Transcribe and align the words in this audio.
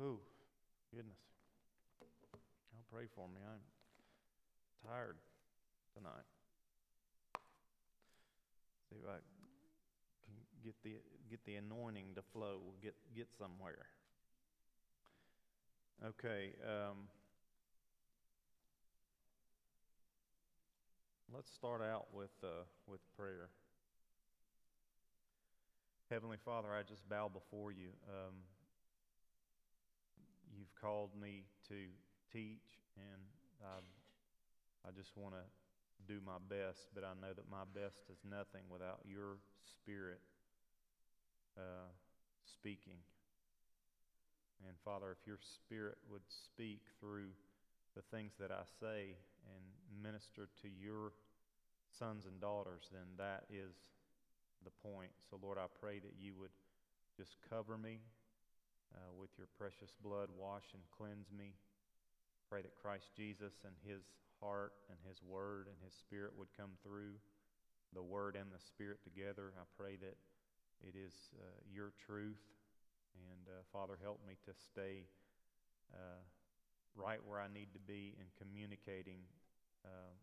Oh, 0.00 0.18
goodness. 0.94 1.18
I'll 2.72 2.86
pray 2.92 3.06
for 3.16 3.26
me. 3.26 3.40
I'm 3.42 4.88
tired 4.88 5.16
tonight. 5.96 6.28
See 8.88 8.96
if 9.02 9.08
I 9.08 9.18
can 9.18 10.36
get 10.62 10.74
the 10.84 10.92
get 11.28 11.44
the 11.46 11.56
anointing 11.56 12.14
to 12.14 12.22
flow. 12.32 12.60
Get 12.80 12.94
get 13.16 13.26
somewhere. 13.36 13.86
Okay. 16.06 16.54
Um, 16.62 17.08
let's 21.34 21.50
start 21.50 21.82
out 21.82 22.06
with 22.12 22.30
uh, 22.44 22.62
with 22.86 23.00
prayer. 23.16 23.48
Heavenly 26.08 26.38
Father, 26.44 26.68
I 26.72 26.84
just 26.88 27.08
bow 27.08 27.28
before 27.28 27.72
you. 27.72 27.88
Um, 28.08 28.34
called 30.80 31.10
me 31.20 31.44
to 31.68 31.90
teach, 32.32 32.78
and 32.96 33.20
I, 33.64 33.78
I 34.86 34.90
just 34.96 35.16
want 35.16 35.34
to 35.34 35.44
do 36.06 36.20
my 36.24 36.38
best, 36.48 36.88
but 36.94 37.04
I 37.04 37.12
know 37.20 37.34
that 37.34 37.50
my 37.50 37.66
best 37.74 38.08
is 38.10 38.18
nothing 38.24 38.62
without 38.70 39.00
your 39.04 39.38
Spirit 39.66 40.20
uh, 41.56 41.90
speaking. 42.46 43.02
And 44.66 44.74
Father, 44.84 45.10
if 45.12 45.26
your 45.26 45.38
Spirit 45.42 45.98
would 46.10 46.26
speak 46.26 46.80
through 47.00 47.30
the 47.94 48.02
things 48.10 48.32
that 48.40 48.50
I 48.50 48.62
say 48.80 49.16
and 49.46 50.02
minister 50.02 50.48
to 50.62 50.68
your 50.68 51.12
sons 51.98 52.26
and 52.26 52.40
daughters, 52.40 52.88
then 52.92 53.06
that 53.18 53.44
is 53.50 53.74
the 54.64 54.70
point. 54.88 55.10
So, 55.30 55.38
Lord, 55.42 55.58
I 55.58 55.66
pray 55.80 55.98
that 55.98 56.14
you 56.18 56.34
would 56.38 56.54
just 57.16 57.36
cover 57.50 57.76
me 57.76 57.98
uh, 58.94 59.12
with 59.18 59.30
your 59.36 59.48
precious 59.58 59.92
blood, 60.02 60.28
wash 60.36 60.74
and 60.74 60.82
cleanse 60.96 61.28
me. 61.30 61.54
Pray 62.48 62.62
that 62.62 62.76
Christ 62.80 63.12
Jesus 63.16 63.52
and 63.64 63.74
his 63.84 64.02
heart 64.40 64.72
and 64.88 64.98
his 65.06 65.20
word 65.22 65.68
and 65.68 65.76
his 65.84 65.92
spirit 65.92 66.32
would 66.38 66.48
come 66.56 66.72
through 66.82 67.18
the 67.92 68.02
word 68.02 68.36
and 68.36 68.48
the 68.52 68.60
spirit 68.60 69.00
together. 69.04 69.52
I 69.56 69.64
pray 69.76 69.96
that 70.00 70.16
it 70.80 70.94
is 70.96 71.14
uh, 71.36 71.44
your 71.72 71.92
truth. 72.06 72.40
And 73.18 73.48
uh, 73.48 73.66
Father, 73.72 73.98
help 74.00 74.20
me 74.26 74.36
to 74.46 74.52
stay 74.54 75.04
uh, 75.92 76.22
right 76.94 77.18
where 77.26 77.40
I 77.40 77.48
need 77.52 77.72
to 77.74 77.82
be 77.82 78.14
in 78.18 78.26
communicating 78.38 79.20
uh, 79.84 80.14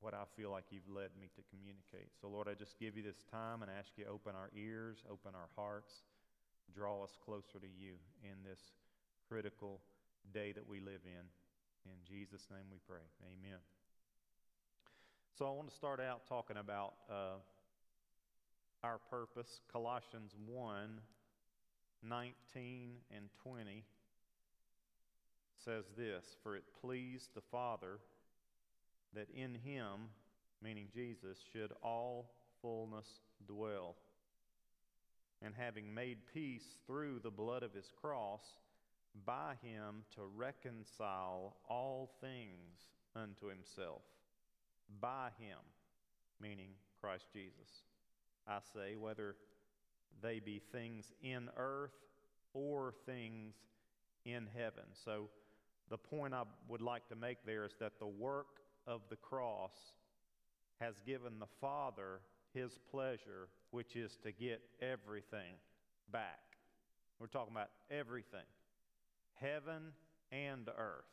what 0.00 0.14
I 0.14 0.24
feel 0.36 0.50
like 0.50 0.64
you've 0.70 0.88
led 0.88 1.10
me 1.18 1.28
to 1.36 1.42
communicate. 1.50 2.12
So, 2.20 2.28
Lord, 2.28 2.48
I 2.48 2.54
just 2.54 2.78
give 2.78 2.96
you 2.96 3.02
this 3.02 3.22
time 3.30 3.62
and 3.62 3.70
ask 3.70 3.90
you 3.96 4.04
to 4.04 4.10
open 4.10 4.34
our 4.36 4.50
ears, 4.54 4.98
open 5.10 5.32
our 5.34 5.48
hearts, 5.56 6.04
draw 6.74 7.04
us 7.04 7.16
closer 7.24 7.58
to 7.60 7.66
you 7.66 7.94
in 8.22 8.42
this 8.48 8.60
critical 9.28 9.80
day 10.32 10.52
that 10.52 10.68
we 10.68 10.80
live 10.80 11.00
in. 11.04 11.26
In 11.84 11.98
Jesus' 12.06 12.46
name 12.50 12.64
we 12.70 12.78
pray. 12.88 13.04
Amen. 13.22 13.58
So, 15.38 15.46
I 15.46 15.50
want 15.50 15.68
to 15.68 15.74
start 15.74 16.00
out 16.00 16.26
talking 16.26 16.56
about 16.56 16.94
uh, 17.10 17.36
our 18.82 18.98
purpose. 19.10 19.60
Colossians 19.70 20.32
1 20.46 21.00
19 22.02 22.90
and 23.14 23.28
20 23.42 23.84
says 25.64 25.84
this 25.96 26.24
For 26.42 26.56
it 26.56 26.64
pleased 26.80 27.30
the 27.34 27.40
Father 27.40 27.98
that 29.14 29.28
in 29.34 29.54
him, 29.54 30.08
meaning 30.62 30.88
Jesus, 30.94 31.38
should 31.52 31.72
all 31.82 32.30
fullness 32.62 33.06
dwell. 33.46 33.96
And 35.42 35.54
having 35.54 35.92
made 35.92 36.18
peace 36.32 36.64
through 36.86 37.20
the 37.22 37.30
blood 37.30 37.62
of 37.62 37.74
his 37.74 37.90
cross, 38.00 38.42
by 39.24 39.54
him 39.62 40.04
to 40.14 40.22
reconcile 40.34 41.56
all 41.68 42.10
things 42.20 42.90
unto 43.14 43.46
himself. 43.48 44.02
By 45.00 45.30
him, 45.38 45.58
meaning 46.40 46.70
Christ 47.00 47.26
Jesus. 47.32 47.82
I 48.46 48.58
say, 48.74 48.96
whether 48.96 49.36
they 50.22 50.40
be 50.40 50.60
things 50.72 51.12
in 51.22 51.48
earth 51.56 51.96
or 52.54 52.94
things 53.04 53.54
in 54.24 54.46
heaven. 54.56 54.84
So, 55.04 55.28
the 55.88 55.98
point 55.98 56.34
I 56.34 56.42
would 56.68 56.80
like 56.80 57.08
to 57.08 57.16
make 57.16 57.38
there 57.44 57.64
is 57.64 57.74
that 57.78 57.98
the 58.00 58.06
work 58.06 58.58
of 58.86 59.02
the 59.08 59.16
cross 59.16 59.74
has 60.80 60.94
given 61.06 61.38
the 61.38 61.46
Father 61.60 62.20
his 62.52 62.78
pleasure, 62.90 63.48
which 63.70 63.96
is 63.96 64.16
to 64.22 64.32
get 64.32 64.60
everything 64.80 65.54
back. 66.10 66.40
We're 67.18 67.26
talking 67.26 67.52
about 67.52 67.70
everything 67.90 68.44
heaven 69.34 69.92
and 70.32 70.68
earth. 70.68 71.04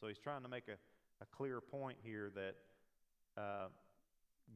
So 0.00 0.06
he's 0.06 0.18
trying 0.18 0.42
to 0.42 0.48
make 0.48 0.68
a, 0.68 0.76
a 1.22 1.26
clear 1.36 1.60
point 1.60 1.98
here 2.02 2.30
that 2.34 2.54
uh, 3.40 3.68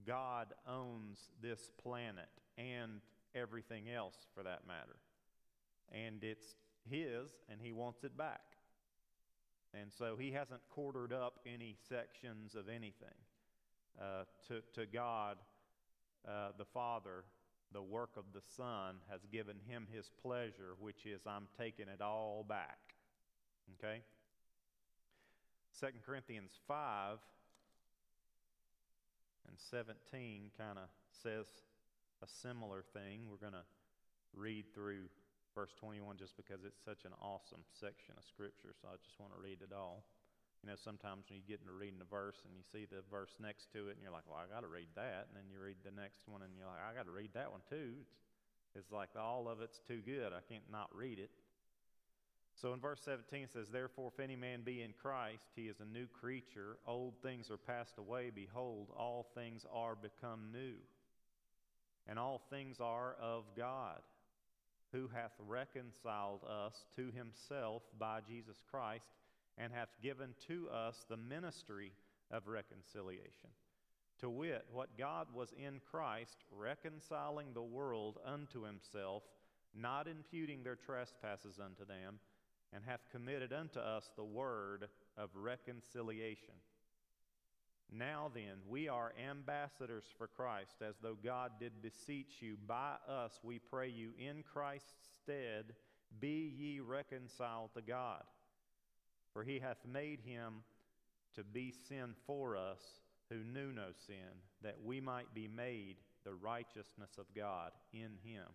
God 0.07 0.49
owns 0.69 1.19
this 1.43 1.73
planet 1.83 2.29
and 2.57 3.01
everything 3.35 3.91
else 3.91 4.17
for 4.35 4.43
that 4.43 4.67
matter. 4.67 4.97
And 5.93 6.23
it's 6.23 6.55
his, 6.89 7.31
and 7.51 7.61
he 7.61 7.73
wants 7.73 8.05
it 8.05 8.17
back. 8.17 8.41
And 9.75 9.93
so 9.93 10.17
he 10.17 10.33
hasn't 10.33 10.61
quartered 10.71 11.13
up 11.13 11.41
any 11.47 11.77
sections 11.89 12.55
of 12.55 12.69
anything. 12.69 13.09
Uh, 14.01 14.25
to, 14.47 14.63
to 14.75 14.87
God, 14.87 15.39
uh, 16.27 16.51
the 16.57 16.65
Father, 16.65 17.25
the 17.73 17.83
work 17.83 18.17
of 18.17 18.25
the 18.33 18.41
Son 18.57 18.97
has 19.11 19.21
given 19.31 19.57
him 19.67 19.87
his 19.93 20.11
pleasure, 20.23 20.75
which 20.79 21.05
is, 21.07 21.21
I'm 21.27 21.49
taking 21.59 21.89
it 21.89 22.01
all 22.01 22.45
back. 22.49 22.95
Okay? 23.79 24.03
2 25.81 25.87
Corinthians 26.05 26.53
5 26.67 27.19
and 29.49 29.57
17 29.59 30.51
kind 30.57 30.79
of 30.79 30.89
says 31.23 31.47
a 32.23 32.27
similar 32.27 32.83
thing. 32.93 33.23
We're 33.31 33.37
going 33.37 33.53
to 33.53 33.67
read 34.35 34.67
through 34.75 35.09
verse 35.55 35.73
21 35.79 36.17
just 36.17 36.37
because 36.37 36.65
it's 36.65 36.83
such 36.85 37.05
an 37.05 37.13
awesome 37.21 37.63
section 37.79 38.15
of 38.17 38.25
Scripture, 38.25 38.75
so 38.81 38.89
I 38.89 38.97
just 39.05 39.19
want 39.21 39.33
to 39.35 39.41
read 39.41 39.59
it 39.63 39.75
all. 39.75 40.05
You 40.63 40.71
know, 40.71 40.77
sometimes 40.77 41.31
when 41.31 41.39
you 41.39 41.47
get 41.47 41.63
into 41.63 41.73
reading 41.73 42.03
a 42.03 42.09
verse 42.09 42.43
and 42.43 42.51
you 42.53 42.67
see 42.67 42.85
the 42.85 43.07
verse 43.07 43.35
next 43.39 43.71
to 43.73 43.89
it, 43.89 43.95
and 43.95 44.03
you're 44.03 44.13
like, 44.13 44.27
well, 44.27 44.43
I 44.43 44.51
got 44.51 44.67
to 44.67 44.71
read 44.71 44.91
that. 44.99 45.31
And 45.31 45.39
then 45.39 45.47
you 45.47 45.63
read 45.63 45.79
the 45.87 45.95
next 45.95 46.27
one, 46.27 46.43
and 46.43 46.51
you're 46.59 46.67
like, 46.67 46.83
I 46.83 46.91
got 46.97 47.07
to 47.07 47.15
read 47.15 47.31
that 47.35 47.51
one 47.51 47.63
too. 47.71 48.03
It's, 48.03 48.19
it's 48.75 48.91
like 48.91 49.15
all 49.15 49.47
of 49.47 49.63
it's 49.63 49.79
too 49.87 50.03
good. 50.03 50.35
I 50.35 50.43
can't 50.51 50.67
not 50.71 50.91
read 50.91 51.19
it. 51.19 51.31
So 52.61 52.73
in 52.73 52.81
verse 52.81 53.01
17 53.05 53.45
it 53.45 53.53
says, 53.53 53.69
Therefore, 53.71 54.11
if 54.13 54.19
any 54.19 54.35
man 54.35 54.63
be 54.65 54.83
in 54.83 54.93
Christ, 55.01 55.47
he 55.55 55.71
is 55.71 55.79
a 55.79 55.85
new 55.85 56.07
creature. 56.07 56.79
Old 56.87 57.15
things 57.23 57.51
are 57.51 57.57
passed 57.57 57.99
away. 57.99 58.31
Behold, 58.35 58.89
all 58.97 59.31
things 59.35 59.65
are 59.73 59.95
become 59.95 60.51
new. 60.53 60.75
And 62.09 62.19
all 62.19 62.43
things 62.51 62.79
are 62.81 63.15
of 63.21 63.45
God 63.57 64.01
who 64.93 65.09
hath 65.13 65.33
reconciled 65.47 66.41
us 66.45 66.85
to 66.97 67.11
himself 67.17 67.83
by 67.99 68.21
Jesus 68.27 68.57
Christ, 68.71 69.05
and 69.59 69.73
hath 69.73 69.91
given 70.03 70.35
to 70.47 70.69
us 70.71 71.05
the 71.09 71.17
ministry 71.17 71.93
of 72.31 72.47
reconciliation. 72.47 73.51
To 74.21 74.31
wit, 74.31 74.65
what 74.73 74.97
God 74.99 75.29
was 75.35 75.53
in 75.57 75.81
Christ, 75.91 76.45
reconciling 76.51 77.49
the 77.53 77.63
world 77.63 78.19
unto 78.25 78.65
himself, 78.65 79.23
not 79.75 80.09
imputing 80.09 80.63
their 80.63 80.77
trespasses 80.77 81.59
unto 81.63 81.85
them, 81.85 82.19
and 82.73 82.85
hath 82.85 83.01
committed 83.11 83.53
unto 83.53 83.79
us 83.79 84.11
the 84.17 84.25
word 84.25 84.89
of 85.17 85.31
reconciliation. 85.35 86.55
Now 87.91 88.31
then, 88.35 88.59
we 88.69 88.89
are 88.89 89.15
ambassadors 89.31 90.05
for 90.19 90.27
Christ, 90.27 90.83
as 90.87 90.97
though 91.01 91.17
God 91.23 91.53
did 91.59 91.81
beseech 91.81 92.37
you 92.41 92.57
by 92.67 92.97
us, 93.09 93.41
we 93.43 93.59
pray 93.59 93.89
you, 93.89 94.11
in 94.19 94.43
Christ's 94.43 95.09
stead, 95.23 95.75
be 96.21 96.53
ye 96.59 96.81
reconciled 96.81 97.71
to 97.75 97.83
God. 97.83 98.23
For 99.39 99.45
he 99.45 99.61
hath 99.61 99.87
made 99.87 100.19
him 100.27 100.65
to 101.37 101.45
be 101.45 101.73
sin 101.89 102.17
for 102.27 102.57
us 102.57 102.81
who 103.31 103.37
knew 103.45 103.71
no 103.71 103.91
sin, 104.05 104.43
that 104.65 104.79
we 104.85 105.01
might 105.01 105.33
be 105.33 105.47
made 105.47 105.99
the 106.25 106.35
righteousness 106.35 107.13
of 107.21 107.27
God 107.37 107.71
in 107.93 108.19
him. 108.25 108.47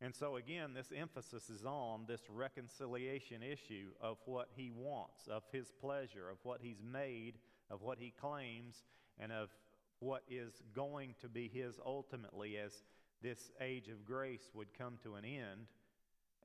And 0.00 0.14
so, 0.14 0.36
again, 0.36 0.72
this 0.72 0.94
emphasis 0.96 1.50
is 1.50 1.66
on 1.66 2.06
this 2.08 2.22
reconciliation 2.30 3.42
issue 3.42 3.90
of 4.00 4.16
what 4.24 4.48
he 4.56 4.70
wants, 4.70 5.28
of 5.28 5.42
his 5.52 5.70
pleasure, 5.78 6.30
of 6.30 6.38
what 6.42 6.60
he's 6.62 6.80
made, 6.82 7.34
of 7.70 7.82
what 7.82 7.98
he 7.98 8.14
claims, 8.18 8.76
and 9.18 9.30
of 9.30 9.50
what 9.98 10.22
is 10.26 10.62
going 10.74 11.16
to 11.20 11.28
be 11.28 11.50
his 11.52 11.78
ultimately 11.84 12.56
as 12.56 12.82
this 13.20 13.50
age 13.60 13.88
of 13.88 14.06
grace 14.06 14.48
would 14.54 14.72
come 14.72 14.94
to 15.02 15.16
an 15.16 15.26
end. 15.26 15.66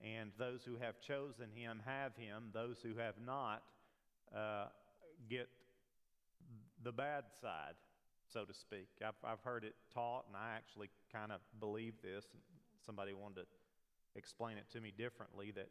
And 0.04 0.32
those 0.38 0.64
who 0.64 0.76
have 0.78 1.00
chosen 1.02 1.50
him 1.56 1.82
have 1.86 2.16
him, 2.16 2.50
those 2.54 2.78
who 2.84 2.96
have 3.00 3.16
not 3.26 3.64
uh, 4.36 4.66
get 5.30 5.50
the 6.84 6.92
bad 6.92 7.26
side, 7.42 7.74
so 8.32 8.46
to 8.46 8.54
speak. 8.54 8.88
I've, 9.06 9.16
I've 9.24 9.42
heard 9.42 9.64
it 9.64 9.76
taught, 9.94 10.26
and 10.28 10.36
I 10.36 10.56
actually 10.56 10.90
kind 11.12 11.32
of 11.32 11.40
believe 11.60 11.96
this 12.04 12.26
somebody 12.86 13.14
wanted 13.14 13.42
to 13.42 13.48
explain 14.16 14.58
it 14.58 14.66
to 14.72 14.82
me 14.82 14.94
differently 14.96 15.52
that 15.52 15.70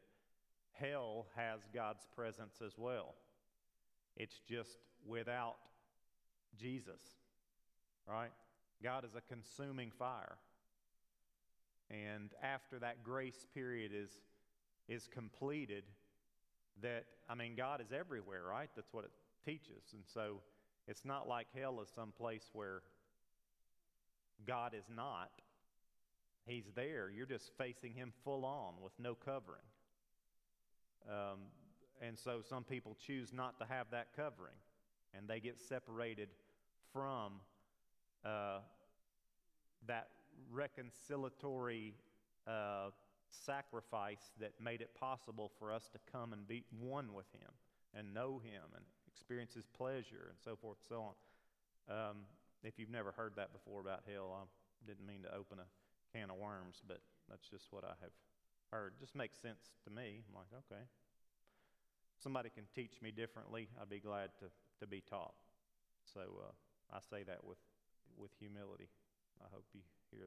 hell 0.73 1.27
has 1.37 1.61
God's 1.73 2.07
presence 2.15 2.61
as 2.65 2.73
well. 2.77 3.15
It's 4.17 4.41
just 4.49 4.79
without 5.07 5.57
Jesus, 6.59 7.01
right? 8.09 8.31
God 8.83 9.05
is 9.05 9.15
a 9.17 9.21
consuming 9.21 9.91
fire. 9.91 10.37
And 11.91 12.31
after 12.43 12.79
that 12.81 13.05
grace 13.05 13.47
period 13.55 13.93
is, 13.95 14.11
is 14.89 15.09
completed, 15.09 15.85
that, 16.83 17.05
I 17.29 17.35
mean, 17.35 17.55
God 17.57 17.81
is 17.81 17.93
everywhere, 17.93 18.43
right? 18.49 18.69
That's 18.75 18.93
what 18.93 19.05
it 19.05 19.11
teaches. 19.45 19.93
And 19.93 20.03
so 20.05 20.41
it's 20.89 21.05
not 21.05 21.29
like 21.29 21.47
hell 21.55 21.81
is 21.81 21.89
some 21.95 22.13
place 22.13 22.51
where 22.53 22.83
God 24.47 24.75
is 24.75 24.85
not. 24.95 25.31
He's 26.47 26.67
there. 26.75 27.11
You're 27.11 27.27
just 27.27 27.51
facing 27.59 27.95
Him 27.95 28.13
full 28.25 28.45
on 28.45 28.75
with 28.83 28.93
no 28.99 29.15
covering. 29.15 29.63
Um, 31.09 31.39
and 32.01 32.19
so 32.19 32.41
some 32.49 32.65
people 32.65 32.97
choose 33.05 33.33
not 33.33 33.59
to 33.61 33.67
have 33.67 33.87
that 33.91 34.09
covering, 34.15 34.55
and 35.17 35.29
they 35.29 35.41
get 35.41 35.61
separated 35.61 36.29
from 36.93 37.35
uh, 38.25 38.59
that 39.87 40.09
reconciliatory 40.53 41.93
uh, 42.47 42.91
sacrifice 43.45 44.31
that 44.41 44.53
made 44.63 44.81
it 44.81 44.95
possible 44.99 45.51
for 45.59 45.73
us 45.73 45.89
to 45.93 45.99
come 46.11 46.33
and 46.33 46.47
be 46.47 46.65
one 46.79 47.13
with 47.15 47.27
Him 47.33 47.51
and 47.95 48.15
know 48.15 48.41
Him 48.45 48.63
and 48.75 48.85
experience 49.07 49.55
His 49.55 49.67
pleasure 49.67 50.29
and 50.31 50.39
so 50.43 50.57
forth 50.57 50.79
and 50.83 50.89
so 50.89 51.03
on. 51.03 51.15
Um, 51.89 52.17
if 52.63 52.79
you've 52.79 52.91
never 52.91 53.13
heard 53.13 53.33
that 53.37 53.53
before 53.53 53.81
about 53.81 54.03
hell, 54.11 54.35
I 54.35 54.45
didn't 54.87 55.07
mean 55.07 55.23
to 55.23 55.35
open 55.35 55.59
a 55.59 55.69
can 56.17 56.31
of 56.31 56.37
worms, 56.37 56.83
but 56.87 57.01
that's 57.29 57.49
just 57.49 57.67
what 57.71 57.85
I 57.85 57.95
have 58.01 58.15
heard. 58.71 58.95
It 58.99 59.01
just 59.01 59.15
makes 59.15 59.39
sense 59.39 59.71
to 59.85 59.91
me. 59.91 60.23
I'm 60.29 60.35
like, 60.35 60.51
okay. 60.67 60.83
Somebody 62.23 62.51
can 62.51 62.65
teach 62.75 62.97
me 63.03 63.11
differently. 63.11 63.69
I'd 63.81 63.91
be 63.91 64.01
glad 64.01 64.31
to, 64.41 64.47
to 64.81 64.87
be 64.87 65.03
taught. 65.09 65.35
So 66.15 66.21
uh, 66.21 66.97
I 66.97 66.99
say 67.11 67.23
that 67.25 67.45
with, 67.45 67.59
with 68.17 68.31
humility. 68.39 68.89
I 69.43 69.49
hope 69.53 69.67
you 69.75 69.81
hear 70.11 70.27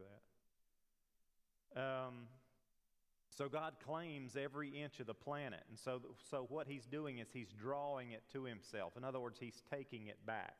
that. 1.75 1.81
Um, 1.81 2.13
so 3.39 3.47
God 3.47 3.75
claims 3.85 4.35
every 4.35 4.69
inch 4.69 4.99
of 4.99 5.07
the 5.07 5.13
planet. 5.13 5.61
And 5.69 5.79
so, 5.79 6.01
so 6.29 6.45
what 6.49 6.67
he's 6.67 6.85
doing 6.85 7.19
is 7.19 7.27
he's 7.31 7.53
drawing 7.53 8.11
it 8.11 8.23
to 8.33 8.43
himself. 8.43 8.97
In 8.97 9.03
other 9.03 9.19
words, 9.19 9.37
he's 9.39 9.61
taking 9.71 10.07
it 10.07 10.17
back. 10.25 10.55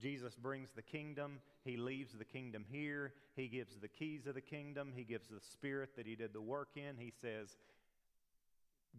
Jesus 0.00 0.34
brings 0.34 0.70
the 0.72 0.82
kingdom. 0.82 1.40
He 1.64 1.76
leaves 1.76 2.12
the 2.12 2.24
kingdom 2.24 2.64
here. 2.70 3.12
He 3.34 3.48
gives 3.48 3.76
the 3.76 3.88
keys 3.88 4.26
of 4.26 4.34
the 4.34 4.40
kingdom. 4.40 4.92
He 4.94 5.04
gives 5.04 5.28
the 5.28 5.40
spirit 5.40 5.90
that 5.96 6.06
he 6.06 6.16
did 6.16 6.32
the 6.32 6.40
work 6.40 6.70
in. 6.76 6.96
He 6.98 7.12
says, 7.20 7.56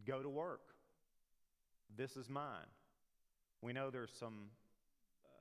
Go 0.06 0.21
to 0.21 0.30
work. 0.30 0.62
This 1.95 2.18
is 2.18 2.30
mine. 2.30 2.68
We 3.62 3.74
know 3.74 3.89
there's 3.89 4.13
some 4.19 4.50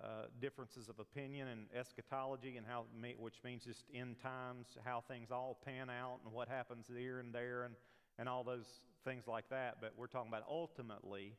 uh, 0.02 0.26
differences 0.40 0.88
of 0.88 0.98
opinion 0.98 1.48
and 1.48 1.66
eschatology, 1.74 2.56
and 2.56 2.66
how, 2.66 2.84
which 3.18 3.36
means 3.44 3.64
just 3.64 3.84
end 3.94 4.16
times, 4.22 4.76
how 4.84 5.02
things 5.08 5.30
all 5.30 5.58
pan 5.64 5.88
out, 5.88 6.18
and 6.24 6.32
what 6.32 6.48
happens 6.48 6.86
here 6.94 7.18
and 7.18 7.34
there, 7.34 7.64
and, 7.64 7.74
and 8.18 8.28
all 8.28 8.44
those 8.44 8.80
things 9.04 9.26
like 9.26 9.48
that. 9.48 9.76
But 9.80 9.92
we're 9.96 10.06
talking 10.06 10.28
about 10.28 10.44
ultimately, 10.48 11.34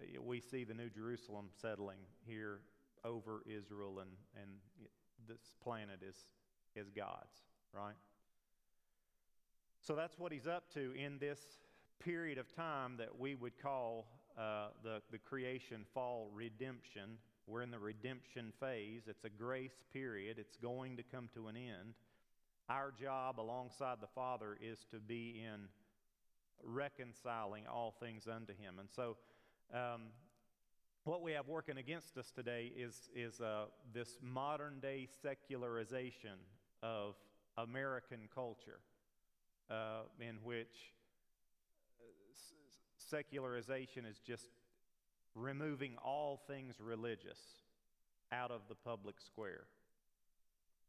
uh, 0.00 0.20
we 0.20 0.40
see 0.40 0.64
the 0.64 0.74
New 0.74 0.90
Jerusalem 0.90 1.46
settling 1.60 1.98
here 2.26 2.60
over 3.04 3.42
Israel, 3.46 4.00
and, 4.00 4.10
and 4.40 4.50
this 5.28 5.54
planet 5.62 6.00
is, 6.02 6.16
is 6.74 6.90
God's, 6.90 7.36
right? 7.72 7.94
So 9.80 9.94
that's 9.94 10.18
what 10.18 10.32
he's 10.32 10.46
up 10.46 10.72
to 10.74 10.92
in 10.96 11.18
this 11.18 11.38
period 12.00 12.38
of 12.38 12.54
time 12.54 12.96
that 12.96 13.18
we 13.18 13.34
would 13.34 13.62
call 13.62 14.06
uh, 14.36 14.68
the, 14.82 15.02
the 15.10 15.18
creation 15.18 15.84
fall 15.94 16.30
redemption 16.34 17.18
we're 17.46 17.62
in 17.62 17.70
the 17.70 17.78
redemption 17.78 18.52
phase. 18.58 19.02
It's 19.06 19.24
a 19.24 19.28
grace 19.28 19.82
period. 19.92 20.38
It's 20.38 20.56
going 20.56 20.96
to 20.96 21.02
come 21.02 21.28
to 21.34 21.48
an 21.48 21.56
end. 21.56 21.94
Our 22.70 22.92
job 22.98 23.38
alongside 23.38 23.98
the 24.00 24.06
Father 24.14 24.56
is 24.60 24.86
to 24.90 24.98
be 24.98 25.44
in 25.44 25.68
reconciling 26.62 27.64
all 27.66 27.94
things 28.00 28.26
unto 28.26 28.52
Him. 28.54 28.78
And 28.78 28.88
so, 28.90 29.16
um, 29.74 30.02
what 31.04 31.20
we 31.20 31.32
have 31.32 31.48
working 31.48 31.76
against 31.76 32.16
us 32.16 32.30
today 32.30 32.72
is, 32.74 33.10
is 33.14 33.38
uh, 33.42 33.66
this 33.92 34.16
modern 34.22 34.80
day 34.80 35.06
secularization 35.20 36.38
of 36.82 37.14
American 37.58 38.20
culture, 38.34 38.80
uh, 39.70 40.04
in 40.18 40.36
which 40.42 40.94
uh, 42.00 42.04
secularization 42.96 44.06
is 44.06 44.18
just 44.18 44.48
removing 45.34 45.96
all 46.04 46.40
things 46.46 46.76
religious 46.80 47.38
out 48.32 48.50
of 48.50 48.62
the 48.68 48.74
public 48.74 49.16
square. 49.20 49.64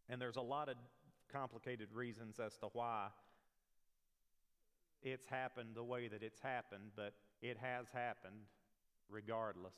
And 0.10 0.22
there's 0.22 0.36
a 0.36 0.42
lot 0.42 0.70
of 0.70 0.76
complicated 1.32 1.90
reasons 1.94 2.40
as 2.40 2.58
to 2.58 2.68
why 2.74 3.08
it's 5.02 5.26
happened 5.26 5.70
the 5.76 5.84
way 5.84 6.08
that 6.08 6.24
it's 6.24 6.40
happened, 6.40 6.92
but 6.96 7.14
it 7.42 7.58
has 7.58 7.88
happened 7.94 8.42
regardless. 9.10 9.76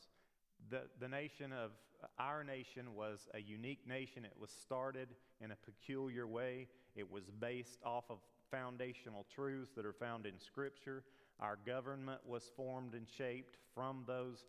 The, 0.69 0.83
the 0.99 1.07
nation 1.07 1.51
of 1.51 1.71
our 2.19 2.43
nation 2.43 2.95
was 2.95 3.27
a 3.33 3.39
unique 3.39 3.87
nation. 3.87 4.23
It 4.23 4.39
was 4.39 4.51
started 4.51 5.09
in 5.41 5.51
a 5.51 5.55
peculiar 5.55 6.27
way. 6.27 6.67
It 6.95 7.09
was 7.11 7.25
based 7.39 7.79
off 7.83 8.05
of 8.09 8.17
foundational 8.51 9.25
truths 9.33 9.71
that 9.75 9.85
are 9.85 9.93
found 9.93 10.25
in 10.25 10.39
Scripture. 10.39 11.03
Our 11.39 11.57
government 11.65 12.21
was 12.25 12.51
formed 12.55 12.93
and 12.93 13.07
shaped 13.07 13.57
from 13.73 14.03
those 14.07 14.45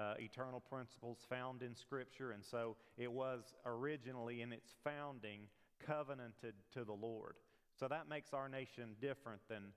uh, 0.00 0.14
eternal 0.18 0.60
principles 0.60 1.18
found 1.28 1.62
in 1.62 1.74
Scripture, 1.74 2.30
and 2.30 2.44
so 2.44 2.76
it 2.96 3.10
was 3.10 3.54
originally 3.66 4.40
in 4.40 4.52
its 4.52 4.74
founding 4.82 5.40
covenanted 5.84 6.54
to 6.72 6.84
the 6.84 6.92
Lord. 6.92 7.34
So 7.78 7.86
that 7.88 8.08
makes 8.08 8.32
our 8.32 8.48
nation 8.48 8.94
different 9.00 9.40
than 9.48 9.72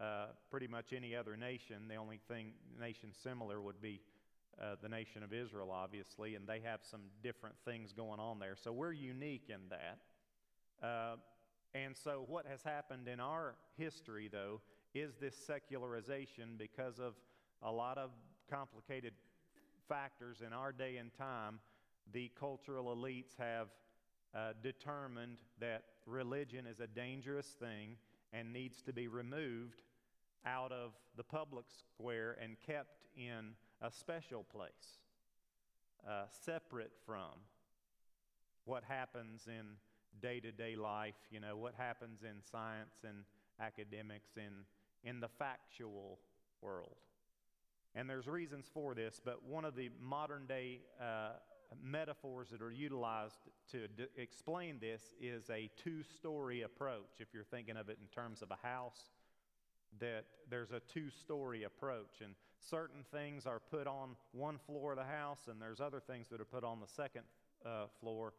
uh, 0.00 0.26
pretty 0.50 0.66
much 0.66 0.92
any 0.92 1.14
other 1.14 1.36
nation. 1.36 1.88
The 1.88 1.96
only 1.96 2.20
thing 2.28 2.52
nation 2.80 3.10
similar 3.22 3.60
would 3.60 3.80
be 3.80 4.00
uh, 4.60 4.76
the 4.82 4.88
nation 4.88 5.22
of 5.22 5.32
Israel, 5.32 5.70
obviously, 5.70 6.34
and 6.34 6.46
they 6.46 6.60
have 6.64 6.80
some 6.82 7.02
different 7.22 7.54
things 7.64 7.92
going 7.92 8.18
on 8.18 8.38
there. 8.38 8.56
So 8.56 8.72
we're 8.72 8.92
unique 8.92 9.48
in 9.48 9.60
that. 9.70 10.86
Uh, 10.86 11.16
and 11.74 11.96
so, 11.96 12.24
what 12.26 12.46
has 12.46 12.62
happened 12.62 13.08
in 13.08 13.20
our 13.20 13.54
history, 13.76 14.28
though, 14.32 14.60
is 14.94 15.16
this 15.20 15.36
secularization 15.36 16.56
because 16.56 16.98
of 16.98 17.14
a 17.62 17.70
lot 17.70 17.98
of 17.98 18.10
complicated 18.50 19.12
factors 19.88 20.42
in 20.46 20.52
our 20.52 20.72
day 20.72 20.96
and 20.96 21.12
time. 21.14 21.60
The 22.12 22.30
cultural 22.38 22.94
elites 22.94 23.36
have 23.38 23.68
uh, 24.34 24.52
determined 24.62 25.38
that 25.60 25.82
religion 26.06 26.66
is 26.66 26.80
a 26.80 26.86
dangerous 26.86 27.46
thing 27.46 27.96
and 28.32 28.52
needs 28.52 28.82
to 28.82 28.92
be 28.92 29.08
removed 29.08 29.82
out 30.46 30.72
of 30.72 30.92
the 31.16 31.24
public 31.24 31.64
square 31.68 32.36
and 32.42 32.56
kept 32.64 33.06
in 33.16 33.52
a 33.82 33.90
special 33.90 34.44
place, 34.44 35.00
uh, 36.08 36.24
separate 36.44 36.92
from 37.04 37.32
what 38.64 38.84
happens 38.84 39.46
in 39.46 39.66
day 40.20 40.40
to 40.40 40.52
day 40.52 40.76
life, 40.76 41.14
you 41.30 41.40
know, 41.40 41.56
what 41.56 41.74
happens 41.76 42.20
in 42.22 42.42
science 42.50 42.96
and 43.06 43.24
academics, 43.60 44.36
in, 44.36 44.64
in 45.08 45.20
the 45.20 45.28
factual 45.28 46.18
world. 46.60 46.96
And 47.94 48.08
there's 48.08 48.28
reasons 48.28 48.66
for 48.72 48.94
this, 48.94 49.20
but 49.24 49.42
one 49.44 49.64
of 49.64 49.74
the 49.74 49.90
modern 50.00 50.46
day 50.46 50.80
uh, 51.00 51.30
metaphors 51.82 52.48
that 52.50 52.62
are 52.62 52.70
utilized 52.70 53.40
to 53.72 53.88
d- 53.88 54.06
explain 54.16 54.78
this 54.78 55.02
is 55.20 55.50
a 55.50 55.70
two 55.82 56.02
story 56.02 56.62
approach. 56.62 57.18
If 57.18 57.28
you're 57.34 57.44
thinking 57.44 57.76
of 57.76 57.88
it 57.88 57.98
in 58.00 58.06
terms 58.08 58.42
of 58.42 58.50
a 58.50 58.66
house, 58.66 59.10
that 60.00 60.24
there's 60.50 60.70
a 60.70 60.80
two 60.80 61.10
story 61.10 61.64
approach, 61.64 62.20
and 62.22 62.34
certain 62.58 63.04
things 63.10 63.46
are 63.46 63.58
put 63.58 63.86
on 63.86 64.16
one 64.32 64.58
floor 64.58 64.92
of 64.92 64.98
the 64.98 65.04
house, 65.04 65.48
and 65.48 65.60
there's 65.60 65.80
other 65.80 66.00
things 66.00 66.28
that 66.28 66.40
are 66.40 66.44
put 66.46 66.64
on 66.64 66.80
the 66.80 66.86
second 66.86 67.22
uh, 67.64 67.86
floor, 68.00 68.34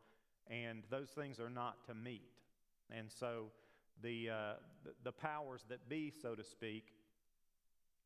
and 0.48 0.84
those 0.90 1.10
things 1.10 1.40
are 1.40 1.50
not 1.50 1.86
to 1.88 1.94
meet. 1.94 2.30
And 2.92 3.12
so 3.12 3.52
the, 4.02 4.30
uh, 4.30 4.54
the, 4.84 4.92
the 5.04 5.12
powers 5.12 5.66
that 5.70 5.90
be, 5.90 6.12
so 6.12 6.36
to 6.36 6.44
speak, 6.44 6.94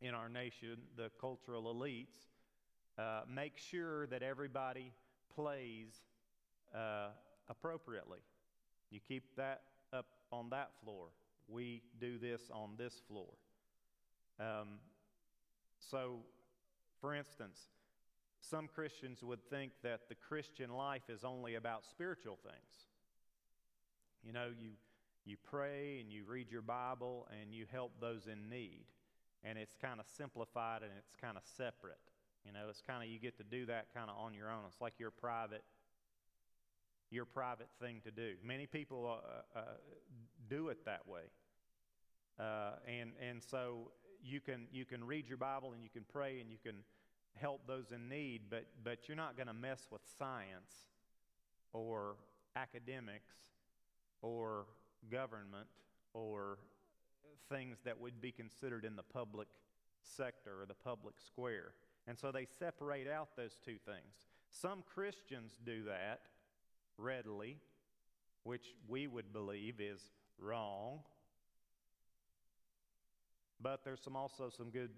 in 0.03 0.13
our 0.13 0.29
nation, 0.29 0.77
the 0.97 1.09
cultural 1.19 1.73
elites, 1.73 2.27
uh, 2.99 3.21
make 3.33 3.57
sure 3.57 4.05
that 4.07 4.21
everybody 4.21 4.91
plays 5.33 5.93
uh, 6.75 7.07
appropriately. 7.49 8.19
You 8.91 8.99
keep 9.07 9.23
that 9.37 9.61
up 9.93 10.05
on 10.31 10.49
that 10.49 10.71
floor. 10.83 11.07
We 11.47 11.81
do 11.99 12.17
this 12.17 12.41
on 12.53 12.71
this 12.77 13.01
floor. 13.07 13.29
Um, 14.39 14.79
so, 15.79 16.19
for 16.99 17.15
instance, 17.15 17.59
some 18.41 18.67
Christians 18.67 19.23
would 19.23 19.43
think 19.49 19.71
that 19.83 20.09
the 20.09 20.15
Christian 20.15 20.69
life 20.71 21.09
is 21.09 21.23
only 21.23 21.55
about 21.55 21.85
spiritual 21.85 22.37
things. 22.43 22.87
You 24.23 24.33
know, 24.33 24.47
you, 24.59 24.71
you 25.25 25.37
pray 25.49 25.99
and 26.01 26.11
you 26.11 26.23
read 26.27 26.51
your 26.51 26.61
Bible 26.61 27.27
and 27.41 27.53
you 27.53 27.65
help 27.71 27.93
those 28.01 28.27
in 28.27 28.49
need. 28.49 28.85
And 29.43 29.57
it's 29.57 29.75
kind 29.75 29.99
of 29.99 30.05
simplified 30.07 30.83
and 30.83 30.91
it's 30.97 31.15
kind 31.19 31.37
of 31.37 31.43
separate. 31.57 31.99
You 32.45 32.51
know, 32.51 32.67
it's 32.69 32.81
kind 32.81 33.03
of 33.03 33.09
you 33.09 33.19
get 33.19 33.37
to 33.37 33.43
do 33.43 33.65
that 33.67 33.93
kind 33.93 34.09
of 34.09 34.17
on 34.17 34.33
your 34.33 34.49
own. 34.49 34.61
It's 34.67 34.81
like 34.81 34.93
your 34.99 35.11
private 35.11 35.63
your 37.13 37.25
private 37.25 37.69
thing 37.79 38.01
to 38.03 38.11
do. 38.11 38.33
Many 38.43 38.65
people 38.65 39.07
uh, 39.07 39.59
uh, 39.59 39.61
do 40.49 40.69
it 40.69 40.83
that 40.85 41.07
way. 41.07 41.21
Uh, 42.39 42.71
and, 42.87 43.11
and 43.21 43.41
so 43.41 43.91
you 44.23 44.41
can, 44.41 44.65
you 44.71 44.83
can 44.83 45.03
read 45.03 45.27
your 45.29 45.37
Bible 45.37 45.73
and 45.73 45.83
you 45.83 45.89
can 45.89 46.03
pray 46.11 46.39
and 46.39 46.49
you 46.49 46.57
can 46.63 46.77
help 47.39 47.61
those 47.67 47.91
in 47.91 48.09
need, 48.09 48.41
but, 48.49 48.65
but 48.83 49.07
you're 49.07 49.17
not 49.17 49.37
going 49.37 49.47
to 49.47 49.53
mess 49.53 49.87
with 49.91 50.01
science 50.17 50.87
or 51.71 52.15
academics 52.55 53.35
or 54.21 54.65
government 55.11 55.67
or 56.13 56.57
things 57.49 57.77
that 57.85 57.99
would 57.99 58.21
be 58.21 58.31
considered 58.31 58.85
in 58.85 58.95
the 58.95 59.03
public 59.03 59.47
sector 60.01 60.61
or 60.61 60.65
the 60.65 60.73
public 60.73 61.15
square. 61.25 61.73
And 62.07 62.17
so 62.17 62.31
they 62.31 62.45
separate 62.59 63.07
out 63.07 63.29
those 63.35 63.57
two 63.63 63.77
things. 63.85 64.27
Some 64.49 64.83
Christians 64.93 65.57
do 65.65 65.83
that 65.85 66.21
readily, 66.97 67.57
which 68.43 68.75
we 68.87 69.07
would 69.07 69.31
believe 69.33 69.79
is 69.79 70.01
wrong. 70.39 70.99
But 73.61 73.83
there's 73.85 74.01
some 74.01 74.15
also 74.15 74.49
some 74.49 74.69
good 74.69 74.91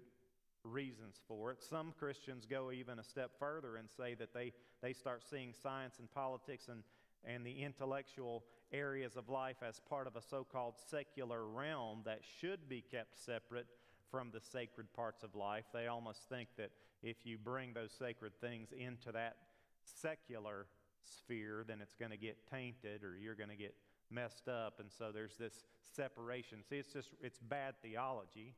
reasons 0.64 1.20
for 1.28 1.52
it. 1.52 1.62
Some 1.62 1.94
Christians 1.98 2.46
go 2.48 2.72
even 2.72 2.98
a 2.98 3.04
step 3.04 3.30
further 3.38 3.76
and 3.76 3.88
say 3.88 4.14
that 4.14 4.34
they, 4.34 4.52
they 4.82 4.92
start 4.92 5.22
seeing 5.28 5.52
science 5.62 5.96
and 6.00 6.10
politics 6.12 6.68
and, 6.68 6.82
and 7.24 7.46
the 7.46 7.62
intellectual 7.62 8.42
areas 8.72 9.16
of 9.16 9.28
life 9.28 9.56
as 9.66 9.80
part 9.88 10.06
of 10.06 10.16
a 10.16 10.22
so 10.22 10.44
called 10.44 10.74
secular 10.90 11.46
realm 11.46 12.02
that 12.04 12.20
should 12.40 12.68
be 12.68 12.80
kept 12.80 13.16
separate 13.16 13.66
from 14.10 14.30
the 14.32 14.40
sacred 14.40 14.92
parts 14.92 15.22
of 15.22 15.34
life. 15.34 15.64
They 15.72 15.86
almost 15.86 16.28
think 16.28 16.48
that 16.56 16.70
if 17.02 17.18
you 17.24 17.38
bring 17.38 17.72
those 17.72 17.92
sacred 17.92 18.32
things 18.40 18.68
into 18.72 19.12
that 19.12 19.36
secular 19.84 20.66
sphere, 21.04 21.64
then 21.66 21.80
it's 21.80 21.94
going 21.94 22.10
to 22.10 22.16
get 22.16 22.36
tainted 22.50 23.04
or 23.04 23.16
you're 23.16 23.34
going 23.34 23.50
to 23.50 23.56
get 23.56 23.74
messed 24.10 24.48
up. 24.48 24.80
And 24.80 24.90
so 24.90 25.10
there's 25.12 25.36
this 25.36 25.66
separation. 25.94 26.58
See, 26.68 26.76
it's 26.76 26.92
just, 26.92 27.10
it's 27.20 27.38
bad 27.38 27.74
theology, 27.82 28.54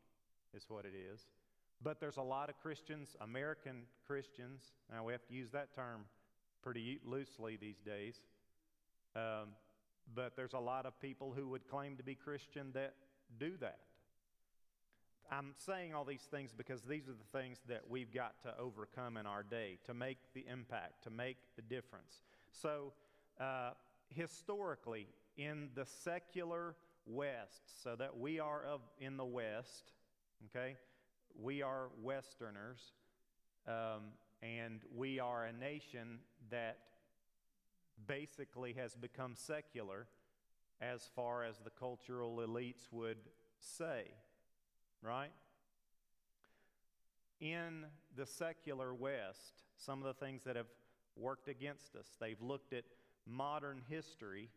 is 0.54 0.64
what 0.68 0.84
it 0.84 0.94
is. 0.94 1.26
But 1.82 2.00
there's 2.00 2.16
a 2.16 2.22
lot 2.22 2.48
of 2.48 2.58
Christians, 2.60 3.16
American 3.20 3.82
Christians, 4.06 4.72
now 4.92 5.04
we 5.04 5.12
have 5.12 5.24
to 5.26 5.34
use 5.34 5.50
that 5.52 5.74
term 5.74 6.06
pretty 6.62 6.98
loosely 7.04 7.56
these 7.56 7.78
days. 7.78 8.20
Um, 9.14 9.54
but 10.14 10.36
there's 10.36 10.54
a 10.54 10.58
lot 10.58 10.86
of 10.86 10.98
people 11.00 11.32
who 11.34 11.48
would 11.48 11.68
claim 11.68 11.96
to 11.96 12.02
be 12.02 12.14
Christian 12.14 12.70
that 12.74 12.94
do 13.38 13.56
that. 13.60 13.78
I'm 15.30 15.52
saying 15.56 15.94
all 15.94 16.04
these 16.04 16.26
things 16.30 16.52
because 16.56 16.82
these 16.82 17.06
are 17.08 17.12
the 17.12 17.38
things 17.38 17.58
that 17.68 17.82
we've 17.88 18.12
got 18.12 18.40
to 18.44 18.54
overcome 18.58 19.18
in 19.18 19.26
our 19.26 19.42
day 19.42 19.78
to 19.84 19.92
make 19.92 20.16
the 20.32 20.44
impact, 20.50 21.04
to 21.04 21.10
make 21.10 21.36
the 21.56 21.62
difference. 21.62 22.22
So, 22.50 22.92
uh, 23.38 23.72
historically, 24.08 25.06
in 25.36 25.68
the 25.74 25.84
secular 25.84 26.74
West, 27.06 27.82
so 27.82 27.94
that 27.96 28.18
we 28.18 28.40
are 28.40 28.64
of 28.64 28.80
in 29.00 29.18
the 29.18 29.24
West, 29.24 29.92
okay, 30.46 30.76
we 31.40 31.62
are 31.62 31.88
Westerners, 32.02 32.92
um, 33.66 34.12
and 34.42 34.80
we 34.96 35.20
are 35.20 35.44
a 35.44 35.52
nation 35.52 36.18
that 36.50 36.78
basically 38.06 38.74
has 38.74 38.94
become 38.94 39.34
secular 39.34 40.06
as 40.80 41.08
far 41.14 41.44
as 41.44 41.58
the 41.58 41.70
cultural 41.70 42.36
elites 42.36 42.86
would 42.90 43.18
say, 43.58 44.04
right? 45.02 45.32
In 47.40 47.86
the 48.16 48.26
secular 48.26 48.94
West, 48.94 49.62
some 49.76 50.00
of 50.00 50.04
the 50.04 50.24
things 50.24 50.42
that 50.44 50.56
have 50.56 50.66
worked 51.16 51.48
against 51.48 51.96
us. 51.96 52.06
They've 52.20 52.40
looked 52.40 52.72
at 52.72 52.84
modern 53.26 53.82
history, 53.88 54.50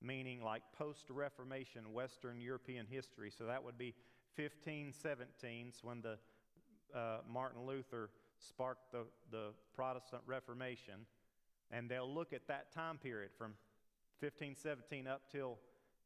meaning 0.00 0.42
like 0.42 0.62
post 0.76 1.06
Reformation 1.10 1.92
Western 1.92 2.40
European 2.40 2.86
history. 2.88 3.30
So 3.36 3.44
that 3.46 3.62
would 3.64 3.78
be 3.78 3.94
1517, 4.36 5.72
when 5.82 6.02
the 6.02 6.18
uh, 6.94 7.18
Martin 7.30 7.62
Luther 7.66 8.10
sparked 8.38 8.92
the, 8.92 9.04
the 9.30 9.52
Protestant 9.74 10.22
Reformation. 10.26 11.06
And 11.72 11.88
they'll 11.88 12.12
look 12.12 12.32
at 12.32 12.46
that 12.48 12.72
time 12.72 12.98
period 12.98 13.30
from 13.36 13.54
1517 14.20 15.06
up 15.06 15.22
till 15.32 15.58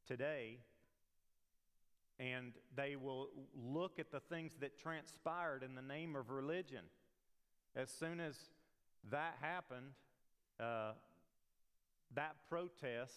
today, 0.07 0.59
and 2.19 2.53
they 2.75 2.97
will 2.97 3.29
look 3.55 3.99
at 3.99 4.11
the 4.11 4.21
things 4.21 4.53
that 4.61 4.79
transpired 4.79 5.63
in 5.63 5.75
the 5.75 5.83
name 5.83 6.17
of 6.17 6.31
religion. 6.31 6.85
As 7.75 7.91
soon 7.91 8.21
as 8.21 8.37
that 9.11 9.35
happened, 9.41 9.93
uh, 10.59 10.93
that 12.15 12.37
protest 12.49 13.13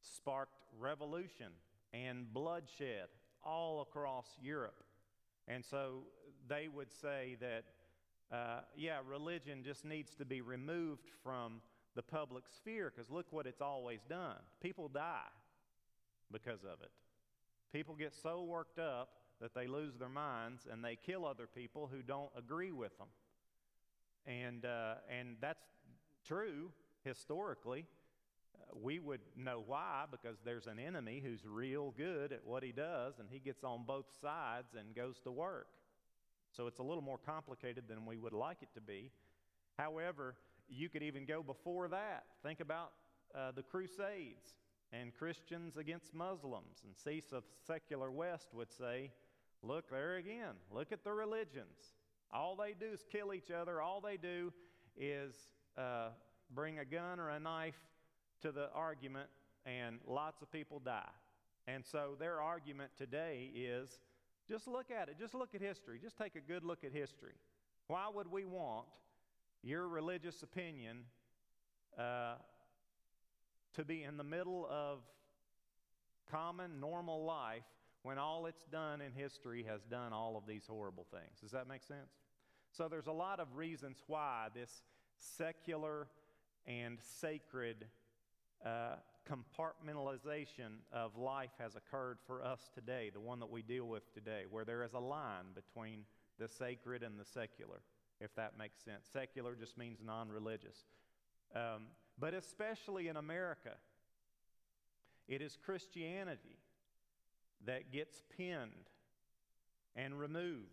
sparked 0.00 0.58
revolution 0.78 1.52
and 1.92 2.32
bloodshed 2.32 3.08
all 3.44 3.80
across 3.80 4.26
Europe. 4.42 4.82
And 5.46 5.64
so 5.64 6.04
they 6.48 6.68
would 6.68 6.92
say 6.92 7.36
that, 7.40 7.64
uh, 8.32 8.60
yeah, 8.76 8.98
religion 9.06 9.62
just 9.64 9.84
needs 9.84 10.14
to 10.16 10.24
be 10.24 10.40
removed 10.40 11.08
from 11.22 11.60
the 11.94 12.02
public 12.02 12.44
sphere 12.48 12.92
because 12.94 13.10
look 13.10 13.26
what 13.30 13.46
it's 13.46 13.60
always 13.60 14.00
done. 14.08 14.36
People 14.60 14.88
die 14.88 15.30
because 16.32 16.64
of 16.64 16.80
it. 16.82 16.90
People 17.72 17.94
get 17.94 18.14
so 18.14 18.42
worked 18.42 18.78
up 18.78 19.10
that 19.40 19.54
they 19.54 19.66
lose 19.66 19.96
their 19.96 20.08
minds 20.08 20.66
and 20.70 20.84
they 20.84 20.96
kill 20.96 21.24
other 21.24 21.46
people 21.46 21.88
who 21.92 22.02
don't 22.02 22.30
agree 22.36 22.72
with 22.72 22.96
them. 22.98 23.08
And, 24.26 24.64
uh, 24.64 24.94
and 25.08 25.36
that's 25.40 25.64
true 26.26 26.72
historically. 27.04 27.86
Uh, 28.54 28.78
we 28.82 28.98
would 28.98 29.20
know 29.36 29.62
why 29.64 30.04
because 30.10 30.38
there's 30.44 30.66
an 30.66 30.78
enemy 30.78 31.22
who's 31.24 31.44
real 31.46 31.94
good 31.96 32.32
at 32.32 32.44
what 32.44 32.62
he 32.62 32.72
does 32.72 33.18
and 33.18 33.28
he 33.30 33.38
gets 33.38 33.62
on 33.62 33.84
both 33.86 34.06
sides 34.20 34.74
and 34.78 34.94
goes 34.94 35.20
to 35.20 35.30
work. 35.30 35.68
So 36.56 36.66
it's 36.66 36.78
a 36.78 36.82
little 36.82 37.02
more 37.02 37.18
complicated 37.18 37.84
than 37.86 38.06
we 38.06 38.16
would 38.16 38.32
like 38.32 38.58
it 38.62 38.70
to 38.74 38.80
be. 38.80 39.10
However, 39.76 40.36
you 40.68 40.88
could 40.88 41.02
even 41.02 41.26
go 41.26 41.42
before 41.42 41.86
that. 41.88 42.24
Think 42.42 42.60
about 42.60 42.92
uh, 43.34 43.52
the 43.54 43.62
Crusades 43.62 44.56
and 44.90 45.14
Christians 45.14 45.76
against 45.76 46.14
Muslims. 46.14 46.82
And 46.84 46.96
see, 46.96 47.20
so 47.20 47.42
secular 47.66 48.10
West 48.10 48.48
would 48.54 48.72
say, 48.72 49.10
look 49.62 49.90
there 49.90 50.16
again, 50.16 50.54
look 50.70 50.92
at 50.92 51.04
the 51.04 51.12
religions. 51.12 51.94
All 52.32 52.56
they 52.56 52.72
do 52.72 52.92
is 52.92 53.04
kill 53.12 53.34
each 53.34 53.50
other. 53.50 53.82
All 53.82 54.00
they 54.00 54.16
do 54.16 54.50
is 54.96 55.34
uh, 55.76 56.08
bring 56.54 56.78
a 56.78 56.86
gun 56.86 57.20
or 57.20 57.28
a 57.28 57.38
knife 57.38 57.78
to 58.40 58.50
the 58.50 58.70
argument, 58.74 59.28
and 59.66 59.98
lots 60.06 60.40
of 60.40 60.50
people 60.50 60.78
die. 60.78 61.02
And 61.68 61.84
so 61.84 62.16
their 62.18 62.40
argument 62.40 62.92
today 62.96 63.50
is 63.54 63.98
just 64.48 64.66
look 64.66 64.90
at 64.90 65.08
it. 65.08 65.16
Just 65.18 65.34
look 65.34 65.54
at 65.54 65.60
history. 65.60 65.98
Just 66.02 66.16
take 66.16 66.36
a 66.36 66.40
good 66.40 66.64
look 66.64 66.84
at 66.84 66.92
history. 66.92 67.34
Why 67.88 68.06
would 68.12 68.30
we 68.30 68.44
want 68.44 68.86
your 69.62 69.88
religious 69.88 70.42
opinion 70.42 70.98
uh, 71.98 72.34
to 73.74 73.84
be 73.84 74.02
in 74.02 74.16
the 74.16 74.24
middle 74.24 74.66
of 74.70 74.98
common, 76.30 76.80
normal 76.80 77.24
life 77.24 77.62
when 78.02 78.18
all 78.18 78.46
it's 78.46 78.64
done 78.66 79.00
in 79.00 79.12
history 79.12 79.64
has 79.68 79.82
done 79.82 80.12
all 80.12 80.36
of 80.36 80.46
these 80.46 80.62
horrible 80.68 81.06
things. 81.10 81.40
Does 81.40 81.50
that 81.50 81.66
make 81.66 81.82
sense? 81.82 82.12
So 82.70 82.88
there's 82.88 83.08
a 83.08 83.12
lot 83.12 83.40
of 83.40 83.56
reasons 83.56 83.98
why 84.06 84.46
this 84.54 84.82
secular 85.18 86.06
and 86.66 86.98
sacred 87.20 87.86
uh, 88.64 88.96
compartmentalization 89.30 90.78
of 90.92 91.16
life 91.16 91.50
has 91.58 91.76
occurred 91.76 92.18
for 92.26 92.44
us 92.44 92.70
today, 92.74 93.10
the 93.12 93.20
one 93.20 93.40
that 93.40 93.50
we 93.50 93.62
deal 93.62 93.86
with 93.86 94.12
today, 94.14 94.44
where 94.50 94.64
there 94.64 94.82
is 94.82 94.94
a 94.94 94.98
line 94.98 95.46
between 95.54 96.04
the 96.38 96.48
sacred 96.48 97.02
and 97.02 97.18
the 97.18 97.24
secular, 97.24 97.80
if 98.20 98.34
that 98.36 98.58
makes 98.58 98.82
sense. 98.84 99.08
Secular 99.12 99.54
just 99.54 99.76
means 99.76 99.98
non 100.04 100.28
religious. 100.28 100.84
Um, 101.54 101.88
but 102.18 102.34
especially 102.34 103.08
in 103.08 103.16
America, 103.16 103.76
it 105.28 105.42
is 105.42 105.56
Christianity 105.64 106.58
that 107.64 107.90
gets 107.90 108.22
pinned 108.36 108.90
and 109.94 110.18
removed. 110.18 110.70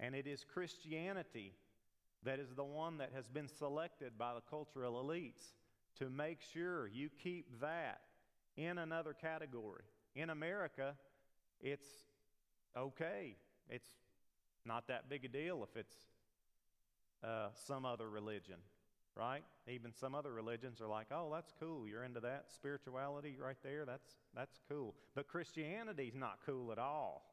And 0.00 0.14
it 0.14 0.26
is 0.26 0.44
Christianity 0.44 1.54
that 2.24 2.38
is 2.38 2.54
the 2.54 2.64
one 2.64 2.98
that 2.98 3.10
has 3.14 3.26
been 3.28 3.48
selected 3.48 4.18
by 4.18 4.34
the 4.34 4.40
cultural 4.48 5.02
elites 5.02 5.54
to 5.98 6.08
make 6.08 6.40
sure 6.52 6.86
you 6.86 7.08
keep 7.22 7.60
that 7.60 8.00
in 8.56 8.78
another 8.78 9.14
category. 9.14 9.82
In 10.14 10.30
America, 10.30 10.94
it's 11.60 11.88
okay. 12.76 13.36
It's 13.68 13.88
not 14.64 14.88
that 14.88 15.08
big 15.08 15.24
a 15.24 15.28
deal 15.28 15.66
if 15.68 15.76
it's 15.76 15.94
uh, 17.22 17.48
some 17.66 17.84
other 17.84 18.08
religion, 18.08 18.56
right? 19.16 19.42
Even 19.68 19.92
some 19.92 20.14
other 20.14 20.32
religions 20.32 20.80
are 20.80 20.88
like, 20.88 21.06
oh, 21.10 21.30
that's 21.32 21.52
cool. 21.60 21.86
You're 21.86 22.04
into 22.04 22.20
that 22.20 22.46
spirituality 22.54 23.36
right 23.40 23.56
there. 23.62 23.84
That's 23.84 24.16
That's 24.34 24.60
cool. 24.68 24.94
But 25.14 25.28
Christianity's 25.28 26.14
not 26.14 26.38
cool 26.46 26.72
at 26.72 26.78
all. 26.78 27.24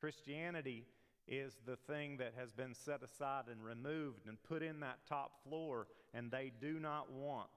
Christianity 0.00 0.86
is 1.28 1.58
the 1.66 1.76
thing 1.76 2.16
that 2.16 2.32
has 2.36 2.52
been 2.52 2.74
set 2.74 3.02
aside 3.02 3.44
and 3.50 3.62
removed 3.62 4.26
and 4.26 4.42
put 4.42 4.62
in 4.62 4.80
that 4.80 4.98
top 5.08 5.32
floor, 5.44 5.86
and 6.14 6.30
they 6.30 6.50
do 6.60 6.80
not 6.80 7.12
want 7.12 7.48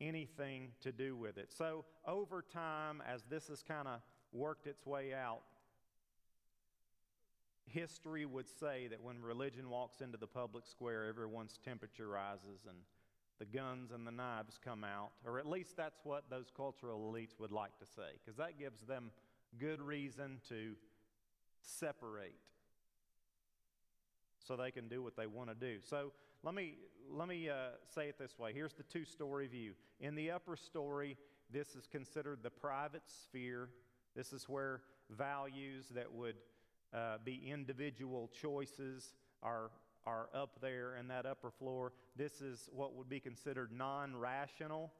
anything 0.00 0.70
to 0.80 0.92
do 0.92 1.16
with 1.16 1.36
it. 1.38 1.52
So, 1.52 1.84
over 2.06 2.42
time, 2.42 3.02
as 3.06 3.22
this 3.28 3.48
has 3.48 3.62
kind 3.62 3.86
of 3.86 4.00
worked 4.32 4.66
its 4.66 4.86
way 4.86 5.12
out, 5.12 5.40
history 7.66 8.24
would 8.24 8.48
say 8.48 8.86
that 8.88 9.02
when 9.02 9.20
religion 9.20 9.68
walks 9.68 10.00
into 10.00 10.16
the 10.16 10.26
public 10.26 10.66
square, 10.66 11.06
everyone's 11.06 11.58
temperature 11.62 12.08
rises 12.08 12.64
and 12.66 12.78
the 13.38 13.44
guns 13.44 13.92
and 13.92 14.06
the 14.06 14.10
knives 14.10 14.58
come 14.62 14.82
out, 14.82 15.10
or 15.24 15.38
at 15.38 15.46
least 15.46 15.76
that's 15.76 16.00
what 16.04 16.24
those 16.30 16.50
cultural 16.56 17.12
elites 17.12 17.38
would 17.38 17.52
like 17.52 17.76
to 17.78 17.86
say, 17.86 18.16
because 18.24 18.36
that 18.36 18.58
gives 18.58 18.80
them 18.82 19.10
good 19.58 19.80
reason 19.80 20.40
to 20.48 20.74
separate 21.68 22.34
so 24.46 24.56
they 24.56 24.70
can 24.70 24.88
do 24.88 25.02
what 25.02 25.16
they 25.16 25.26
want 25.26 25.50
to 25.50 25.54
do. 25.54 25.78
So 25.80 26.12
let 26.42 26.54
me, 26.54 26.74
let 27.10 27.28
me 27.28 27.48
uh, 27.50 27.54
say 27.94 28.08
it 28.08 28.18
this 28.18 28.38
way 28.38 28.52
here's 28.54 28.74
the 28.74 28.82
two 28.82 29.04
story 29.04 29.46
view. 29.46 29.72
In 30.00 30.14
the 30.14 30.30
upper 30.30 30.56
story, 30.56 31.16
this 31.50 31.74
is 31.74 31.86
considered 31.86 32.40
the 32.42 32.50
private 32.50 33.02
sphere. 33.06 33.68
This 34.16 34.32
is 34.32 34.48
where 34.48 34.82
values 35.10 35.86
that 35.94 36.12
would 36.12 36.36
uh, 36.94 37.18
be 37.24 37.50
individual 37.50 38.30
choices 38.40 39.12
are, 39.42 39.70
are 40.06 40.28
up 40.34 40.58
there 40.60 40.96
in 40.96 41.08
that 41.08 41.26
upper 41.26 41.50
floor. 41.50 41.92
This 42.16 42.40
is 42.40 42.68
what 42.72 42.94
would 42.94 43.08
be 43.08 43.20
considered 43.20 43.70
non 43.72 44.16
rational. 44.16 44.90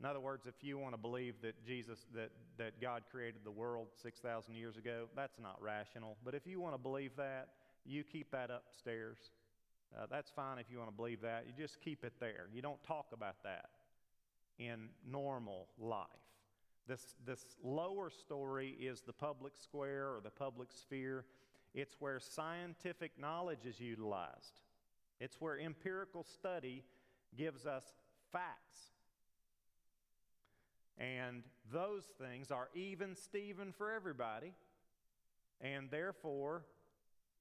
In 0.00 0.04
other 0.04 0.20
words, 0.20 0.46
if 0.46 0.62
you 0.62 0.76
want 0.76 0.92
to 0.92 0.98
believe 0.98 1.34
that 1.42 1.64
Jesus, 1.64 2.06
that, 2.14 2.30
that 2.58 2.80
God 2.80 3.04
created 3.10 3.40
the 3.44 3.50
world 3.50 3.88
6,000 4.02 4.54
years 4.54 4.76
ago, 4.76 5.06
that's 5.16 5.38
not 5.40 5.60
rational. 5.60 6.16
But 6.22 6.34
if 6.34 6.46
you 6.46 6.60
want 6.60 6.74
to 6.74 6.78
believe 6.78 7.12
that, 7.16 7.48
you 7.86 8.04
keep 8.04 8.30
that 8.32 8.50
upstairs. 8.50 9.16
Uh, 9.96 10.06
that's 10.10 10.30
fine 10.30 10.58
if 10.58 10.66
you 10.70 10.78
want 10.78 10.90
to 10.90 10.96
believe 10.96 11.22
that. 11.22 11.44
You 11.46 11.52
just 11.56 11.80
keep 11.80 12.04
it 12.04 12.12
there. 12.20 12.48
You 12.52 12.60
don't 12.60 12.82
talk 12.82 13.06
about 13.12 13.36
that 13.44 13.70
in 14.58 14.88
normal 15.10 15.68
life. 15.78 16.06
This, 16.86 17.14
this 17.24 17.56
lower 17.64 18.10
story 18.10 18.76
is 18.78 19.00
the 19.00 19.12
public 19.12 19.54
square 19.56 20.08
or 20.08 20.20
the 20.22 20.30
public 20.30 20.72
sphere. 20.72 21.24
It's 21.74 21.96
where 22.00 22.20
scientific 22.20 23.12
knowledge 23.18 23.64
is 23.64 23.80
utilized, 23.80 24.60
it's 25.20 25.40
where 25.40 25.58
empirical 25.58 26.22
study 26.22 26.84
gives 27.36 27.66
us 27.66 27.84
facts 28.30 28.95
and 30.98 31.42
those 31.72 32.04
things 32.18 32.50
are 32.50 32.68
even 32.74 33.14
Steven 33.14 33.72
for 33.76 33.92
everybody. 33.92 34.52
And 35.60 35.90
therefore, 35.90 36.64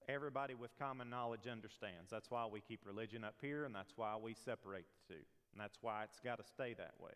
everybody 0.07 0.53
with 0.53 0.77
common 0.77 1.09
knowledge 1.09 1.47
understands. 1.51 2.09
That's 2.09 2.31
why 2.31 2.45
we 2.45 2.61
keep 2.61 2.85
religion 2.85 3.23
up 3.23 3.35
here, 3.41 3.65
and 3.65 3.73
that's 3.73 3.93
why 3.95 4.15
we 4.21 4.33
separate 4.33 4.85
the 5.07 5.15
two. 5.15 5.21
And 5.53 5.61
that's 5.61 5.77
why 5.81 6.03
it's 6.03 6.19
got 6.19 6.37
to 6.37 6.43
stay 6.43 6.73
that 6.73 6.93
way. 6.99 7.11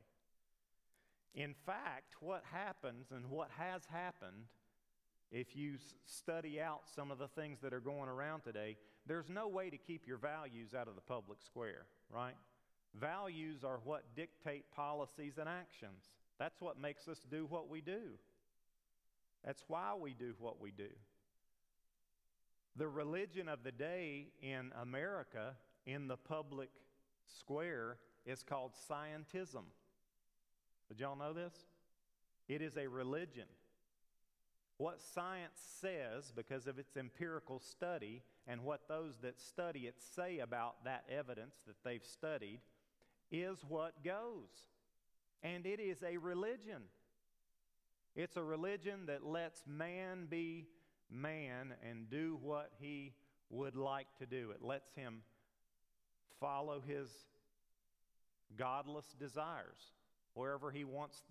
In 1.36 1.54
fact, 1.66 2.16
what 2.22 2.44
happens 2.52 3.12
and 3.12 3.30
what 3.30 3.50
has 3.58 3.84
happened, 3.86 4.46
if 5.32 5.56
you 5.56 5.76
study 6.06 6.60
out 6.60 6.82
some 6.94 7.12
of 7.12 7.20
the 7.20 7.28
things 7.28 7.60
that 7.62 7.74
are 7.74 7.80
going 7.80 8.10
around 8.10 8.42
today, 8.42 8.78
there's 9.06 9.30
no 9.30 9.48
way 9.48 9.70
to 9.70 9.78
keep 9.78 10.08
your 10.08 10.18
values 10.18 10.74
out 10.74 10.88
of 10.88 10.96
the 10.96 11.02
public 11.02 11.40
square, 11.42 11.86
right? 12.10 12.36
Values 12.96 13.64
are 13.64 13.80
what 13.84 14.04
dictate 14.16 14.72
policies 14.72 15.38
and 15.38 15.48
actions. 15.48 16.10
That's 16.40 16.62
what 16.62 16.80
makes 16.80 17.08
us 17.08 17.20
do 17.30 17.46
what 17.46 17.70
we 17.70 17.82
do. 17.82 18.02
That's 19.46 19.64
why 19.68 19.94
we 20.00 20.14
do 20.14 20.34
what 20.40 20.60
we 20.60 20.72
do. 20.72 20.90
The 22.76 22.88
religion 22.88 23.50
of 23.50 23.64
the 23.64 23.72
day 23.72 24.28
in 24.42 24.72
America, 24.82 25.56
in 25.86 26.08
the 26.08 26.18
public 26.18 26.70
square, 27.40 27.98
is 28.26 28.42
called 28.42 28.72
scientism. 28.90 29.64
Did 30.88 31.00
y'all 31.00 31.18
know 31.18 31.34
this? 31.34 31.54
It 32.48 32.62
is 32.62 32.78
a 32.78 32.88
religion. 32.88 33.46
What 34.78 35.02
science 35.02 35.60
says, 35.82 36.32
because 36.34 36.66
of 36.66 36.80
its 36.80 36.96
empirical 36.96 37.60
study, 37.60 38.24
and 38.48 38.64
what 38.64 38.88
those 38.88 39.18
that 39.24 39.40
study 39.40 39.82
it 39.82 39.96
say 40.16 40.40
about 40.40 40.86
that 40.86 41.04
evidence 41.12 41.56
that 41.68 41.76
they've 41.84 42.06
studied, 42.06 42.62
is 43.30 43.60
what 43.68 44.04
goes. 44.04 44.48
And 45.44 45.66
it 45.66 45.80
is 45.80 46.04
a 46.04 46.18
religion. 46.18 46.84
It's 48.16 48.38
a 48.38 48.44
religion 48.44 49.06
that 49.08 49.26
lets 49.26 49.62
man 49.68 50.28
be 50.30 50.68
man 51.10 51.74
and 51.88 52.10
do 52.10 52.38
what 52.42 52.72
he 52.80 53.14
would 53.50 53.76
like 53.76 54.08
to 54.20 54.26
do. 54.26 54.52
It 54.52 54.62
lets 54.62 54.92
him 54.96 55.22
follow 56.40 56.82
his 56.86 57.10
godless 58.58 59.06
desires 59.20 59.94
wherever 60.34 60.72
he 60.72 60.84
wants 60.84 61.22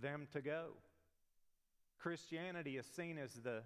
them 0.00 0.26
to 0.32 0.40
go. 0.40 0.72
Christianity 1.98 2.76
is 2.76 2.86
seen 2.86 3.18
as 3.18 3.32
the 3.34 3.62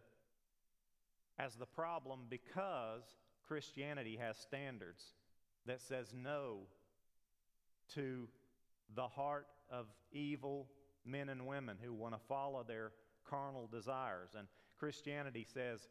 as 1.39 1.55
the 1.55 1.67
problem 1.67 2.21
because 2.29 3.03
Christianity 3.47 4.19
has 4.21 4.37
standards 4.37 5.05
that 5.67 5.81
says 5.81 6.13
no 6.13 6.63
to 7.95 8.29
the 8.95 9.09
heart 9.09 9.47
of 9.71 9.87
evil 10.13 10.69
men 11.05 11.29
and 11.29 11.47
women 11.47 11.77
who 11.83 11.93
want 11.93 12.15
to 12.15 12.21
follow 12.29 12.65
their 12.67 12.93
carnal 13.29 13.69
desires. 13.71 14.31
And 14.37 14.49
Christianity 14.79 15.47
says, 15.53 15.89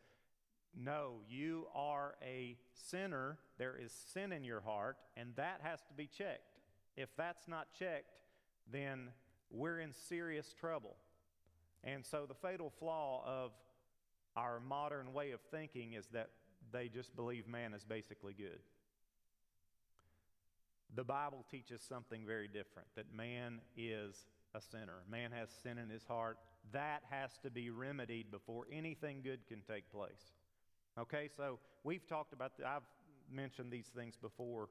no, 0.76 1.22
you 1.28 1.68
are 1.74 2.16
a 2.22 2.58
sinner. 2.74 3.38
There 3.58 3.76
is 3.76 3.92
sin 4.14 4.32
in 4.32 4.44
your 4.44 4.62
heart, 4.62 4.98
and 5.16 5.36
that 5.36 5.62
has 5.64 5.80
to 5.88 5.94
be 5.96 6.08
checked. 6.08 6.60
If 6.96 7.10
that's 7.18 7.48
not 7.48 7.68
checked, 7.78 8.12
then 8.72 9.10
we're 9.50 9.80
in 9.80 9.94
serious 9.94 10.54
trouble. 10.54 10.98
And 11.84 12.06
so 12.06 12.26
the 12.28 12.36
fatal 12.36 12.72
flaw 12.80 13.24
of 13.26 13.52
our 14.36 14.60
modern 14.60 15.14
way 15.14 15.32
of 15.32 15.40
thinking 15.52 15.94
is 15.94 16.08
that 16.14 16.30
they 16.72 16.90
just 16.90 17.16
believe 17.16 17.48
man 17.48 17.74
is 17.74 17.84
basically 17.84 18.34
good. 18.34 18.60
The 20.96 21.04
Bible 21.04 21.46
teaches 21.50 21.82
something 21.82 22.26
very 22.26 22.48
different 22.48 22.88
that 22.96 23.14
man 23.14 23.60
is 23.76 24.26
a 24.56 24.62
sinner. 24.62 25.04
Man 25.10 25.32
has 25.32 25.50
sin 25.64 25.78
in 25.78 25.90
his 25.90 26.06
heart. 26.06 26.38
That 26.72 27.04
has 27.10 27.38
to 27.44 27.50
be 27.50 27.70
remedied 27.70 28.32
before 28.32 28.66
anything 28.72 29.22
good 29.24 29.48
can 29.48 29.62
take 29.62 29.92
place. 29.92 30.34
Okay, 30.98 31.30
so 31.36 31.60
we've 31.84 32.08
talked 32.08 32.34
about, 32.34 32.58
the, 32.58 32.68
I've 32.68 32.82
mentioned 33.32 33.72
these 33.72 33.92
things 33.96 34.16
before, 34.20 34.70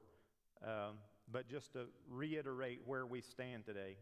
um, 0.63 0.97
but 1.31 1.47
just 1.47 1.73
to 1.73 1.85
reiterate 2.09 2.81
where 2.85 3.05
we 3.05 3.21
stand 3.21 3.65
today. 3.65 3.97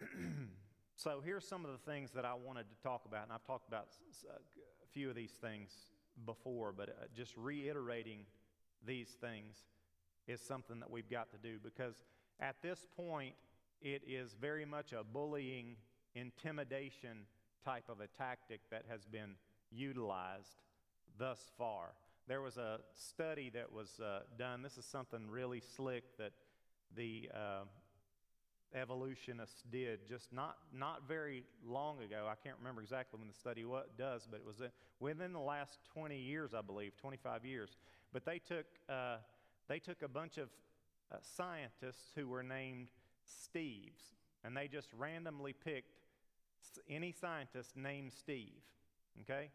so 0.96 1.20
here's 1.24 1.46
some 1.46 1.64
of 1.66 1.72
the 1.72 1.90
things 1.90 2.12
that 2.12 2.24
I 2.24 2.34
wanted 2.34 2.66
to 2.70 2.76
talk 2.82 3.04
about, 3.04 3.24
and 3.24 3.32
I've 3.32 3.44
talked 3.44 3.68
about 3.68 3.88
a 4.30 4.88
few 4.92 5.10
of 5.10 5.16
these 5.16 5.32
things 5.32 5.70
before, 6.26 6.72
but 6.72 6.88
uh, 6.88 6.92
just 7.14 7.36
reiterating 7.36 8.20
these 8.86 9.08
things 9.20 9.56
is 10.26 10.40
something 10.40 10.80
that 10.80 10.90
we've 10.90 11.10
got 11.10 11.30
to 11.30 11.36
do 11.38 11.58
because 11.62 12.02
at 12.40 12.56
this 12.62 12.86
point, 12.96 13.34
it 13.80 14.02
is 14.06 14.34
very 14.40 14.64
much 14.64 14.92
a 14.92 15.04
bullying, 15.04 15.76
intimidation 16.14 17.26
type 17.64 17.84
of 17.88 18.00
a 18.00 18.06
tactic 18.06 18.60
that 18.70 18.84
has 18.88 19.04
been 19.06 19.34
utilized 19.70 20.62
thus 21.18 21.38
far. 21.56 21.94
There 22.28 22.40
was 22.40 22.56
a 22.56 22.80
study 22.94 23.50
that 23.54 23.72
was 23.72 24.00
uh, 24.00 24.20
done. 24.38 24.62
This 24.62 24.78
is 24.78 24.84
something 24.84 25.28
really 25.28 25.60
slick 25.60 26.16
that 26.18 26.32
the 26.94 27.28
uh, 27.34 27.64
evolutionists 28.74 29.62
did 29.70 30.00
just 30.08 30.32
not, 30.32 30.56
not 30.74 31.06
very 31.06 31.44
long 31.66 32.02
ago. 32.02 32.26
I 32.30 32.34
can't 32.42 32.56
remember 32.58 32.80
exactly 32.80 33.18
when 33.18 33.28
the 33.28 33.34
study 33.34 33.64
what 33.64 33.96
does, 33.96 34.26
but 34.30 34.40
it 34.40 34.46
was 34.46 34.60
uh, 34.60 34.68
within 35.00 35.32
the 35.32 35.40
last 35.40 35.78
20 35.92 36.16
years, 36.16 36.52
I 36.54 36.62
believe, 36.62 36.96
25 36.96 37.44
years. 37.44 37.76
But 38.12 38.24
they 38.24 38.38
took, 38.38 38.66
uh, 38.88 39.16
they 39.68 39.78
took 39.78 40.02
a 40.02 40.08
bunch 40.08 40.38
of 40.38 40.48
uh, 41.10 41.16
scientists 41.20 42.12
who 42.14 42.26
were 42.26 42.42
named 42.42 42.88
Steves, 43.26 44.14
and 44.44 44.56
they 44.56 44.68
just 44.68 44.88
randomly 44.98 45.52
picked 45.52 45.98
any 46.88 47.12
scientist 47.12 47.76
named 47.76 48.12
Steve, 48.12 48.62
okay? 49.22 49.50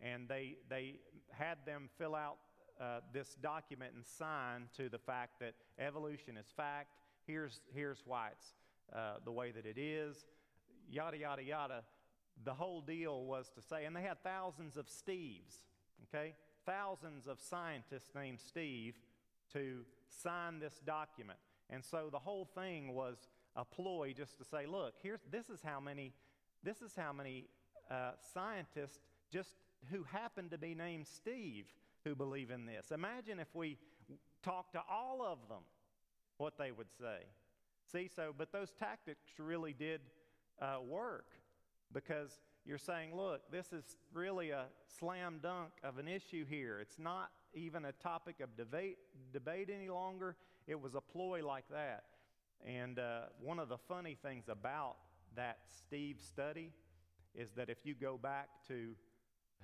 And 0.00 0.28
they, 0.28 0.56
they 0.68 0.96
had 1.30 1.58
them 1.66 1.88
fill 1.98 2.14
out 2.14 2.36
uh, 2.80 3.00
this 3.12 3.36
document 3.42 3.92
and 3.94 4.04
sign 4.04 4.68
to 4.76 4.88
the 4.88 4.98
fact 4.98 5.40
that 5.40 5.54
evolution 5.78 6.36
is 6.36 6.46
fact. 6.56 6.88
Here's, 7.26 7.60
here's 7.72 8.02
why 8.06 8.30
it's 8.32 8.54
uh, 8.94 9.14
the 9.24 9.32
way 9.32 9.50
that 9.50 9.66
it 9.66 9.78
is, 9.78 10.26
yada, 10.90 11.16
yada, 11.16 11.42
yada. 11.42 11.82
The 12.44 12.54
whole 12.54 12.80
deal 12.80 13.24
was 13.24 13.50
to 13.54 13.62
say, 13.62 13.84
and 13.84 13.94
they 13.94 14.02
had 14.02 14.22
thousands 14.22 14.76
of 14.76 14.86
Steves, 14.86 15.56
okay? 16.04 16.34
Thousands 16.66 17.26
of 17.26 17.38
scientists 17.40 18.10
named 18.14 18.40
Steve 18.40 18.94
to 19.52 19.84
sign 20.08 20.58
this 20.58 20.80
document. 20.84 21.38
And 21.70 21.84
so 21.84 22.08
the 22.10 22.18
whole 22.18 22.44
thing 22.44 22.94
was 22.94 23.16
a 23.56 23.64
ploy 23.64 24.14
just 24.16 24.38
to 24.38 24.44
say, 24.44 24.66
look, 24.66 24.94
here's, 25.02 25.20
this 25.30 25.48
is 25.48 25.60
how 25.64 25.80
many, 25.80 26.12
this 26.62 26.82
is 26.82 26.94
how 26.96 27.12
many 27.12 27.46
uh, 27.90 28.12
scientists 28.32 28.98
just 29.30 29.56
who 29.90 30.04
happen 30.04 30.48
to 30.50 30.58
be 30.58 30.74
named 30.74 31.06
Steve 31.06 31.66
who 32.04 32.14
believe 32.14 32.50
in 32.50 32.66
this. 32.66 32.90
Imagine 32.92 33.38
if 33.38 33.54
we 33.54 33.78
talked 34.42 34.74
to 34.74 34.82
all 34.90 35.22
of 35.22 35.38
them, 35.48 35.62
what 36.38 36.58
they 36.58 36.72
would 36.72 36.90
say. 36.98 37.24
See, 37.90 38.08
so, 38.14 38.34
but 38.36 38.52
those 38.52 38.70
tactics 38.78 39.32
really 39.38 39.72
did 39.72 40.00
uh, 40.60 40.76
work 40.86 41.26
because 41.92 42.40
you're 42.64 42.78
saying, 42.78 43.14
look, 43.16 43.50
this 43.50 43.72
is 43.72 43.96
really 44.12 44.50
a 44.50 44.66
slam 44.98 45.40
dunk 45.42 45.72
of 45.82 45.98
an 45.98 46.08
issue 46.08 46.44
here. 46.44 46.78
It's 46.80 46.98
not 46.98 47.30
even 47.54 47.84
a 47.84 47.92
topic 47.92 48.40
of 48.40 48.56
debate, 48.56 48.98
debate 49.32 49.68
any 49.74 49.88
longer. 49.88 50.36
It 50.66 50.80
was 50.80 50.94
a 50.94 51.00
ploy 51.00 51.44
like 51.44 51.64
that. 51.70 52.04
And 52.64 52.98
uh, 52.98 53.22
one 53.40 53.58
of 53.58 53.68
the 53.68 53.78
funny 53.78 54.16
things 54.22 54.44
about 54.48 54.96
that 55.34 55.58
Steve 55.66 56.18
study 56.20 56.70
is 57.34 57.50
that 57.52 57.68
if 57.68 57.78
you 57.84 57.94
go 57.94 58.16
back 58.16 58.48
to 58.68 58.94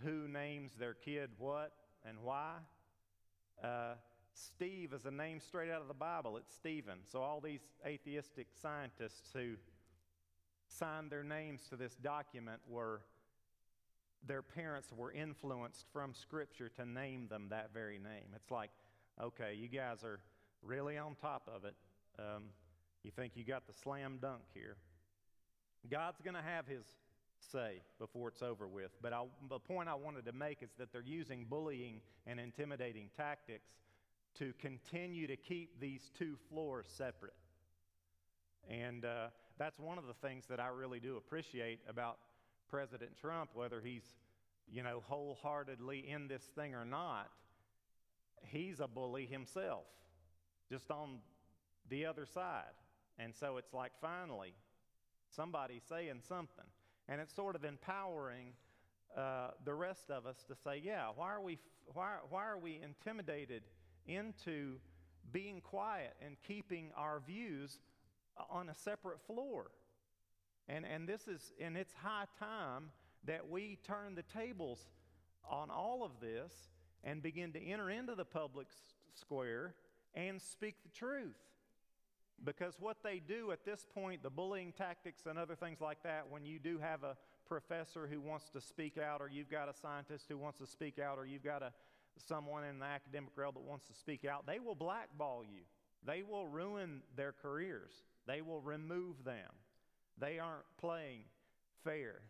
who 0.02 0.26
names 0.26 0.72
their 0.78 0.94
kid 0.94 1.30
what 1.38 1.72
and 2.04 2.18
why, 2.22 2.54
uh, 3.62 3.94
Steve 4.46 4.92
is 4.92 5.04
a 5.04 5.10
name 5.10 5.40
straight 5.40 5.70
out 5.70 5.82
of 5.82 5.88
the 5.88 5.94
Bible. 5.94 6.36
It's 6.36 6.54
Stephen. 6.54 6.98
So 7.10 7.20
all 7.22 7.40
these 7.40 7.60
atheistic 7.84 8.48
scientists 8.60 9.30
who 9.32 9.54
signed 10.68 11.10
their 11.10 11.24
names 11.24 11.62
to 11.70 11.76
this 11.76 11.96
document 11.96 12.60
were 12.68 13.00
their 14.26 14.42
parents 14.42 14.92
were 14.96 15.12
influenced 15.12 15.86
from 15.92 16.12
Scripture 16.14 16.68
to 16.68 16.84
name 16.84 17.28
them 17.28 17.46
that 17.50 17.72
very 17.72 17.98
name. 17.98 18.34
It's 18.34 18.50
like, 18.50 18.70
okay, 19.20 19.54
you 19.54 19.68
guys 19.68 20.04
are 20.04 20.20
really 20.62 20.98
on 20.98 21.14
top 21.20 21.48
of 21.52 21.64
it. 21.64 21.74
Um, 22.18 22.44
you 23.04 23.10
think 23.10 23.32
you 23.36 23.44
got 23.44 23.66
the 23.66 23.72
slam 23.72 24.18
dunk 24.20 24.42
here. 24.54 24.76
God's 25.90 26.20
going 26.20 26.34
to 26.34 26.42
have 26.42 26.66
his 26.66 26.84
say 27.52 27.80
before 27.98 28.28
it's 28.28 28.42
over 28.42 28.66
with. 28.66 28.90
But 29.00 29.12
I, 29.12 29.22
the 29.48 29.60
point 29.60 29.88
I 29.88 29.94
wanted 29.94 30.26
to 30.26 30.32
make 30.32 30.62
is 30.62 30.70
that 30.78 30.92
they're 30.92 31.02
using 31.02 31.46
bullying 31.48 32.00
and 32.26 32.40
intimidating 32.40 33.10
tactics 33.16 33.70
to 34.38 34.52
continue 34.60 35.26
to 35.26 35.36
keep 35.36 35.80
these 35.80 36.10
two 36.18 36.36
floors 36.48 36.86
separate. 36.88 37.34
And 38.68 39.04
uh, 39.04 39.28
that's 39.58 39.78
one 39.78 39.98
of 39.98 40.06
the 40.06 40.14
things 40.14 40.44
that 40.48 40.60
I 40.60 40.68
really 40.68 41.00
do 41.00 41.16
appreciate 41.16 41.80
about 41.88 42.18
President 42.68 43.12
Trump, 43.20 43.50
whether 43.54 43.80
he's, 43.80 44.04
you 44.70 44.82
know, 44.82 45.02
wholeheartedly 45.06 46.08
in 46.08 46.28
this 46.28 46.42
thing 46.54 46.74
or 46.74 46.84
not. 46.84 47.28
He's 48.42 48.80
a 48.80 48.86
bully 48.86 49.26
himself, 49.26 49.86
just 50.70 50.90
on 50.90 51.18
the 51.88 52.06
other 52.06 52.26
side. 52.26 52.74
And 53.18 53.34
so 53.34 53.56
it's 53.56 53.72
like 53.74 53.92
finally 54.00 54.54
somebody 55.34 55.80
saying 55.88 56.20
something. 56.28 56.64
And 57.08 57.20
it's 57.20 57.34
sort 57.34 57.56
of 57.56 57.64
empowering 57.64 58.52
uh, 59.16 59.48
the 59.64 59.74
rest 59.74 60.10
of 60.10 60.26
us 60.26 60.44
to 60.48 60.54
say, 60.54 60.80
yeah, 60.84 61.06
why 61.14 61.32
are, 61.32 61.40
we, 61.40 61.58
why, 61.86 62.16
why 62.28 62.44
are 62.44 62.58
we 62.58 62.80
intimidated 62.82 63.62
into 64.08 64.76
being 65.30 65.60
quiet 65.60 66.14
and 66.24 66.36
keeping 66.46 66.90
our 66.96 67.20
views 67.26 67.78
on 68.50 68.68
a 68.68 68.74
separate 68.74 69.20
floor? 69.26 69.70
And, 70.68 70.84
and 70.84 71.08
this 71.08 71.28
is, 71.28 71.52
and 71.60 71.76
it's 71.76 71.94
high 71.94 72.26
time 72.38 72.90
that 73.24 73.48
we 73.48 73.78
turn 73.86 74.14
the 74.14 74.22
tables 74.22 74.88
on 75.48 75.70
all 75.70 76.02
of 76.04 76.12
this 76.20 76.52
and 77.04 77.22
begin 77.22 77.52
to 77.52 77.62
enter 77.62 77.90
into 77.90 78.14
the 78.14 78.24
public 78.24 78.66
square 79.14 79.74
and 80.14 80.40
speak 80.40 80.82
the 80.82 80.90
truth. 80.90 81.36
Because 82.44 82.74
what 82.78 82.98
they 83.02 83.18
do 83.18 83.50
at 83.50 83.64
this 83.64 83.84
point, 83.94 84.22
the 84.22 84.30
bullying 84.30 84.72
tactics 84.72 85.26
and 85.26 85.38
other 85.38 85.56
things 85.56 85.80
like 85.80 86.02
that, 86.04 86.26
when 86.30 86.44
you 86.44 86.58
do 86.58 86.78
have 86.78 87.02
a 87.02 87.16
professor 87.48 88.06
who 88.06 88.20
wants 88.20 88.48
to 88.50 88.60
speak 88.60 88.98
out, 88.98 89.20
or 89.20 89.28
you've 89.28 89.50
got 89.50 89.68
a 89.68 89.74
scientist 89.74 90.26
who 90.28 90.38
wants 90.38 90.58
to 90.58 90.66
speak 90.66 90.98
out, 90.98 91.18
or 91.18 91.26
you've 91.26 91.42
got 91.42 91.62
a, 91.62 91.72
someone 92.26 92.64
in 92.64 92.78
the 92.78 92.86
academic 92.86 93.30
realm 93.36 93.54
that 93.54 93.62
wants 93.62 93.86
to 93.86 93.94
speak 93.94 94.24
out, 94.24 94.46
they 94.46 94.58
will 94.58 94.74
blackball 94.74 95.42
you. 95.44 95.62
They 96.06 96.22
will 96.22 96.46
ruin 96.46 97.02
their 97.16 97.32
careers. 97.32 97.92
They 98.26 98.42
will 98.42 98.60
remove 98.60 99.24
them. 99.24 99.50
They 100.18 100.38
aren't 100.38 100.64
playing 100.78 101.22
fair. 101.84 102.20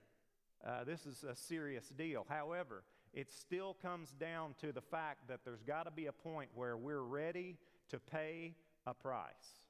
Uh, 0.66 0.85
this 0.85 1.07
is 1.07 1.24
a 1.24 1.35
serious 1.35 1.88
deal. 1.88 2.27
However, 2.29 2.83
it 3.12 3.33
still 3.33 3.77
comes 3.81 4.11
down 4.12 4.55
to 4.61 4.72
the 4.72 4.81
fact 4.81 5.29
that 5.29 5.40
there's 5.44 5.62
got 5.62 5.85
to 5.85 5.90
be 5.90 6.07
a 6.07 6.12
point 6.12 6.51
where 6.55 6.77
we're 6.77 7.03
ready 7.03 7.57
to 7.90 7.98
pay 7.98 8.55
a 8.87 8.94
price. 8.94 9.62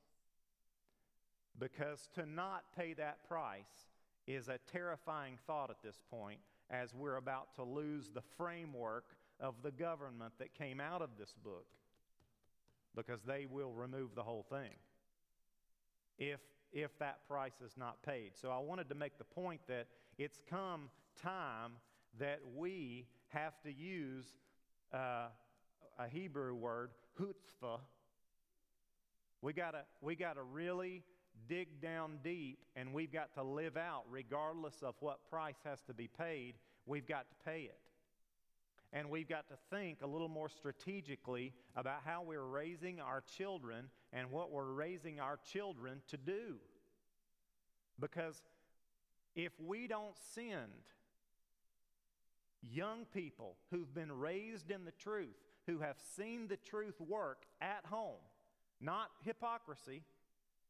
Because 1.58 2.08
to 2.14 2.26
not 2.26 2.64
pay 2.76 2.94
that 2.94 3.28
price 3.28 3.64
is 4.26 4.48
a 4.48 4.58
terrifying 4.70 5.38
thought 5.46 5.70
at 5.70 5.82
this 5.82 6.00
point 6.10 6.40
as 6.70 6.94
we're 6.94 7.16
about 7.16 7.54
to 7.56 7.64
lose 7.64 8.10
the 8.12 8.22
framework 8.36 9.04
of 9.40 9.54
the 9.62 9.70
government 9.70 10.32
that 10.38 10.54
came 10.54 10.80
out 10.80 11.02
of 11.02 11.10
this 11.18 11.34
book 11.44 11.66
because 12.96 13.20
they 13.26 13.46
will 13.48 13.72
remove 13.72 14.14
the 14.14 14.22
whole 14.22 14.44
thing 14.48 14.74
if, 16.18 16.40
if 16.72 16.98
that 16.98 17.26
price 17.28 17.60
is 17.64 17.76
not 17.76 18.02
paid. 18.02 18.32
So 18.34 18.50
I 18.50 18.58
wanted 18.58 18.88
to 18.88 18.94
make 18.94 19.18
the 19.18 19.24
point 19.24 19.60
that 19.68 19.86
it's 20.18 20.40
come 20.50 20.90
time 21.22 21.72
that 22.18 22.40
we 22.56 23.06
have 23.28 23.60
to 23.62 23.72
use 23.72 24.26
uh, 24.92 25.28
a 25.98 26.08
Hebrew 26.08 26.54
word, 26.54 26.90
chutzpah. 27.18 27.80
We 29.42 29.52
gotta, 29.52 29.82
we 30.00 30.16
gotta 30.16 30.42
really 30.42 31.04
dig 31.48 31.80
down 31.80 32.18
deep 32.24 32.58
and 32.74 32.92
we've 32.92 33.12
got 33.12 33.32
to 33.34 33.42
live 33.42 33.76
out, 33.76 34.02
regardless 34.10 34.82
of 34.82 34.94
what 35.00 35.18
price 35.30 35.58
has 35.64 35.80
to 35.82 35.94
be 35.94 36.08
paid, 36.08 36.54
we've 36.86 37.06
got 37.06 37.26
to 37.28 37.36
pay 37.44 37.62
it. 37.62 37.78
And 38.92 39.10
we've 39.10 39.28
got 39.28 39.48
to 39.48 39.54
think 39.70 39.98
a 40.02 40.06
little 40.06 40.28
more 40.28 40.48
strategically 40.48 41.52
about 41.76 42.00
how 42.04 42.22
we're 42.22 42.44
raising 42.44 43.00
our 43.00 43.22
children 43.36 43.90
and 44.12 44.30
what 44.30 44.50
we're 44.50 44.72
raising 44.72 45.20
our 45.20 45.38
children 45.52 46.00
to 46.08 46.16
do. 46.16 46.56
Because 48.00 48.42
if 49.34 49.52
we 49.60 49.86
don't 49.86 50.16
send 50.34 50.72
young 52.62 53.04
people 53.12 53.56
who've 53.70 53.92
been 53.94 54.12
raised 54.12 54.70
in 54.70 54.84
the 54.84 54.92
truth, 54.92 55.36
who 55.66 55.80
have 55.80 55.96
seen 56.16 56.48
the 56.48 56.56
truth 56.56 56.98
work 57.00 57.44
at 57.60 57.84
home, 57.84 58.22
not 58.80 59.10
hypocrisy, 59.24 60.02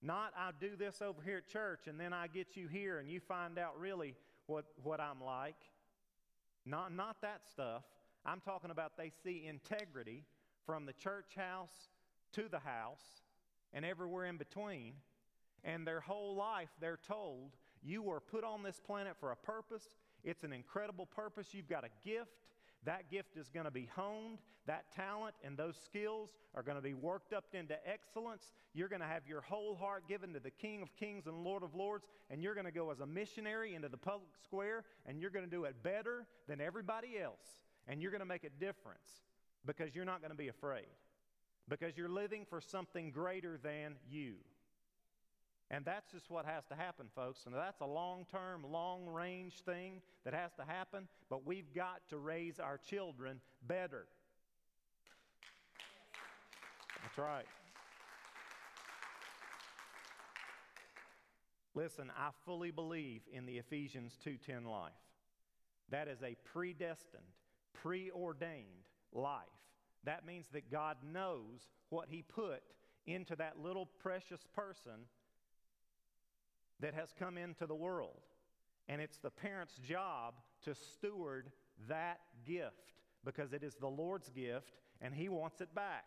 not 0.02 0.33
I 0.37 0.50
do 0.61 0.76
this 0.76 1.02
over 1.02 1.22
here 1.22 1.38
at 1.38 1.48
church 1.48 1.87
and 1.87 2.00
then 2.00 2.12
I 2.12 2.26
get 2.26 2.57
you 2.57 2.68
here 2.68 2.98
and 2.98 3.11
you 3.11 3.20
find 3.20 3.59
out 3.59 3.78
really 3.78 4.14
what, 4.46 4.64
what 4.83 5.00
I'm 5.00 5.22
like. 5.24 5.57
Not, 6.66 6.92
not 6.92 7.20
that 7.22 7.42
stuff. 7.50 7.83
I'm 8.29 8.41
talking 8.41 8.71
about 8.71 8.99
they 8.99 9.11
see 9.25 9.47
integrity 9.47 10.23
from 10.67 10.85
the 10.85 10.93
church 10.93 11.35
house 11.35 11.73
to 12.33 12.47
the 12.51 12.59
house 12.59 13.23
and 13.73 13.87
everywhere 13.87 14.27
in 14.27 14.37
between. 14.37 14.93
And 15.64 15.87
their 15.87 16.01
whole 16.01 16.37
life, 16.37 16.69
they're 16.79 16.99
told, 17.09 17.53
you 17.83 18.03
were 18.03 18.21
put 18.21 18.45
on 18.45 18.62
this 18.62 18.79
planet 18.81 19.17
for 19.19 19.33
a 19.33 19.37
purpose. 19.37 19.97
It's 20.25 20.45
an 20.45 20.53
incredible 20.53 21.07
purpose. 21.07 21.49
You've 21.53 21.71
got 21.71 21.85
a 21.85 22.07
gift. 22.07 22.45
That 22.85 23.11
gift 23.11 23.38
is 23.38 23.49
going 23.49 23.64
to 23.64 23.71
be 23.71 23.88
honed. 23.97 24.38
That 24.67 24.93
talent 24.95 25.35
and 25.43 25.57
those 25.57 25.77
skills 25.83 26.29
are 26.55 26.62
going 26.62 26.77
to 26.77 26.83
be 26.83 26.93
worked 26.93 27.33
up 27.33 27.45
into 27.55 27.77
excellence. 27.88 28.53
You're 28.75 28.88
going 28.88 29.01
to 29.01 29.07
have 29.07 29.27
your 29.27 29.41
whole 29.41 29.75
heart 29.75 30.07
given 30.07 30.35
to 30.35 30.41
the 30.41 30.51
King 30.51 30.83
of 30.83 30.95
Kings 30.97 31.27
and 31.27 31.45
Lord 31.45 31.62
of 31.62 31.75
Lords, 31.75 32.05
and 32.29 32.43
you're 32.43 32.55
going 32.55 32.67
to 32.67 32.73
go 32.73 32.91
as 32.91 33.01
a 33.01 33.07
missionary 33.07 33.75
into 33.75 33.88
the 33.88 33.97
public 33.97 34.33
square, 34.43 34.85
and 35.07 35.19
you're 35.19 35.31
going 35.31 35.47
to 35.47 35.51
do 35.51 35.64
it 35.64 35.83
better 35.83 36.27
than 36.47 36.61
everybody 36.61 37.19
else. 37.19 37.62
And 37.88 38.01
you're 38.03 38.11
going 38.11 38.20
to 38.20 38.27
make 38.27 38.44
a 38.44 38.51
difference 38.51 39.11
because 39.66 39.94
you're 39.94 40.05
not 40.05 40.20
going 40.20 40.31
to 40.31 40.37
be 40.37 40.48
afraid, 40.48 40.87
because 41.68 41.96
you're 41.96 42.09
living 42.09 42.46
for 42.48 42.61
something 42.61 43.11
greater 43.11 43.59
than 43.62 43.96
you. 44.09 44.35
And 45.70 45.85
that's 45.85 46.11
just 46.11 46.31
what 46.31 46.46
has 46.46 46.64
to 46.66 46.74
happen, 46.74 47.09
folks. 47.14 47.44
And 47.44 47.55
that's 47.55 47.81
a 47.81 47.87
long 47.87 48.24
term, 48.31 48.64
long 48.70 49.07
range 49.07 49.61
thing 49.64 50.01
that 50.24 50.33
has 50.33 50.53
to 50.55 50.64
happen, 50.64 51.09
but 51.29 51.46
we've 51.46 51.74
got 51.74 52.01
to 52.11 52.18
raise 52.18 52.59
our 52.59 52.79
children 52.79 53.40
better. 53.66 54.07
That's 57.03 57.18
right. 57.18 57.46
Listen, 61.74 62.11
I 62.18 62.31
fully 62.44 62.70
believe 62.70 63.20
in 63.33 63.46
the 63.46 63.59
Ephesians 63.59 64.18
2:10 64.24 64.64
life. 64.64 64.92
That 65.90 66.09
is 66.09 66.22
a 66.22 66.35
predestined, 66.44 67.22
preordained 67.83 68.87
life. 69.12 69.43
That 70.05 70.27
means 70.27 70.47
that 70.53 70.71
God 70.71 70.97
knows 71.12 71.69
what 71.91 72.09
he 72.09 72.23
put 72.23 72.62
into 73.07 73.37
that 73.37 73.59
little 73.59 73.87
precious 73.87 74.41
person 74.55 75.07
that 76.81 76.95
has 76.95 77.12
come 77.19 77.37
into 77.38 77.67
the 77.67 77.75
world. 77.75 78.21
And 78.88 79.01
it's 79.01 79.19
the 79.19 79.31
parent's 79.31 79.79
job 79.79 80.35
to 80.64 80.75
steward 80.75 81.51
that 81.88 82.21
gift 82.47 82.93
because 83.25 83.53
it 83.53 83.62
is 83.62 83.75
the 83.75 83.88
Lord's 83.88 84.31
gift 84.31 84.73
and 85.01 85.14
He 85.14 85.29
wants 85.29 85.61
it 85.61 85.75
back. 85.75 86.05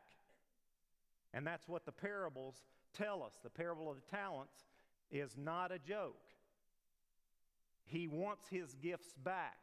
And 1.33 1.45
that's 1.45 1.67
what 1.67 1.85
the 1.85 1.91
parables 1.91 2.55
tell 2.93 3.23
us. 3.23 3.33
The 3.43 3.49
parable 3.49 3.89
of 3.89 3.97
the 3.97 4.15
talents 4.15 4.65
is 5.11 5.35
not 5.37 5.71
a 5.71 5.79
joke. 5.79 6.17
He 7.85 8.07
wants 8.07 8.47
his 8.49 8.73
gifts 8.75 9.13
back. 9.23 9.57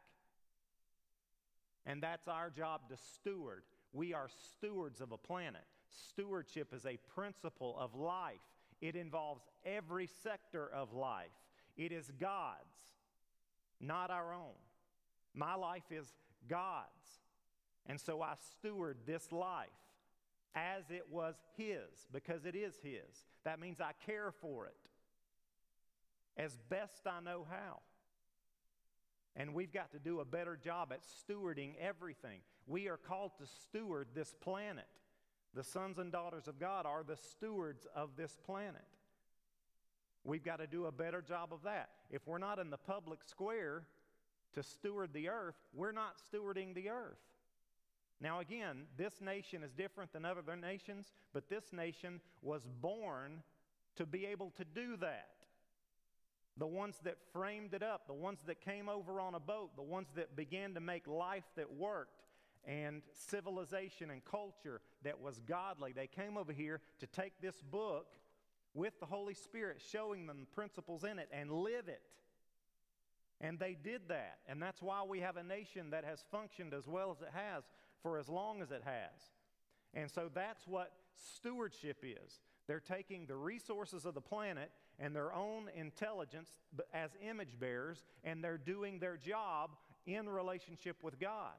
And 1.85 2.03
that's 2.03 2.27
our 2.27 2.49
job 2.49 2.81
to 2.89 2.97
steward. 3.15 3.63
We 3.93 4.13
are 4.13 4.29
stewards 4.57 5.01
of 5.01 5.11
a 5.11 5.17
planet. 5.17 5.63
Stewardship 6.09 6.73
is 6.73 6.85
a 6.85 6.97
principle 7.15 7.75
of 7.79 7.95
life, 7.95 8.39
it 8.81 8.95
involves 8.95 9.41
every 9.65 10.07
sector 10.23 10.69
of 10.73 10.93
life. 10.93 11.27
It 11.77 11.91
is 11.93 12.11
God's, 12.19 12.57
not 13.79 14.11
our 14.11 14.33
own. 14.33 14.55
My 15.33 15.55
life 15.55 15.89
is 15.91 16.07
God's. 16.49 16.85
And 17.85 17.99
so 17.99 18.21
I 18.21 18.33
steward 18.57 18.97
this 19.05 19.31
life 19.31 19.69
as 20.55 20.83
it 20.89 21.05
was 21.09 21.35
His 21.57 22.07
because 22.11 22.45
it 22.45 22.55
is 22.55 22.75
His. 22.83 23.25
That 23.45 23.59
means 23.59 23.79
I 23.79 23.91
care 24.05 24.33
for 24.41 24.65
it 24.65 24.75
as 26.37 26.57
best 26.69 27.05
I 27.05 27.21
know 27.21 27.45
how. 27.49 27.79
And 29.35 29.53
we've 29.53 29.71
got 29.71 29.91
to 29.91 29.99
do 29.99 30.19
a 30.19 30.25
better 30.25 30.57
job 30.57 30.91
at 30.91 31.01
stewarding 31.03 31.73
everything. 31.79 32.39
We 32.67 32.87
are 32.87 32.97
called 32.97 33.31
to 33.39 33.45
steward 33.45 34.09
this 34.13 34.33
planet. 34.41 34.87
The 35.53 35.63
sons 35.63 35.97
and 35.97 36.11
daughters 36.11 36.47
of 36.47 36.59
God 36.59 36.85
are 36.85 37.03
the 37.03 37.17
stewards 37.17 37.87
of 37.95 38.11
this 38.17 38.37
planet. 38.45 38.85
We've 40.23 40.43
got 40.43 40.57
to 40.57 40.67
do 40.67 40.85
a 40.85 40.91
better 40.91 41.21
job 41.21 41.53
of 41.53 41.63
that. 41.63 41.89
If 42.11 42.27
we're 42.27 42.37
not 42.37 42.59
in 42.59 42.69
the 42.69 42.77
public 42.77 43.23
square 43.23 43.83
to 44.53 44.63
steward 44.63 45.13
the 45.13 45.29
earth, 45.29 45.55
we're 45.73 45.91
not 45.91 46.17
stewarding 46.31 46.75
the 46.75 46.89
earth. 46.89 47.17
Now, 48.21 48.39
again, 48.39 48.83
this 48.97 49.21
nation 49.21 49.63
is 49.63 49.71
different 49.71 50.11
than 50.11 50.25
other 50.25 50.55
nations, 50.57 51.13
but 51.33 51.49
this 51.49 51.71
nation 51.71 52.19
was 52.41 52.67
born 52.81 53.43
to 53.95 54.05
be 54.05 54.25
able 54.25 54.51
to 54.57 54.65
do 54.65 54.97
that. 54.97 55.29
The 56.59 56.67
ones 56.67 56.97
that 57.03 57.15
framed 57.33 57.73
it 57.73 57.81
up, 57.81 58.05
the 58.05 58.13
ones 58.13 58.41
that 58.45 58.59
came 58.61 58.89
over 58.89 59.21
on 59.21 59.33
a 59.33 59.39
boat, 59.39 59.75
the 59.75 59.81
ones 59.81 60.09
that 60.15 60.35
began 60.35 60.73
to 60.73 60.79
make 60.79 61.07
life 61.07 61.45
that 61.55 61.71
worked 61.71 62.25
and 62.65 63.01
civilization 63.13 64.11
and 64.11 64.23
culture 64.25 64.81
that 65.03 65.21
was 65.21 65.39
godly, 65.47 65.93
they 65.93 66.07
came 66.07 66.37
over 66.37 66.51
here 66.51 66.81
to 66.99 67.07
take 67.07 67.33
this 67.41 67.61
book 67.71 68.07
with 68.73 68.99
the 68.99 69.05
Holy 69.05 69.33
Spirit, 69.33 69.81
showing 69.91 70.27
them 70.27 70.41
the 70.41 70.55
principles 70.55 71.03
in 71.03 71.17
it 71.17 71.29
and 71.31 71.49
live 71.51 71.87
it. 71.87 72.01
And 73.41 73.57
they 73.57 73.77
did 73.81 74.01
that. 74.09 74.39
And 74.47 74.61
that's 74.61 74.81
why 74.81 75.03
we 75.07 75.21
have 75.21 75.37
a 75.37 75.43
nation 75.43 75.91
that 75.91 76.03
has 76.03 76.23
functioned 76.29 76.73
as 76.73 76.87
well 76.87 77.11
as 77.11 77.21
it 77.21 77.31
has 77.33 77.63
for 78.03 78.19
as 78.19 78.27
long 78.27 78.61
as 78.61 78.71
it 78.71 78.83
has. 78.83 79.31
And 79.93 80.11
so 80.11 80.29
that's 80.33 80.67
what 80.67 80.91
stewardship 81.35 82.03
is. 82.03 82.41
They're 82.67 82.79
taking 82.79 83.25
the 83.25 83.35
resources 83.35 84.05
of 84.05 84.13
the 84.13 84.21
planet 84.21 84.71
and 84.99 85.15
their 85.15 85.33
own 85.33 85.69
intelligence 85.75 86.49
as 86.93 87.11
image 87.27 87.59
bearers, 87.59 88.03
and 88.23 88.43
they're 88.43 88.57
doing 88.57 88.99
their 88.99 89.17
job 89.17 89.71
in 90.05 90.27
relationship 90.27 90.97
with 91.01 91.19
God. 91.19 91.53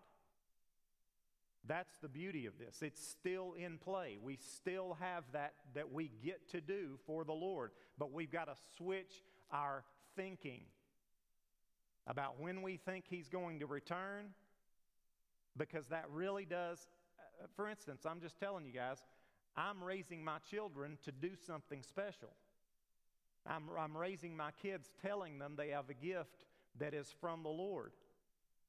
That's 1.66 1.92
the 2.00 2.08
beauty 2.08 2.46
of 2.46 2.58
this. 2.58 2.82
It's 2.82 3.06
still 3.06 3.54
in 3.58 3.78
play. 3.78 4.18
We 4.22 4.36
still 4.36 4.96
have 5.00 5.24
that 5.32 5.52
that 5.74 5.92
we 5.92 6.10
get 6.24 6.48
to 6.50 6.60
do 6.60 6.98
for 7.06 7.24
the 7.24 7.32
Lord, 7.32 7.70
but 7.98 8.12
we've 8.12 8.30
got 8.30 8.46
to 8.46 8.54
switch 8.76 9.22
our 9.52 9.84
thinking 10.16 10.62
about 12.06 12.40
when 12.40 12.62
we 12.62 12.76
think 12.78 13.04
He's 13.08 13.28
going 13.28 13.60
to 13.60 13.66
return 13.66 14.30
because 15.56 15.86
that 15.88 16.06
really 16.10 16.46
does. 16.46 16.86
Uh, 17.18 17.46
for 17.54 17.68
instance, 17.68 18.06
I'm 18.06 18.20
just 18.20 18.38
telling 18.40 18.64
you 18.64 18.72
guys, 18.72 18.98
I'm 19.56 19.82
raising 19.82 20.24
my 20.24 20.38
children 20.50 20.96
to 21.04 21.12
do 21.12 21.30
something 21.46 21.82
special. 21.82 22.30
I'm, 23.46 23.64
I'm 23.78 23.96
raising 23.96 24.36
my 24.36 24.50
kids 24.62 24.88
telling 25.02 25.38
them 25.38 25.54
they 25.56 25.68
have 25.68 25.90
a 25.90 25.94
gift 25.94 26.44
that 26.78 26.94
is 26.94 27.12
from 27.20 27.42
the 27.42 27.48
Lord. 27.48 27.92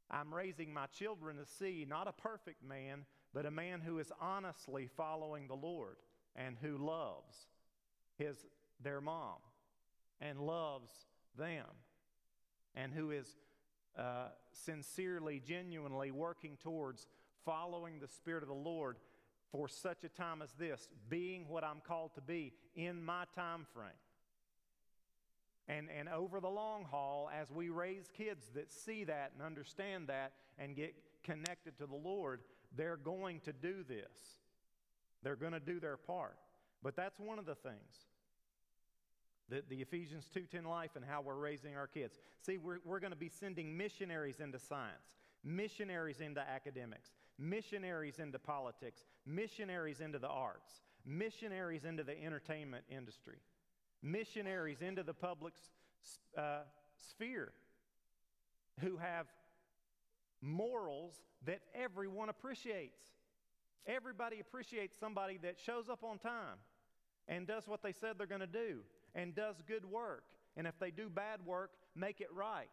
I'm 0.09 0.33
raising 0.33 0.73
my 0.73 0.87
children 0.87 1.37
to 1.37 1.45
see 1.45 1.85
not 1.87 2.07
a 2.07 2.11
perfect 2.11 2.63
man, 2.63 3.05
but 3.33 3.45
a 3.45 3.51
man 3.51 3.81
who 3.81 3.99
is 3.99 4.11
honestly 4.19 4.89
following 4.97 5.47
the 5.47 5.55
Lord 5.55 5.97
and 6.35 6.57
who 6.61 6.77
loves 6.77 7.35
his, 8.17 8.45
their 8.83 9.01
mom 9.01 9.37
and 10.19 10.39
loves 10.39 10.91
them 11.37 11.65
and 12.75 12.93
who 12.93 13.11
is 13.11 13.27
uh, 13.97 14.27
sincerely, 14.53 15.41
genuinely 15.45 16.11
working 16.11 16.57
towards 16.61 17.07
following 17.45 17.99
the 17.99 18.07
Spirit 18.07 18.43
of 18.43 18.49
the 18.49 18.55
Lord 18.55 18.97
for 19.51 19.67
such 19.67 20.03
a 20.03 20.09
time 20.09 20.41
as 20.41 20.51
this, 20.53 20.87
being 21.09 21.47
what 21.47 21.63
I'm 21.63 21.81
called 21.85 22.15
to 22.15 22.21
be 22.21 22.53
in 22.75 23.03
my 23.03 23.25
time 23.35 23.65
frame. 23.73 23.91
And, 25.67 25.87
and 25.97 26.09
over 26.09 26.39
the 26.39 26.49
long 26.49 26.85
haul, 26.85 27.29
as 27.33 27.51
we 27.51 27.69
raise 27.69 28.09
kids 28.17 28.47
that 28.55 28.71
see 28.71 29.03
that 29.05 29.31
and 29.33 29.45
understand 29.45 30.07
that 30.07 30.33
and 30.57 30.75
get 30.75 30.95
connected 31.23 31.77
to 31.77 31.85
the 31.85 31.95
Lord, 31.95 32.41
they're 32.75 32.97
going 32.97 33.39
to 33.41 33.53
do 33.53 33.83
this. 33.87 34.39
They're 35.23 35.35
going 35.35 35.53
to 35.53 35.59
do 35.59 35.79
their 35.79 35.97
part. 35.97 36.37
But 36.83 36.95
that's 36.95 37.19
one 37.19 37.39
of 37.39 37.45
the 37.45 37.55
things 37.55 38.07
the, 39.51 39.61
the 39.69 39.81
Ephesians 39.81 40.25
2.10 40.33 40.65
life 40.65 40.91
and 40.95 41.03
how 41.05 41.21
we're 41.21 41.35
raising 41.35 41.75
our 41.75 41.85
kids. 41.85 42.17
See, 42.41 42.57
we're, 42.57 42.79
we're 42.85 43.01
going 43.01 43.11
to 43.11 43.19
be 43.19 43.29
sending 43.29 43.77
missionaries 43.77 44.39
into 44.39 44.57
science, 44.57 45.11
missionaries 45.43 46.21
into 46.21 46.39
academics, 46.39 47.11
missionaries 47.37 48.17
into 48.17 48.39
politics, 48.39 49.03
missionaries 49.25 49.99
into 49.99 50.19
the 50.19 50.29
arts, 50.29 50.81
missionaries 51.05 51.83
into 51.83 52.03
the 52.03 52.17
entertainment 52.23 52.85
industry, 52.89 53.39
missionaries 54.01 54.81
into 54.81 55.03
the 55.03 55.13
public 55.13 55.53
uh, 56.37 56.59
sphere 57.09 57.51
who 58.79 58.97
have 58.97 59.27
morals 60.41 61.13
that 61.45 61.61
everyone 61.75 62.29
appreciates. 62.29 63.01
Everybody 63.87 64.39
appreciates 64.39 64.97
somebody 64.99 65.39
that 65.43 65.59
shows 65.59 65.89
up 65.89 66.03
on 66.03 66.19
time 66.19 66.57
and 67.27 67.47
does 67.47 67.67
what 67.67 67.81
they 67.81 67.91
said 67.93 68.15
they're 68.17 68.27
going 68.27 68.41
to 68.41 68.47
do 68.47 68.79
and 69.15 69.35
does 69.35 69.55
good 69.67 69.85
work. 69.85 70.23
And 70.57 70.67
if 70.67 70.77
they 70.79 70.91
do 70.91 71.09
bad 71.09 71.45
work, 71.45 71.71
make 71.95 72.21
it 72.21 72.29
right. 72.33 72.69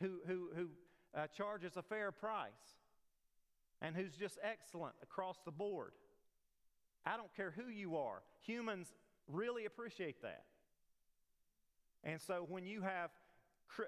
Who, 0.00 0.18
who, 0.26 0.50
who 0.54 0.68
uh, 1.14 1.26
charges 1.28 1.76
a 1.76 1.82
fair 1.82 2.10
price 2.10 2.50
and 3.80 3.94
who's 3.94 4.14
just 4.16 4.38
excellent 4.42 4.94
across 5.02 5.38
the 5.44 5.50
board. 5.52 5.92
I 7.04 7.16
don't 7.16 7.34
care 7.34 7.52
who 7.56 7.70
you 7.70 7.96
are, 7.96 8.22
humans 8.40 8.92
really 9.32 9.64
appreciate 9.64 10.22
that. 10.22 10.44
And 12.04 12.20
so 12.20 12.44
when 12.48 12.66
you 12.66 12.82
have 12.82 13.10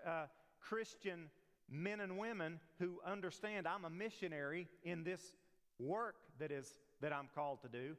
uh, 0.07 0.26
Christian 0.61 1.26
men 1.70 2.00
and 2.00 2.18
women 2.18 2.61
who 2.78 3.00
understand 3.07 3.66
I'm 3.66 3.85
a 3.85 3.90
missionary 3.90 4.68
in 4.83 5.04
this 5.04 5.35
work 5.78 6.16
that 6.38 6.50
is 6.50 6.74
that 7.00 7.12
I'm 7.12 7.28
called 7.35 7.62
to 7.62 7.68
do, 7.68 7.96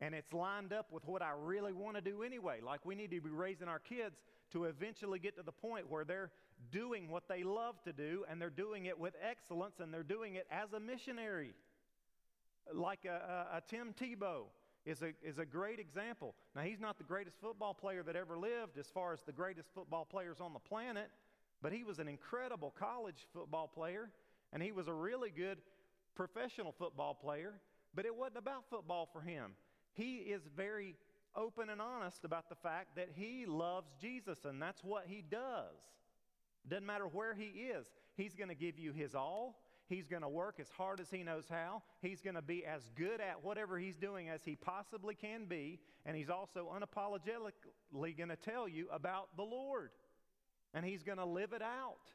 and 0.00 0.14
it's 0.14 0.32
lined 0.32 0.72
up 0.72 0.92
with 0.92 1.04
what 1.06 1.22
I 1.22 1.32
really 1.36 1.72
want 1.72 1.96
to 1.96 2.00
do 2.00 2.22
anyway. 2.22 2.60
Like 2.64 2.84
we 2.84 2.94
need 2.94 3.10
to 3.10 3.20
be 3.20 3.30
raising 3.30 3.68
our 3.68 3.78
kids 3.78 4.16
to 4.52 4.64
eventually 4.64 5.18
get 5.18 5.36
to 5.36 5.42
the 5.42 5.52
point 5.52 5.90
where 5.90 6.04
they're 6.04 6.30
doing 6.72 7.08
what 7.08 7.28
they 7.28 7.42
love 7.42 7.74
to 7.84 7.92
do 7.92 8.24
and 8.28 8.40
they're 8.40 8.50
doing 8.50 8.86
it 8.86 8.98
with 8.98 9.14
excellence 9.22 9.80
and 9.80 9.92
they're 9.92 10.02
doing 10.02 10.34
it 10.34 10.46
as 10.50 10.72
a 10.72 10.80
missionary. 10.80 11.54
Like 12.72 13.04
a, 13.04 13.48
a, 13.52 13.56
a 13.58 13.62
Tim 13.68 13.92
Tebow 13.92 14.44
is 14.84 15.02
a, 15.02 15.12
is 15.22 15.38
a 15.38 15.46
great 15.46 15.78
example. 15.78 16.34
Now, 16.54 16.62
he's 16.62 16.80
not 16.80 16.98
the 16.98 17.04
greatest 17.04 17.40
football 17.40 17.74
player 17.74 18.02
that 18.02 18.16
ever 18.16 18.38
lived 18.38 18.78
as 18.78 18.86
far 18.86 19.12
as 19.12 19.22
the 19.22 19.32
greatest 19.32 19.68
football 19.74 20.04
players 20.04 20.40
on 20.40 20.52
the 20.52 20.58
planet, 20.58 21.10
but 21.62 21.72
he 21.72 21.84
was 21.84 21.98
an 21.98 22.08
incredible 22.08 22.74
college 22.78 23.26
football 23.32 23.68
player 23.68 24.10
and 24.52 24.62
he 24.62 24.72
was 24.72 24.86
a 24.86 24.92
really 24.92 25.30
good 25.30 25.58
professional 26.14 26.72
football 26.72 27.14
player. 27.14 27.54
But 27.94 28.06
it 28.06 28.14
wasn't 28.14 28.38
about 28.38 28.64
football 28.70 29.08
for 29.12 29.20
him 29.20 29.52
he 29.94 30.16
is 30.16 30.42
very 30.56 30.96
open 31.36 31.70
and 31.70 31.80
honest 31.80 32.24
about 32.24 32.48
the 32.48 32.54
fact 32.56 32.96
that 32.96 33.08
he 33.14 33.46
loves 33.46 33.90
Jesus, 34.00 34.44
and 34.44 34.60
that's 34.60 34.84
what 34.84 35.04
he 35.06 35.22
does. 35.22 35.78
Doesn't 36.68 36.86
matter 36.86 37.06
where 37.06 37.34
he 37.34 37.46
is, 37.46 37.86
he's 38.16 38.34
going 38.34 38.48
to 38.48 38.54
give 38.54 38.78
you 38.78 38.92
his 38.92 39.14
all. 39.14 39.60
He's 39.86 40.08
going 40.08 40.22
to 40.22 40.28
work 40.28 40.56
as 40.60 40.68
hard 40.70 41.00
as 41.00 41.10
he 41.10 41.22
knows 41.22 41.44
how. 41.48 41.82
He's 42.00 42.22
going 42.22 42.36
to 42.36 42.42
be 42.42 42.64
as 42.64 42.82
good 42.96 43.20
at 43.20 43.44
whatever 43.44 43.78
he's 43.78 43.96
doing 43.96 44.30
as 44.30 44.40
he 44.44 44.56
possibly 44.56 45.14
can 45.14 45.44
be. 45.44 45.78
And 46.06 46.16
he's 46.16 46.30
also 46.30 46.72
unapologetically 46.74 48.16
going 48.16 48.30
to 48.30 48.36
tell 48.36 48.66
you 48.66 48.88
about 48.90 49.36
the 49.36 49.42
Lord. 49.42 49.90
And 50.72 50.84
he's 50.84 51.02
going 51.02 51.18
to 51.18 51.26
live 51.26 51.52
it 51.52 51.62
out. 51.62 52.10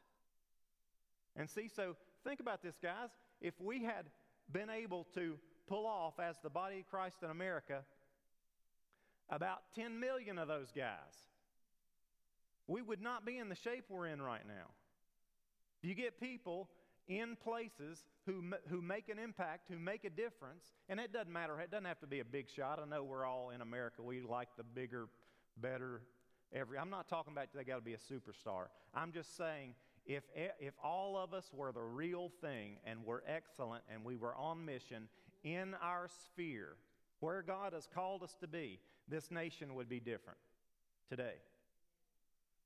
And 1.36 1.50
see, 1.50 1.70
so 1.74 1.96
think 2.24 2.40
about 2.40 2.64
this, 2.64 2.76
guys. 2.82 3.10
If 3.40 3.54
we 3.62 3.84
had 3.84 4.06
been 4.52 4.70
able 4.70 5.06
to 5.14 5.38
pull 5.68 5.86
off 5.86 6.20
as 6.20 6.36
the 6.42 6.50
body 6.50 6.80
of 6.80 6.88
Christ 6.88 7.18
in 7.24 7.30
America 7.30 7.84
about 9.30 9.60
10 9.76 10.00
million 10.00 10.40
of 10.40 10.48
those 10.48 10.72
guys. 10.76 10.96
We 12.68 12.82
would 12.82 13.02
not 13.02 13.26
be 13.26 13.38
in 13.38 13.50
the 13.50 13.56
shape 13.56 13.86
we're 13.90 14.08
in 14.08 14.22
right 14.22 14.46
now. 14.48 14.72
You 15.82 15.94
get 15.94 16.20
people 16.20 16.70
in 17.08 17.36
places 17.36 18.06
who, 18.26 18.44
who 18.70 18.82
make 18.82 19.10
an 19.10 19.18
impact, 19.18 19.68
who 19.70 19.80
make 19.80 20.04
a 20.04 20.10
difference. 20.10 20.74
And 20.88 21.00
it 21.00 21.12
doesn't 21.12 21.32
matter, 21.32 21.60
it 21.60 21.72
doesn't 21.72 21.86
have 21.86 22.00
to 22.02 22.08
be 22.08 22.20
a 22.20 22.26
big 22.26 22.50
shot. 22.50 22.80
I 22.82 22.88
know 22.88 23.04
we're 23.04 23.26
all 23.26 23.52
in 23.52 23.62
America, 23.62 24.02
we 24.02 24.22
like 24.22 24.50
the 24.58 24.64
bigger, 24.64 25.08
better, 25.58 26.02
every. 26.54 26.78
I'm 26.78 26.90
not 26.90 27.08
talking 27.08 27.34
about 27.34 27.48
they 27.56 27.64
got 27.64 27.76
to 27.76 27.82
be 27.82 27.94
a 27.94 27.98
superstar. 27.98 28.66
I'm 28.94 29.12
just 29.12 29.36
saying 29.38 29.74
if, 30.06 30.24
if 30.36 30.74
all 30.84 31.18
of 31.18 31.34
us 31.34 31.50
were 31.54 31.72
the 31.72 31.82
real 31.82 32.32
thing 32.42 32.78
and 32.86 33.06
were 33.06 33.24
excellent 33.28 33.84
and 33.94 34.04
we 34.04 34.16
were 34.16 34.36
on 34.36 34.66
mission 34.66 35.08
in 35.44 35.76
our 35.82 36.10
sphere, 36.26 36.76
where 37.20 37.42
God 37.42 37.74
has 37.74 37.88
called 37.94 38.24
us 38.24 38.36
to 38.42 38.48
be, 38.48 38.80
this 39.08 39.32
nation 39.32 39.76
would 39.76 39.90
be 39.90 40.00
different 40.00 40.40
today. 41.10 41.36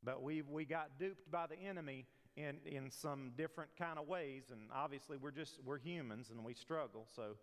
But 0.04 0.22
we 0.22 0.42
we 0.42 0.66
got 0.66 1.00
duped 1.00 1.32
by 1.32 1.48
the 1.48 1.58
enemy 1.58 2.06
in, 2.36 2.58
in 2.66 2.90
some 2.90 3.32
different 3.38 3.70
kind 3.78 4.00
of 4.00 4.08
ways, 4.08 4.44
and 4.52 4.62
obviously 4.74 5.18
we're 5.18 5.32
just 5.32 5.60
we're 5.66 5.78
humans 5.78 6.30
and 6.32 6.44
we 6.44 6.54
struggle. 6.54 7.06
So, 7.16 7.36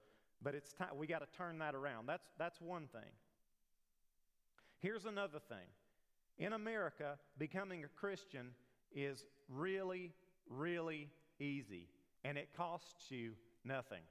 but 0.43 0.55
it's 0.55 0.73
time 0.73 0.97
we 0.97 1.07
got 1.07 1.21
to 1.21 1.39
turn 1.39 1.59
that 1.59 1.75
around. 1.75 2.07
That's 2.07 2.29
that's 2.39 2.61
one 2.61 2.89
thing. 2.93 3.11
Here's 4.81 5.05
another 5.05 5.39
thing. 5.39 5.69
In 6.39 6.55
America, 6.55 7.19
becoming 7.39 7.85
a 7.85 7.89
Christian 7.89 8.53
is 8.93 9.25
really, 9.49 10.13
really 10.49 11.11
easy, 11.39 11.89
and 12.25 12.39
it 12.39 12.49
costs 12.57 13.11
you 13.11 13.33
nothing. 13.65 14.03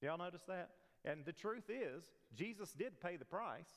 Y'all 0.00 0.18
notice 0.18 0.44
that? 0.46 0.70
And 1.04 1.24
the 1.24 1.32
truth 1.32 1.68
is, 1.68 2.04
Jesus 2.34 2.72
did 2.72 3.00
pay 3.00 3.16
the 3.16 3.24
price. 3.24 3.68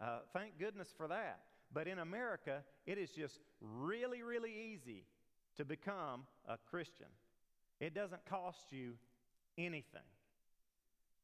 Uh, 0.00 0.20
thank 0.32 0.58
goodness 0.58 0.88
for 0.96 1.08
that. 1.08 1.40
But 1.72 1.86
in 1.86 1.98
America, 1.98 2.62
it 2.86 2.98
is 2.98 3.10
just 3.10 3.38
really, 3.60 4.22
really 4.22 4.52
easy 4.72 5.04
to 5.56 5.64
become 5.64 6.24
a 6.48 6.56
Christian. 6.70 7.06
It 7.80 7.94
doesn't 7.94 8.24
cost 8.26 8.72
you 8.72 8.94
anything. 9.56 10.00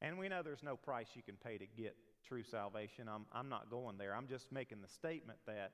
And 0.00 0.18
we 0.18 0.28
know 0.28 0.42
there's 0.42 0.62
no 0.62 0.76
price 0.76 1.08
you 1.14 1.22
can 1.22 1.36
pay 1.36 1.58
to 1.58 1.66
get 1.66 1.96
true 2.26 2.42
salvation. 2.42 3.08
I'm, 3.08 3.26
I'm 3.32 3.48
not 3.48 3.70
going 3.70 3.98
there. 3.98 4.14
I'm 4.14 4.28
just 4.28 4.52
making 4.52 4.82
the 4.82 4.88
statement 4.88 5.38
that 5.46 5.72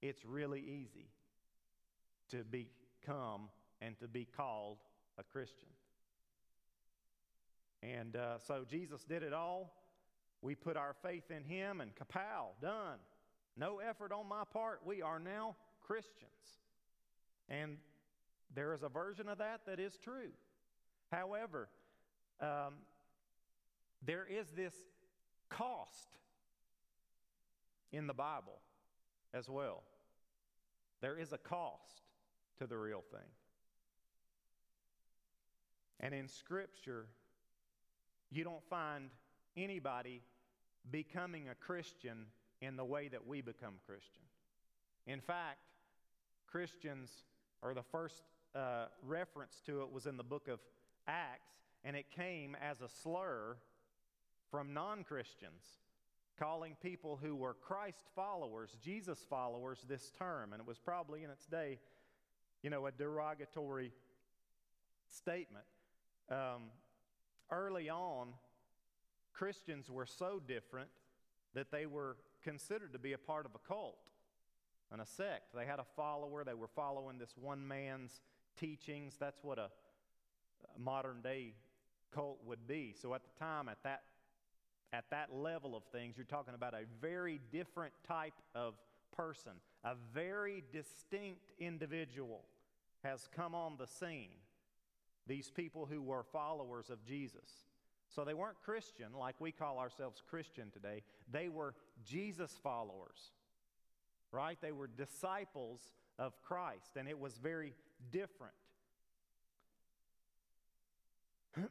it's 0.00 0.24
really 0.24 0.60
easy 0.60 1.08
to 2.30 2.44
become 2.44 3.48
and 3.80 3.98
to 3.98 4.08
be 4.08 4.26
called 4.36 4.78
a 5.18 5.22
Christian. 5.22 5.68
And 7.82 8.16
uh, 8.16 8.38
so 8.38 8.64
Jesus 8.68 9.04
did 9.04 9.22
it 9.22 9.32
all. 9.32 9.74
We 10.40 10.54
put 10.54 10.76
our 10.76 10.94
faith 11.02 11.30
in 11.30 11.44
Him, 11.44 11.80
and 11.80 11.90
kapow, 11.94 12.60
done. 12.60 12.98
No 13.56 13.78
effort 13.78 14.12
on 14.12 14.28
my 14.28 14.42
part. 14.52 14.80
We 14.84 15.02
are 15.02 15.18
now 15.18 15.56
Christians. 15.86 16.30
And 17.48 17.76
there 18.54 18.72
is 18.72 18.82
a 18.82 18.88
version 18.88 19.28
of 19.28 19.38
that 19.38 19.60
that 19.66 19.78
is 19.78 19.96
true. 19.96 20.30
However, 21.12 21.68
um, 22.40 22.74
there 24.04 24.26
is 24.26 24.50
this 24.50 24.74
cost 25.48 26.08
in 27.92 28.06
the 28.06 28.14
Bible 28.14 28.58
as 29.32 29.48
well. 29.48 29.82
There 31.00 31.18
is 31.18 31.32
a 31.32 31.38
cost 31.38 32.02
to 32.58 32.66
the 32.66 32.76
real 32.76 33.02
thing. 33.10 33.28
And 36.00 36.14
in 36.14 36.28
Scripture, 36.28 37.06
you 38.30 38.44
don't 38.44 38.64
find 38.68 39.10
anybody 39.56 40.22
becoming 40.90 41.48
a 41.48 41.54
Christian 41.54 42.26
in 42.64 42.76
the 42.76 42.84
way 42.84 43.08
that 43.08 43.26
we 43.26 43.40
become 43.40 43.74
Christian. 43.86 44.22
In 45.06 45.20
fact, 45.20 45.58
Christians, 46.46 47.10
or 47.62 47.74
the 47.74 47.82
first 47.82 48.22
uh, 48.54 48.86
reference 49.02 49.60
to 49.66 49.82
it 49.82 49.92
was 49.92 50.06
in 50.06 50.16
the 50.16 50.24
book 50.24 50.48
of 50.48 50.60
Acts, 51.06 51.54
and 51.84 51.96
it 51.96 52.06
came 52.10 52.56
as 52.62 52.80
a 52.80 52.88
slur 52.88 53.56
from 54.50 54.72
non 54.72 55.04
Christians, 55.04 55.64
calling 56.38 56.76
people 56.80 57.18
who 57.20 57.34
were 57.34 57.54
Christ 57.54 58.04
followers, 58.14 58.76
Jesus 58.82 59.18
followers, 59.28 59.84
this 59.88 60.12
term. 60.18 60.52
And 60.52 60.60
it 60.60 60.66
was 60.66 60.78
probably 60.78 61.24
in 61.24 61.30
its 61.30 61.46
day, 61.46 61.78
you 62.62 62.70
know, 62.70 62.86
a 62.86 62.92
derogatory 62.92 63.92
statement. 65.08 65.66
Um, 66.30 66.70
early 67.50 67.90
on, 67.90 68.28
Christians 69.32 69.90
were 69.90 70.06
so 70.06 70.40
different 70.46 70.88
that 71.54 71.70
they 71.70 71.86
were 71.86 72.16
considered 72.44 72.92
to 72.92 72.98
be 72.98 73.12
a 73.12 73.18
part 73.18 73.46
of 73.46 73.52
a 73.54 73.68
cult 73.68 73.98
and 74.92 75.00
a 75.00 75.06
sect. 75.06 75.54
They 75.54 75.66
had 75.66 75.78
a 75.80 75.84
follower, 75.96 76.44
they 76.44 76.54
were 76.54 76.68
following 76.68 77.18
this 77.18 77.34
one 77.40 77.66
man's 77.66 78.20
teachings. 78.58 79.16
That's 79.18 79.42
what 79.42 79.58
a, 79.58 79.70
a 80.76 80.78
modern 80.78 81.22
day 81.22 81.54
cult 82.14 82.38
would 82.46 82.66
be. 82.66 82.94
So 83.00 83.14
at 83.14 83.22
the 83.24 83.44
time, 83.44 83.68
at 83.68 83.78
that 83.82 84.02
at 84.92 85.10
that 85.10 85.34
level 85.34 85.76
of 85.76 85.82
things, 85.90 86.16
you're 86.16 86.24
talking 86.24 86.54
about 86.54 86.72
a 86.72 86.84
very 87.00 87.40
different 87.50 87.92
type 88.06 88.34
of 88.54 88.74
person. 89.16 89.52
A 89.82 89.94
very 90.12 90.62
distinct 90.72 91.50
individual 91.58 92.44
has 93.02 93.28
come 93.34 93.56
on 93.56 93.76
the 93.76 93.88
scene. 93.88 94.30
These 95.26 95.50
people 95.50 95.86
who 95.86 96.00
were 96.00 96.22
followers 96.22 96.90
of 96.90 97.04
Jesus. 97.04 97.66
So 98.14 98.24
they 98.24 98.34
weren't 98.34 98.60
Christian 98.62 99.12
like 99.18 99.34
we 99.40 99.50
call 99.50 99.78
ourselves 99.78 100.22
Christian 100.28 100.70
today. 100.70 101.02
They 101.30 101.48
were 101.48 101.74
Jesus 102.04 102.52
followers, 102.62 103.32
right? 104.30 104.56
They 104.60 104.72
were 104.72 104.86
disciples 104.86 105.80
of 106.18 106.40
Christ, 106.42 106.96
and 106.96 107.08
it 107.08 107.18
was 107.18 107.38
very 107.38 107.72
different. 108.12 108.54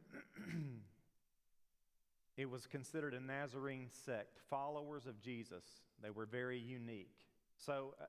it 2.37 2.49
was 2.49 2.65
considered 2.67 3.13
a 3.13 3.21
Nazarene 3.21 3.89
sect, 4.05 4.39
followers 4.49 5.05
of 5.07 5.21
Jesus. 5.21 5.63
They 6.01 6.09
were 6.09 6.25
very 6.25 6.59
unique. 6.59 7.15
So, 7.57 7.95
uh, 8.01 8.05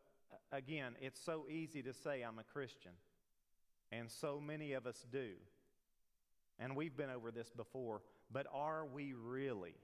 again, 0.51 0.95
it's 1.01 1.21
so 1.21 1.47
easy 1.49 1.83
to 1.83 1.93
say 1.93 2.23
I'm 2.23 2.41
a 2.41 2.45
Christian, 2.45 2.93
and 3.93 4.11
so 4.11 4.41
many 4.45 4.73
of 4.73 4.87
us 4.89 5.07
do. 5.13 5.35
And 6.59 6.75
we've 6.77 6.97
been 6.97 7.11
over 7.11 7.31
this 7.31 7.51
before. 7.51 8.01
But 8.35 8.47
are 8.53 8.85
we 8.85 9.15
really 9.15 9.77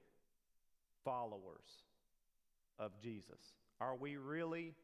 followers 1.05 1.85
of 2.81 2.91
Jesus? 3.01 3.41
Are 3.81 3.95
we 3.95 4.17
really? 4.17 4.75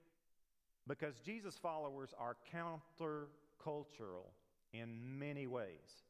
Because 0.87 1.19
Jesus' 1.19 1.59
followers 1.59 2.15
are 2.17 2.37
countercultural 2.55 4.31
in 4.73 5.19
many 5.19 5.49
ways. 5.49 6.05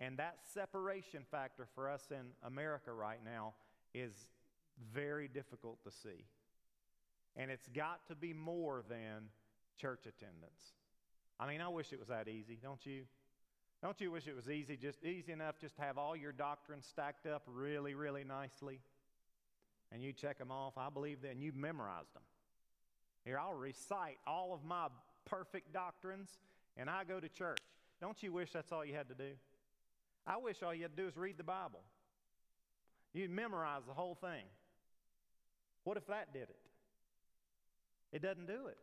And 0.00 0.18
that 0.18 0.36
separation 0.52 1.22
factor 1.30 1.66
for 1.74 1.88
us 1.88 2.02
in 2.10 2.26
America 2.46 2.92
right 2.92 3.20
now 3.24 3.54
is 3.94 4.12
very 4.92 5.28
difficult 5.28 5.82
to 5.84 5.90
see. 5.90 6.26
And 7.36 7.50
it's 7.50 7.68
got 7.68 8.06
to 8.08 8.14
be 8.14 8.34
more 8.34 8.84
than 8.86 9.30
church 9.80 10.00
attendance. 10.06 10.74
I 11.40 11.48
mean, 11.48 11.62
I 11.62 11.68
wish 11.68 11.92
it 11.94 11.98
was 11.98 12.08
that 12.08 12.28
easy, 12.28 12.58
don't 12.62 12.84
you? 12.84 13.04
Don't 13.84 14.00
you 14.00 14.10
wish 14.10 14.26
it 14.26 14.34
was 14.34 14.48
easy, 14.48 14.78
just 14.78 15.04
easy 15.04 15.30
enough 15.30 15.58
just 15.60 15.76
to 15.76 15.82
have 15.82 15.98
all 15.98 16.16
your 16.16 16.32
doctrines 16.32 16.86
stacked 16.86 17.26
up 17.26 17.42
really, 17.46 17.94
really 17.94 18.24
nicely? 18.24 18.80
And 19.92 20.02
you 20.02 20.14
check 20.14 20.38
them 20.38 20.50
off. 20.50 20.78
I 20.78 20.88
believe 20.88 21.20
that, 21.20 21.32
and 21.32 21.42
you've 21.42 21.54
memorized 21.54 22.14
them. 22.14 22.22
Here, 23.26 23.38
I'll 23.38 23.52
recite 23.52 24.16
all 24.26 24.54
of 24.54 24.64
my 24.64 24.86
perfect 25.26 25.74
doctrines, 25.74 26.30
and 26.78 26.88
I 26.88 27.04
go 27.04 27.20
to 27.20 27.28
church. 27.28 27.58
Don't 28.00 28.22
you 28.22 28.32
wish 28.32 28.52
that's 28.52 28.72
all 28.72 28.86
you 28.86 28.94
had 28.94 29.10
to 29.10 29.14
do? 29.14 29.32
I 30.26 30.38
wish 30.38 30.62
all 30.62 30.72
you 30.72 30.80
had 30.80 30.96
to 30.96 31.02
do 31.02 31.06
is 31.06 31.14
read 31.18 31.36
the 31.36 31.44
Bible. 31.44 31.80
You'd 33.12 33.30
memorize 33.30 33.82
the 33.86 33.92
whole 33.92 34.14
thing. 34.14 34.44
What 35.82 35.98
if 35.98 36.06
that 36.06 36.32
did 36.32 36.44
it? 36.44 36.56
It 38.14 38.22
doesn't 38.22 38.46
do 38.46 38.68
it. 38.68 38.78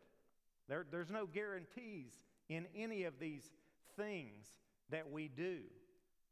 There, 0.68 0.86
there's 0.88 1.10
no 1.10 1.26
guarantees 1.26 2.12
in 2.48 2.66
any 2.76 3.02
of 3.02 3.18
these 3.18 3.50
things 3.96 4.46
that 4.92 5.10
we 5.10 5.28
do. 5.28 5.58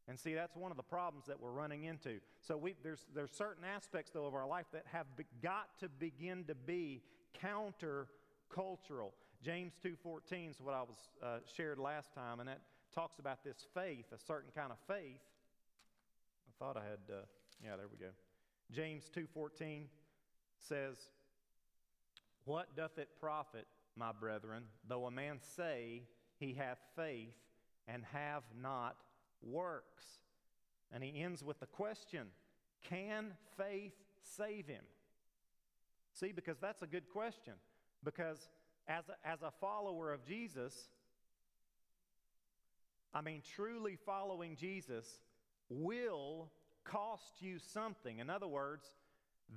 And 0.07 0.19
see, 0.19 0.33
that's 0.33 0.55
one 0.55 0.71
of 0.71 0.77
the 0.77 0.83
problems 0.83 1.25
that 1.27 1.39
we're 1.39 1.51
running 1.51 1.83
into. 1.83 2.19
So 2.41 2.57
we, 2.57 2.75
there's, 2.83 3.05
there's 3.13 3.31
certain 3.31 3.63
aspects, 3.63 4.11
though, 4.13 4.25
of 4.25 4.33
our 4.33 4.47
life 4.47 4.65
that 4.73 4.85
have 4.91 5.05
be, 5.15 5.25
got 5.43 5.67
to 5.79 5.89
begin 5.89 6.43
to 6.45 6.55
be 6.55 7.01
counter-cultural. 7.39 9.13
James 9.43 9.73
2.14 9.83 10.49
is 10.51 10.61
what 10.61 10.73
I 10.73 10.81
was 10.81 10.97
uh, 11.21 11.37
shared 11.55 11.77
last 11.77 12.13
time, 12.13 12.39
and 12.39 12.49
that 12.49 12.61
talks 12.93 13.19
about 13.19 13.43
this 13.43 13.65
faith, 13.73 14.05
a 14.13 14.19
certain 14.19 14.51
kind 14.55 14.71
of 14.71 14.77
faith. 14.87 15.19
I 16.47 16.51
thought 16.59 16.77
I 16.77 16.83
had, 16.83 16.99
uh, 17.09 17.21
yeah, 17.63 17.75
there 17.75 17.87
we 17.91 17.97
go. 17.97 18.11
James 18.71 19.09
2.14 19.15 19.83
says, 20.59 20.97
What 22.45 22.75
doth 22.75 22.97
it 22.97 23.09
profit, 23.19 23.65
my 23.95 24.11
brethren, 24.11 24.63
though 24.87 25.05
a 25.05 25.11
man 25.11 25.39
say 25.55 26.03
he 26.37 26.53
hath 26.53 26.79
faith 26.95 27.35
and 27.91 28.03
have 28.13 28.43
not 28.61 28.95
works. 29.41 30.05
And 30.91 31.03
he 31.03 31.21
ends 31.21 31.43
with 31.43 31.59
the 31.59 31.65
question 31.65 32.27
Can 32.89 33.33
faith 33.57 33.93
save 34.37 34.67
him? 34.67 34.83
See, 36.13 36.31
because 36.31 36.57
that's 36.59 36.81
a 36.81 36.87
good 36.87 37.09
question. 37.09 37.53
Because 38.03 38.49
as 38.87 39.03
a, 39.09 39.27
as 39.27 39.41
a 39.41 39.51
follower 39.59 40.11
of 40.11 40.25
Jesus, 40.25 40.89
I 43.13 43.21
mean, 43.21 43.41
truly 43.55 43.97
following 44.05 44.55
Jesus 44.55 45.19
will 45.69 46.49
cost 46.83 47.41
you 47.41 47.59
something. 47.59 48.19
In 48.19 48.29
other 48.29 48.47
words, 48.47 48.85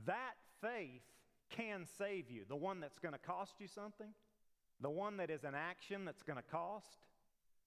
that 0.07 0.35
faith 0.61 1.03
can 1.51 1.87
save 1.99 2.31
you. 2.31 2.43
The 2.49 2.57
one 2.57 2.81
that's 2.81 2.99
going 2.99 3.15
to 3.15 3.19
cost 3.19 3.55
you 3.59 3.69
something, 3.69 4.09
the 4.81 4.91
one 4.91 5.17
that 5.19 5.31
is 5.31 5.45
an 5.45 5.55
action 5.55 6.05
that's 6.05 6.23
going 6.23 6.37
to 6.37 6.51
cost. 6.51 6.99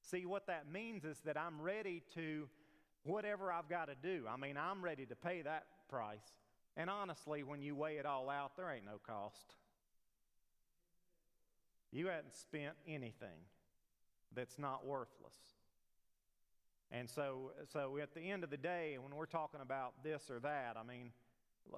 See, 0.10 0.26
what 0.26 0.48
that 0.48 0.72
means 0.72 1.04
is 1.04 1.20
that 1.26 1.38
I'm 1.38 1.62
ready 1.62 2.02
to, 2.16 2.48
whatever 3.04 3.52
I've 3.52 3.68
got 3.68 3.90
to 3.90 3.96
do, 4.02 4.24
I 4.30 4.38
mean, 4.38 4.56
I'm 4.58 4.82
ready 4.82 5.06
to 5.06 5.16
pay 5.16 5.42
that 5.42 5.66
price. 5.90 6.40
And 6.78 6.90
honestly, 6.90 7.44
when 7.44 7.62
you 7.62 7.76
weigh 7.76 7.98
it 7.98 8.06
all 8.06 8.30
out, 8.30 8.56
there 8.56 8.72
ain't 8.72 8.86
no 8.86 9.00
cost. 9.06 9.56
You 11.92 12.08
hadn't 12.08 12.36
spent 12.36 12.76
anything 12.88 13.40
that's 14.34 14.58
not 14.58 14.86
worthless. 14.86 15.36
And 16.90 17.10
so, 17.10 17.52
so 17.74 17.98
at 18.02 18.14
the 18.14 18.22
end 18.22 18.46
of 18.46 18.50
the 18.50 18.58
day, 18.58 18.98
when 19.02 19.14
we're 19.14 19.26
talking 19.26 19.60
about 19.62 20.04
this 20.04 20.30
or 20.30 20.40
that, 20.40 20.78
I 20.80 20.84
mean, 20.84 21.12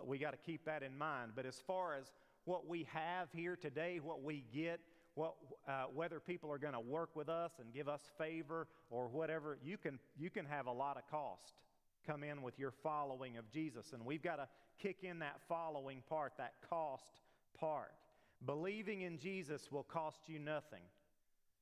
we 0.06 0.20
got 0.20 0.32
to 0.32 0.38
keep 0.38 0.66
that 0.66 0.84
in 0.84 0.96
mind. 0.96 1.32
But 1.36 1.48
as 1.48 1.60
far 1.66 1.96
as 1.96 2.12
what 2.46 2.68
we 2.68 2.88
have 2.94 3.30
here 3.34 3.56
today, 3.56 4.00
what 4.04 4.22
we 4.22 4.44
get, 4.54 4.80
what, 5.16 5.34
uh, 5.68 5.84
whether 5.93 6.20
people 6.20 6.51
are 6.51 6.57
going 6.57 6.74
to 6.74 6.80
work 6.80 7.16
with 7.16 7.30
us 7.30 7.51
and 7.60 7.74
give 7.74 7.88
us 7.88 8.01
favor 8.18 8.68
or 8.89 9.07
whatever, 9.07 9.57
you 9.64 9.78
can, 9.78 9.99
you 10.18 10.30
can 10.30 10.45
have 10.45 10.68
a 10.68 10.72
lot 10.72 10.97
of 10.97 11.03
cost 11.10 11.53
come 12.07 12.24
in 12.24 12.41
with 12.41 12.57
your 12.57 12.72
following 12.72 13.38
of 13.38 13.49
Jesus. 13.51 13.93
And 13.93 14.05
we've 14.05 14.24
got 14.24 14.38
to 14.38 14.47
kick 14.82 15.03
in 15.03 15.20
that 15.20 15.39
following 15.47 16.01
part, 16.07 16.34
that 16.38 16.53
cost 16.70 17.22
part. 17.60 17.93
Believing 18.45 19.01
in 19.01 19.18
Jesus 19.18 19.72
will 19.72 19.84
cost 19.84 20.22
you 20.28 20.39
nothing. 20.39 20.84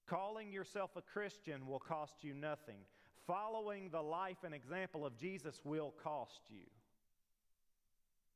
Calling 0.08 0.52
yourself 0.52 0.92
a 0.96 1.02
Christian 1.02 1.68
will 1.68 1.80
cost 1.80 2.24
you 2.24 2.34
nothing. 2.34 2.78
Following 3.26 3.90
the 3.90 4.02
life 4.02 4.38
and 4.46 4.54
example 4.54 5.06
of 5.06 5.18
Jesus 5.18 5.60
will 5.66 5.94
cost 6.02 6.42
you. 6.50 6.64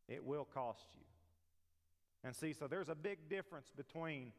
It 0.09 0.25
will 0.25 0.47
cost 0.53 0.87
you. 0.95 1.05
And 2.23 2.35
see, 2.35 2.53
so 2.53 2.67
there's 2.67 2.89
a 2.89 2.95
big 2.95 3.29
difference 3.29 3.71
between 3.75 4.33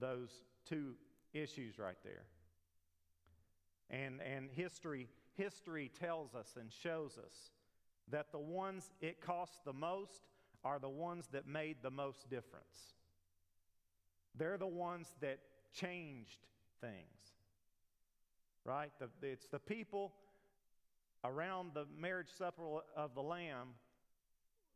those 0.00 0.30
two 0.68 0.94
issues 1.32 1.78
right 1.78 1.96
there. 2.04 2.24
And, 3.90 4.20
and 4.20 4.50
history, 4.50 5.08
history 5.34 5.90
tells 5.98 6.34
us 6.34 6.56
and 6.58 6.72
shows 6.72 7.18
us 7.18 7.50
that 8.10 8.32
the 8.32 8.38
ones 8.38 8.90
it 9.00 9.20
costs 9.20 9.58
the 9.64 9.72
most 9.72 10.22
are 10.64 10.78
the 10.78 10.88
ones 10.88 11.28
that 11.32 11.46
made 11.46 11.76
the 11.82 11.90
most 11.90 12.28
difference. 12.28 12.94
They're 14.36 14.58
the 14.58 14.66
ones 14.66 15.14
that 15.20 15.38
changed 15.72 16.46
things. 16.80 16.92
Right? 18.64 18.90
The, 18.98 19.08
it's 19.22 19.46
the 19.46 19.60
people 19.60 20.12
around 21.24 21.70
the 21.74 21.86
marriage 21.98 22.30
supper 22.36 22.62
of 22.96 23.14
the 23.14 23.22
Lamb 23.22 23.68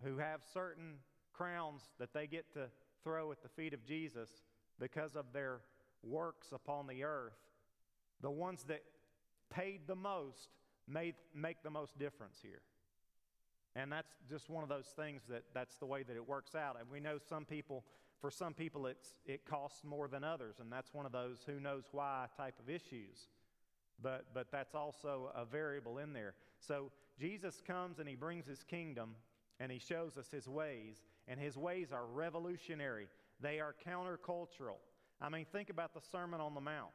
who 0.05 0.19
have 0.19 0.41
certain 0.53 0.95
crowns 1.33 1.83
that 1.99 2.13
they 2.15 2.27
get 2.27 2.53
to 2.55 2.67
throw 3.03 3.33
at 3.33 3.43
the 3.43 3.49
feet 3.49 3.75
of 3.75 3.85
Jesus 3.85 4.31
because 4.81 5.15
of 5.15 5.27
their 5.33 5.61
works 6.03 6.49
upon 6.53 6.87
the 6.87 7.05
earth. 7.05 7.39
The 8.23 8.31
ones 8.31 8.65
that 8.65 8.83
paid 9.51 9.83
the 9.87 9.95
most 9.95 10.49
made, 10.89 11.15
make 11.35 11.63
the 11.63 11.71
most 11.71 11.99
difference 11.99 12.39
here. 12.43 12.63
And 13.77 13.93
that's 13.93 14.11
just 14.29 14.51
one 14.51 14.65
of 14.65 14.69
those 14.69 14.87
things 14.97 15.23
that 15.29 15.45
that's 15.55 15.77
the 15.77 15.87
way 15.87 16.03
that 16.03 16.17
it 16.17 16.29
works 16.29 16.55
out. 16.55 16.77
And 16.81 16.91
we 16.91 16.99
know 16.99 17.19
some 17.29 17.45
people, 17.45 17.85
for 18.21 18.31
some 18.31 18.53
people, 18.53 18.87
it's, 18.87 19.15
it 19.27 19.45
costs 19.45 19.85
more 19.85 20.09
than 20.09 20.25
others. 20.25 20.57
And 20.61 20.73
that's 20.73 20.93
one 20.93 21.07
of 21.07 21.13
those 21.13 21.39
who 21.47 21.61
knows 21.61 21.85
why 21.93 22.27
type 22.37 22.59
of 22.59 22.69
issues. 22.69 23.29
But, 24.03 24.27
but 24.35 24.51
that's 24.51 24.75
also 24.75 25.31
a 25.37 25.45
variable 25.45 25.99
in 25.99 26.13
there. 26.13 26.35
So 26.59 26.91
Jesus 27.19 27.63
comes 27.65 27.99
and 27.99 28.09
he 28.09 28.17
brings 28.17 28.47
his 28.47 28.65
kingdom 28.65 29.15
and 29.61 29.71
he 29.71 29.79
shows 29.79 30.17
us 30.17 30.31
his 30.33 30.49
ways. 30.49 30.97
And 31.29 31.39
his 31.39 31.57
ways 31.57 31.93
are 31.93 32.07
revolutionary, 32.07 33.09
they 33.41 33.61
are 33.61 33.75
countercultural. 33.87 34.79
I 35.21 35.29
mean, 35.29 35.47
think 35.53 35.71
about 35.71 35.95
the 35.95 36.01
Sermon 36.13 36.41
on 36.41 36.55
the 36.55 36.61
Mount. 36.61 36.91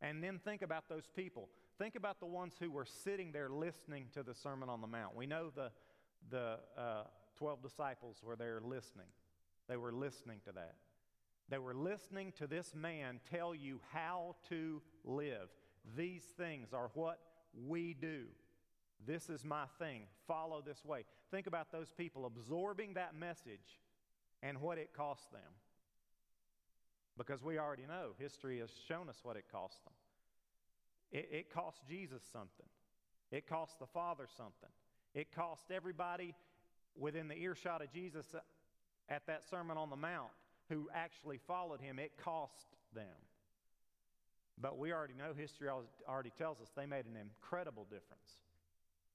And 0.00 0.22
then 0.22 0.38
think 0.44 0.62
about 0.62 0.88
those 0.88 1.08
people. 1.16 1.48
Think 1.78 1.94
about 1.94 2.20
the 2.20 2.26
ones 2.26 2.54
who 2.60 2.70
were 2.70 2.84
sitting 2.84 3.32
there 3.32 3.48
listening 3.48 4.06
to 4.12 4.22
the 4.22 4.34
Sermon 4.34 4.68
on 4.68 4.80
the 4.80 4.86
Mount. 4.86 5.16
We 5.16 5.26
know 5.26 5.50
the, 5.54 5.70
the 6.30 6.58
uh, 6.76 7.04
12 7.38 7.62
disciples 7.62 8.18
were 8.22 8.36
there 8.36 8.60
listening. 8.62 9.06
They 9.68 9.76
were 9.76 9.92
listening 9.92 10.40
to 10.44 10.52
that. 10.52 10.74
They 11.48 11.58
were 11.58 11.74
listening 11.74 12.32
to 12.38 12.46
this 12.46 12.74
man 12.74 13.20
tell 13.30 13.54
you 13.54 13.80
how 13.92 14.36
to 14.50 14.82
live. 15.04 15.48
These 15.96 16.22
things 16.36 16.72
are 16.72 16.90
what 16.94 17.18
we 17.66 17.94
do. 17.94 18.24
This 19.06 19.28
is 19.28 19.44
my 19.44 19.64
thing. 19.78 20.02
Follow 20.26 20.62
this 20.64 20.84
way. 20.84 21.04
Think 21.30 21.46
about 21.46 21.72
those 21.72 21.92
people 21.96 22.26
absorbing 22.26 22.94
that 22.94 23.14
message 23.14 23.80
and 24.42 24.60
what 24.60 24.78
it 24.78 24.90
cost 24.96 25.30
them. 25.32 25.40
Because 27.16 27.42
we 27.42 27.58
already 27.58 27.86
know 27.86 28.10
history 28.18 28.58
has 28.58 28.70
shown 28.88 29.08
us 29.08 29.20
what 29.22 29.36
it 29.36 29.44
cost 29.50 29.84
them. 29.84 29.94
It, 31.12 31.28
it 31.30 31.50
cost 31.52 31.86
Jesus 31.88 32.22
something, 32.32 32.66
it 33.30 33.46
cost 33.46 33.78
the 33.78 33.86
Father 33.86 34.26
something, 34.36 34.70
it 35.14 35.32
cost 35.34 35.70
everybody 35.70 36.34
within 36.96 37.28
the 37.28 37.36
earshot 37.36 37.82
of 37.82 37.92
Jesus 37.92 38.34
at 39.08 39.26
that 39.26 39.48
Sermon 39.48 39.76
on 39.76 39.90
the 39.90 39.96
Mount 39.96 40.30
who 40.68 40.88
actually 40.94 41.38
followed 41.46 41.80
him. 41.80 41.98
It 41.98 42.12
cost 42.22 42.66
them. 42.94 43.04
But 44.60 44.78
we 44.78 44.92
already 44.92 45.14
know 45.14 45.32
history 45.36 45.68
already 46.08 46.30
tells 46.30 46.60
us 46.60 46.70
they 46.76 46.86
made 46.86 47.06
an 47.06 47.16
incredible 47.16 47.84
difference. 47.84 48.43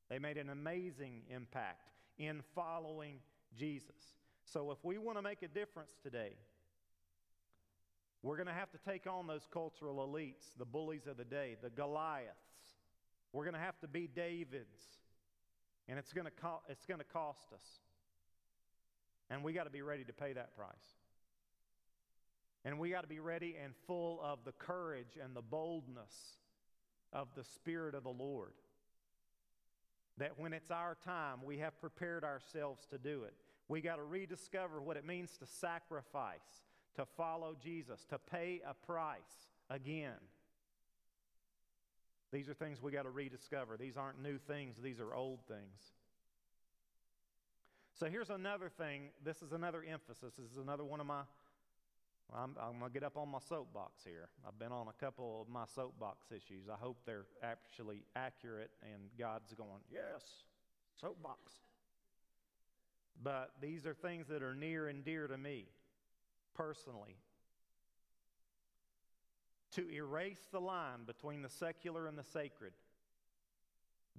They 0.10 0.20
made 0.20 0.38
an 0.38 0.50
amazing 0.50 1.22
impact 1.30 1.90
in 2.18 2.42
following 2.56 3.20
Jesus. 3.58 4.18
So 4.46 4.72
if 4.72 4.78
we 4.84 4.98
want 4.98 5.18
to 5.18 5.22
make 5.22 5.44
a 5.44 5.48
difference 5.48 5.92
today, 6.02 6.34
we're 8.22 8.36
going 8.36 8.48
to 8.48 8.54
have 8.54 8.72
to 8.72 8.78
take 8.78 9.08
on 9.08 9.28
those 9.28 9.48
cultural 9.52 10.06
elites, 10.06 10.52
the 10.58 10.66
bullies 10.66 11.08
of 11.08 11.18
the 11.18 11.24
day, 11.24 11.56
the 11.62 11.70
Goliaths. 11.70 12.36
We're 13.32 13.44
going 13.44 13.54
to 13.54 13.60
have 13.60 13.80
to 13.80 13.88
be 13.88 14.08
Davids. 14.08 14.98
And 15.88 15.98
it's 15.98 16.12
going 16.12 16.26
to, 16.26 16.32
co- 16.32 16.62
it's 16.68 16.86
going 16.86 17.00
to 17.00 17.06
cost 17.06 17.54
us. 17.54 17.66
And 19.30 19.44
we 19.44 19.54
got 19.54 19.64
to 19.66 19.70
be 19.70 19.82
ready 19.82 20.04
to 20.04 20.14
pay 20.14 20.34
that 20.34 20.56
price. 20.56 20.70
And 22.66 22.78
we 22.78 22.90
got 22.90 23.02
to 23.02 23.08
be 23.08 23.20
ready 23.20 23.56
and 23.64 23.74
full 23.88 24.20
of 24.22 24.40
the 24.44 24.52
courage 24.52 25.18
and 25.24 25.36
the 25.36 25.42
boldness 25.42 26.14
of 27.14 27.30
the 27.36 27.44
Spirit 27.44 27.96
of 27.96 28.04
the 28.04 28.10
Lord. 28.10 28.52
That 30.20 30.38
when 30.38 30.54
it's 30.54 30.72
our 30.72 30.96
time, 31.04 31.40
we 31.44 31.58
have 31.58 31.80
prepared 31.82 32.24
ourselves 32.24 32.86
to 32.92 32.98
do 32.98 33.24
it. 33.24 33.34
We 33.68 33.82
got 33.82 33.98
to 33.98 34.04
rediscover 34.04 34.82
what 34.82 34.98
it 34.98 35.06
means 35.06 35.38
to 35.38 35.46
sacrifice 35.46 36.64
to 36.96 37.06
follow 37.06 37.56
Jesus, 37.64 38.06
to 38.10 38.18
pay 38.18 38.62
a 38.68 38.74
price 38.74 39.48
again. 39.70 40.20
These 42.32 42.50
are 42.50 42.54
things 42.54 42.82
we 42.82 42.92
got 42.92 43.04
to 43.04 43.10
rediscover. 43.10 43.78
These 43.78 43.96
aren't 43.96 44.22
new 44.22 44.38
things, 44.38 44.78
these 44.84 45.00
are 45.00 45.14
old 45.14 45.40
things. 45.48 45.94
So 48.00 48.08
here's 48.08 48.30
another 48.30 48.70
thing. 48.70 49.10
This 49.26 49.42
is 49.42 49.52
another 49.52 49.84
emphasis. 49.84 50.34
This 50.38 50.52
is 50.52 50.58
another 50.58 50.86
one 50.86 51.02
of 51.02 51.06
my. 51.06 51.22
I'm, 52.36 52.56
I'm 52.62 52.80
going 52.80 52.92
to 52.92 52.94
get 52.94 53.04
up 53.04 53.18
on 53.18 53.30
my 53.30 53.40
soapbox 53.40 54.04
here. 54.04 54.30
I've 54.48 54.60
been 54.60 54.72
on 54.72 54.88
a 54.88 55.04
couple 55.04 55.42
of 55.42 55.50
my 55.52 55.66
soapbox 55.76 56.28
issues. 56.32 56.70
I 56.72 56.76
hope 56.80 56.98
they're 57.06 57.26
actually 57.42 58.04
accurate 58.16 58.72
and 58.84 59.10
God's 59.18 59.54
going, 59.54 59.82
yes, 59.92 60.24
soapbox. 61.02 61.54
But 63.22 63.52
these 63.62 63.86
are 63.86 63.94
things 63.94 64.28
that 64.28 64.44
are 64.44 64.54
near 64.54 64.88
and 64.88 65.04
dear 65.04 65.28
to 65.28 65.38
me 65.38 65.66
personally 66.56 67.18
to 69.72 69.90
erase 69.92 70.48
the 70.52 70.60
line 70.60 71.06
between 71.06 71.42
the 71.42 71.50
secular 71.50 72.08
and 72.08 72.18
the 72.18 72.24
sacred. 72.24 72.74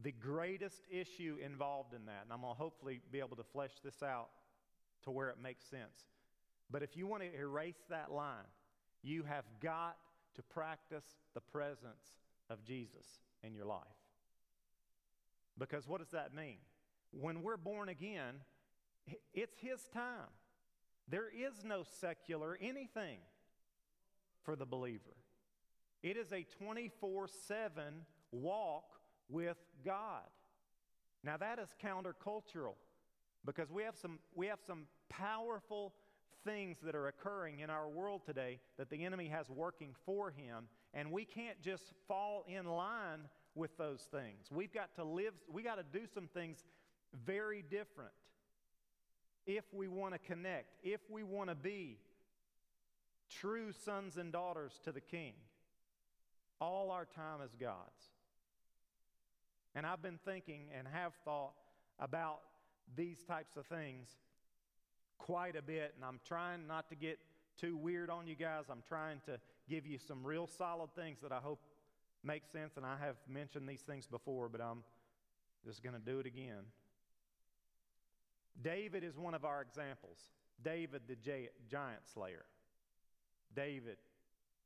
The 0.03 0.13
greatest 0.13 0.83
issue 0.91 1.37
involved 1.45 1.95
in 1.95 2.07
that, 2.07 2.23
and 2.25 2.33
I'm 2.33 2.41
going 2.41 2.55
to 2.55 2.59
hopefully 2.59 3.01
be 3.11 3.19
able 3.19 3.37
to 3.37 3.45
flesh 3.45 3.73
this 3.85 4.03
out 4.03 4.31
to 5.05 5.11
where 5.11 5.29
it 5.29 5.37
makes 5.43 5.65
sense. 5.67 6.07
But 6.71 6.83
if 6.83 6.97
you 6.97 7.07
want 7.07 7.23
to 7.23 7.35
erase 7.35 7.83
that 7.89 8.12
line, 8.12 8.47
you 9.03 9.25
have 9.25 9.45
got 9.61 9.97
to 10.37 10.43
practice 10.43 11.05
the 11.35 11.41
presence 11.41 12.21
of 12.49 12.64
Jesus 12.64 13.07
in 13.43 13.55
your 13.55 13.66
life. 13.66 13.81
Because 15.59 15.89
what 15.89 16.01
does 16.01 16.11
that 16.11 16.35
mean? 16.35 16.59
When 17.12 17.43
we're 17.43 17.57
born 17.57 17.89
again, 17.89 18.37
it's 19.35 19.59
His 19.59 19.81
time. 19.93 20.29
There 21.09 21.29
is 21.29 21.64
no 21.64 21.83
secular 22.01 22.57
anything 22.61 23.18
for 24.45 24.55
the 24.55 24.66
believer. 24.66 25.16
It 26.03 26.16
is 26.16 26.33
a 26.33 26.47
24 26.59 27.29
7 27.29 27.83
walk 28.33 28.85
with 29.29 29.59
God. 29.85 30.23
Now, 31.23 31.37
that 31.37 31.59
is 31.59 31.68
countercultural. 31.83 32.75
because 33.45 33.71
we 33.71 33.83
have 33.83 33.97
some, 33.97 34.18
we 34.35 34.47
have 34.47 34.61
some 34.66 34.87
powerful 35.09 35.93
things 36.45 36.78
that 36.82 36.95
are 36.95 37.09
occurring 37.09 37.61
in 37.61 37.70
our 37.70 37.88
world 37.88 38.22
today 38.24 38.61
that 38.78 38.91
the 38.91 39.05
enemy 39.05 39.28
has 39.28 39.49
working 39.49 39.95
for 40.07 40.30
him, 40.30 40.64
and 40.95 41.11
we 41.11 41.24
can't 41.24 41.61
just 41.61 41.93
fall 42.09 42.45
in 42.49 42.66
line 42.66 43.20
with 43.55 43.76
those 43.76 44.07
things. 44.11 44.47
We've 44.51 44.72
got 44.72 44.95
to 44.97 45.05
live, 45.05 45.34
we 45.51 45.62
got 45.62 45.76
to 45.76 45.99
do 45.99 46.07
some 46.12 46.28
things 46.32 46.64
very 47.26 47.62
different 47.62 48.12
if 49.47 49.64
we 49.72 49.88
want 49.88 50.14
to 50.14 50.18
connect, 50.18 50.74
if 50.82 51.01
we 51.11 51.22
want 51.22 51.51
to 51.51 51.55
be 51.57 51.99
true 53.28 53.72
sons 53.84 54.16
and 54.16 54.32
daughters 54.32 54.80
to 54.84 54.93
the 54.93 55.01
King. 55.01 55.32
All 56.61 56.91
our 56.91 57.07
time 57.07 57.41
is 57.45 57.55
God's. 57.59 58.11
And 59.74 59.86
I've 59.86 60.03
been 60.03 60.18
thinking 60.24 60.62
and 60.76 60.86
have 60.88 61.12
thought 61.24 61.53
about 61.99 62.41
these 62.97 63.22
types 63.22 63.57
of 63.57 63.66
things 63.66 64.09
quite 65.21 65.57
a 65.57 65.62
bit, 65.62 65.93
and 65.97 66.05
I'm 66.05 66.21
trying 66.27 66.66
not 66.66 66.89
to 66.89 66.97
get 66.97 67.18
too 67.61 67.77
weird 67.77 68.11
on 68.11 68.27
you 68.27 68.35
guys. 68.35 68.64
I'm 68.71 68.83
trying 68.89 69.21
to 69.27 69.39
give 69.68 69.87
you 69.87 69.99
some 69.99 70.25
real 70.25 70.47
solid 70.47 70.95
things 70.95 71.21
that 71.21 71.31
I 71.31 71.39
hope 71.39 71.61
make 72.25 72.47
sense, 72.47 72.77
and 72.77 72.85
I 72.85 72.97
have 72.99 73.16
mentioned 73.29 73.68
these 73.68 73.83
things 73.83 74.07
before, 74.07 74.49
but 74.49 74.61
I'm 74.61 74.83
just 75.64 75.83
going 75.83 75.95
to 75.95 76.01
do 76.01 76.18
it 76.21 76.27
again. 76.27 76.64
David 78.62 79.05
is 79.05 79.16
one 79.16 79.35
of 79.35 79.45
our 79.45 79.62
examples. 79.62 80.18
David, 80.62 81.03
the 81.09 81.16
giant 81.16 82.03
slayer. 82.12 82.45
David, 83.55 83.97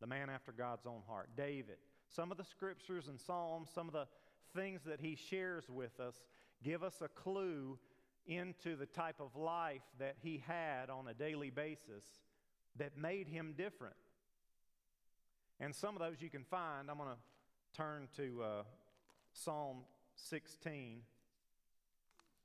the 0.00 0.06
man 0.06 0.30
after 0.30 0.52
God's 0.52 0.86
own 0.86 1.02
heart. 1.06 1.30
David. 1.36 1.76
Some 2.08 2.30
of 2.30 2.38
the 2.38 2.44
scriptures 2.44 3.08
and 3.08 3.20
Psalms, 3.20 3.68
some 3.74 3.88
of 3.88 3.92
the 3.92 4.06
things 4.54 4.82
that 4.86 5.00
he 5.00 5.16
shares 5.16 5.64
with 5.68 5.98
us, 6.00 6.22
give 6.62 6.82
us 6.82 7.00
a 7.00 7.08
clue 7.08 7.78
into 8.26 8.76
the 8.76 8.86
type 8.86 9.20
of 9.20 9.36
life 9.36 9.82
that 9.98 10.16
he 10.22 10.42
had 10.46 10.90
on 10.90 11.08
a 11.08 11.14
daily 11.14 11.50
basis 11.50 12.04
that 12.76 12.96
made 12.96 13.28
him 13.28 13.54
different. 13.56 13.94
And 15.60 15.74
some 15.74 15.94
of 15.94 16.00
those 16.00 16.20
you 16.20 16.30
can 16.30 16.44
find. 16.44 16.90
I'm 16.90 16.98
going 16.98 17.10
to 17.10 17.76
turn 17.76 18.08
to 18.16 18.42
uh, 18.42 18.62
Psalm 19.32 19.78
16 20.16 21.00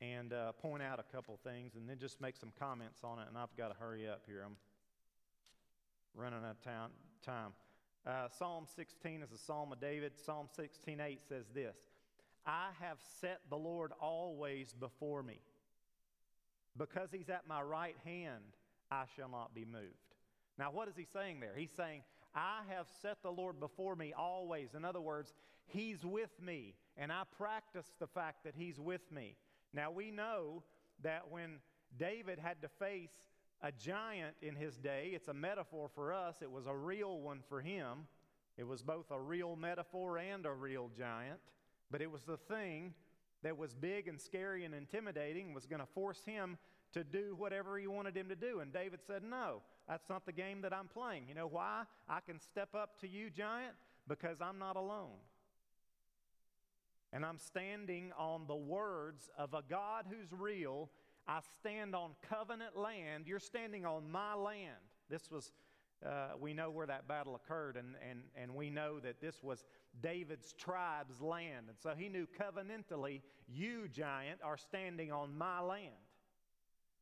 and 0.01 0.33
uh, 0.33 0.51
point 0.53 0.81
out 0.81 0.99
a 0.99 1.15
couple 1.15 1.37
things 1.43 1.75
and 1.75 1.89
then 1.89 1.97
just 1.99 2.21
make 2.21 2.37
some 2.37 2.51
comments 2.59 3.03
on 3.03 3.19
it. 3.19 3.25
And 3.27 3.37
I've 3.37 3.55
got 3.57 3.69
to 3.69 3.75
hurry 3.79 4.07
up 4.07 4.21
here. 4.25 4.43
I'm 4.45 4.55
running 6.15 6.39
out 6.39 6.57
of 6.67 6.91
time. 7.25 7.51
Uh, 8.05 8.27
psalm 8.37 8.65
16 8.75 9.21
is 9.21 9.31
a 9.31 9.37
psalm 9.37 9.71
of 9.71 9.81
David. 9.81 10.13
Psalm 10.25 10.47
16:8 10.57 11.19
says 11.27 11.45
this 11.53 11.75
I 12.45 12.69
have 12.79 12.97
set 13.19 13.41
the 13.49 13.57
Lord 13.57 13.91
always 13.99 14.73
before 14.73 15.21
me. 15.21 15.39
Because 16.77 17.09
he's 17.11 17.29
at 17.29 17.47
my 17.47 17.61
right 17.61 17.95
hand, 18.03 18.55
I 18.91 19.03
shall 19.15 19.29
not 19.29 19.53
be 19.53 19.65
moved. 19.65 20.15
Now, 20.57 20.71
what 20.71 20.87
is 20.87 20.95
he 20.95 21.05
saying 21.05 21.39
there? 21.39 21.53
He's 21.55 21.71
saying, 21.71 22.03
I 22.35 22.61
have 22.69 22.87
set 23.01 23.21
the 23.23 23.31
Lord 23.31 23.59
before 23.59 23.95
me 23.95 24.13
always. 24.17 24.73
In 24.75 24.85
other 24.85 25.01
words, 25.01 25.33
he's 25.67 26.03
with 26.03 26.41
me, 26.41 26.75
and 26.97 27.11
I 27.11 27.23
practice 27.37 27.87
the 27.99 28.07
fact 28.07 28.43
that 28.43 28.53
he's 28.55 28.79
with 28.79 29.11
me. 29.11 29.35
Now, 29.73 29.91
we 29.91 30.11
know 30.11 30.63
that 31.03 31.29
when 31.29 31.59
David 31.97 32.39
had 32.39 32.61
to 32.61 32.67
face 32.67 33.11
a 33.61 33.71
giant 33.71 34.35
in 34.41 34.55
his 34.55 34.77
day, 34.77 35.11
it's 35.13 35.27
a 35.27 35.33
metaphor 35.33 35.89
for 35.93 36.13
us, 36.13 36.37
it 36.41 36.51
was 36.51 36.65
a 36.65 36.75
real 36.75 37.19
one 37.19 37.41
for 37.47 37.61
him. 37.61 38.07
It 38.57 38.67
was 38.67 38.81
both 38.81 39.09
a 39.11 39.19
real 39.19 39.55
metaphor 39.55 40.17
and 40.17 40.45
a 40.45 40.51
real 40.51 40.89
giant, 40.97 41.39
but 41.89 42.01
it 42.01 42.11
was 42.11 42.23
the 42.23 42.37
thing 42.37 42.93
that 43.43 43.57
was 43.57 43.73
big 43.73 44.07
and 44.07 44.19
scary 44.19 44.65
and 44.65 44.73
intimidating 44.73 45.53
was 45.53 45.65
going 45.65 45.79
to 45.79 45.87
force 45.87 46.23
him 46.25 46.57
to 46.93 47.03
do 47.03 47.35
whatever 47.37 47.77
he 47.77 47.87
wanted 47.87 48.15
him 48.15 48.29
to 48.29 48.35
do. 48.35 48.59
And 48.59 48.73
David 48.73 48.99
said, 49.05 49.23
No, 49.23 49.61
that's 49.87 50.09
not 50.09 50.25
the 50.25 50.31
game 50.31 50.61
that 50.61 50.73
I'm 50.73 50.87
playing. 50.87 51.25
You 51.27 51.35
know 51.35 51.47
why? 51.47 51.83
I 52.07 52.19
can 52.19 52.39
step 52.39 52.69
up 52.75 52.99
to 53.01 53.07
you, 53.07 53.29
giant, 53.29 53.73
because 54.07 54.41
I'm 54.41 54.59
not 54.59 54.75
alone. 54.75 55.17
And 57.11 57.25
I'm 57.25 57.39
standing 57.39 58.11
on 58.17 58.45
the 58.47 58.55
words 58.55 59.29
of 59.37 59.53
a 59.53 59.63
God 59.67 60.05
who's 60.09 60.31
real. 60.31 60.89
I 61.27 61.39
stand 61.59 61.95
on 61.95 62.11
covenant 62.29 62.77
land. 62.77 63.25
You're 63.27 63.39
standing 63.39 63.85
on 63.85 64.09
my 64.09 64.35
land. 64.35 64.77
This 65.09 65.31
was 65.31 65.51
uh, 66.05 66.29
we 66.39 66.53
know 66.53 66.69
where 66.71 66.87
that 66.87 67.07
battle 67.07 67.35
occurred, 67.35 67.75
and, 67.75 67.95
and, 68.09 68.21
and 68.35 68.55
we 68.55 68.69
know 68.69 68.99
that 68.99 69.19
this 69.19 69.43
was 69.43 69.65
David's 70.01 70.53
tribe's 70.53 71.19
land. 71.21 71.65
And 71.67 71.77
so 71.81 71.93
he 71.97 72.07
knew 72.07 72.27
covenantally, 72.39 73.21
you, 73.47 73.87
giant, 73.89 74.39
are 74.43 74.57
standing 74.57 75.11
on 75.11 75.37
my 75.37 75.59
land 75.59 75.93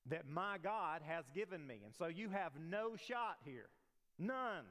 that 0.10 0.28
my 0.28 0.58
God 0.64 1.02
has 1.06 1.26
given 1.36 1.66
me. 1.66 1.82
And 1.86 1.94
so 1.94 2.08
you 2.08 2.30
have 2.30 2.54
no 2.60 2.96
shot 2.96 3.38
here. 3.44 3.70
None. 4.18 4.64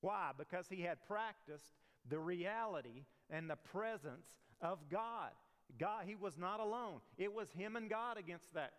Why? 0.00 0.32
Because 0.36 0.66
he 0.68 0.82
had 0.82 0.98
practiced 1.06 1.64
the 2.08 2.18
reality 2.18 3.04
and 3.30 3.48
the 3.48 3.56
presence 3.56 4.26
of 4.60 4.78
God. 4.90 5.30
God, 5.78 6.04
he 6.06 6.14
was 6.14 6.36
not 6.36 6.60
alone. 6.60 7.00
It 7.16 7.32
was 7.32 7.48
him 7.50 7.76
and 7.76 7.88
God 7.88 8.18
against 8.18 8.52
that 8.54 8.72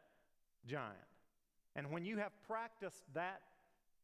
giant. 0.65 0.95
And 1.75 1.91
when 1.91 2.05
you 2.05 2.17
have 2.17 2.31
practiced 2.47 3.03
that 3.13 3.41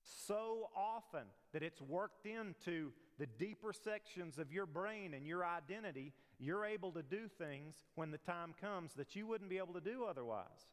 so 0.04 0.70
often 0.76 1.24
that 1.54 1.64
it's 1.64 1.82
worked 1.82 2.26
into 2.26 2.92
the 3.20 3.26
deeper 3.26 3.74
sections 3.74 4.38
of 4.38 4.52
your 4.52 4.66
brain 4.66 5.14
and 5.14 5.26
your 5.26 5.46
identity, 5.46 6.14
you're 6.40 6.66
able 6.66 6.92
to 6.92 7.04
do 7.04 7.28
things 7.38 7.76
when 7.96 8.12
the 8.12 8.18
time 8.18 8.54
comes 8.60 8.94
that 8.94 9.16
you 9.16 9.28
wouldn't 9.28 9.50
be 9.50 9.58
able 9.58 9.74
to 9.74 9.82
do 9.82 10.06
otherwise. 10.06 10.68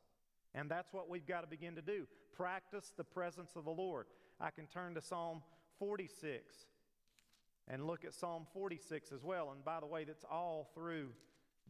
And 0.54 0.70
that's 0.70 0.92
what 0.92 1.08
we've 1.08 1.26
got 1.26 1.42
to 1.42 1.46
begin 1.46 1.76
to 1.76 1.82
do. 1.82 2.06
Practice 2.34 2.92
the 2.96 3.04
presence 3.04 3.50
of 3.56 3.64
the 3.64 3.70
Lord. 3.70 4.06
I 4.40 4.50
can 4.50 4.66
turn 4.66 4.94
to 4.94 5.00
Psalm 5.00 5.42
46 5.78 6.56
and 7.68 7.86
look 7.86 8.04
at 8.04 8.14
Psalm 8.14 8.46
46 8.52 9.12
as 9.12 9.22
well. 9.22 9.52
And 9.52 9.64
by 9.64 9.80
the 9.80 9.86
way, 9.86 10.04
that's 10.04 10.24
all 10.30 10.70
through 10.74 11.10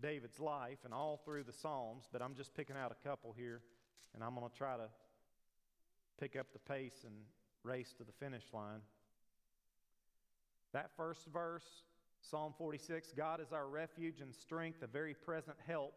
David's 0.01 0.41
life 0.41 0.79
and 0.85 0.95
all 0.95 1.21
through 1.25 1.45
the 1.45 1.53
Psalms, 1.53 2.05
but 2.11 2.23
I'm 2.23 2.35
just 2.35 2.55
picking 2.55 2.77
out 2.77 2.91
a 2.91 3.09
couple 3.09 3.35
here, 3.37 3.61
and 4.15 4.25
I'm 4.25 4.35
going 4.35 4.49
to 4.49 4.57
try 4.57 4.77
to 4.77 4.89
pick 6.19 6.37
up 6.37 6.47
the 6.53 6.59
pace 6.59 7.05
and 7.05 7.15
race 7.65 7.93
to 7.99 8.05
the 8.05 8.13
finish 8.13 8.45
line. 8.53 8.81
That 10.73 10.91
first 10.97 11.27
verse, 11.33 11.65
Psalm 12.21 12.55
46 12.57 13.13
God 13.17 13.41
is 13.41 13.53
our 13.53 13.67
refuge 13.67 14.21
and 14.21 14.35
strength, 14.35 14.83
a 14.83 14.87
very 14.87 15.15
present 15.15 15.57
help 15.67 15.95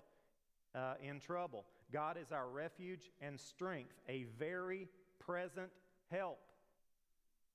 uh, 0.76 0.96
in 1.02 1.20
trouble. 1.20 1.66
God 1.92 2.18
is 2.18 2.32
our 2.32 2.48
refuge 2.48 3.12
and 3.22 3.40
strength, 3.40 3.94
a 4.10 4.26
very 4.40 4.88
present 5.20 5.70
help. 6.10 6.40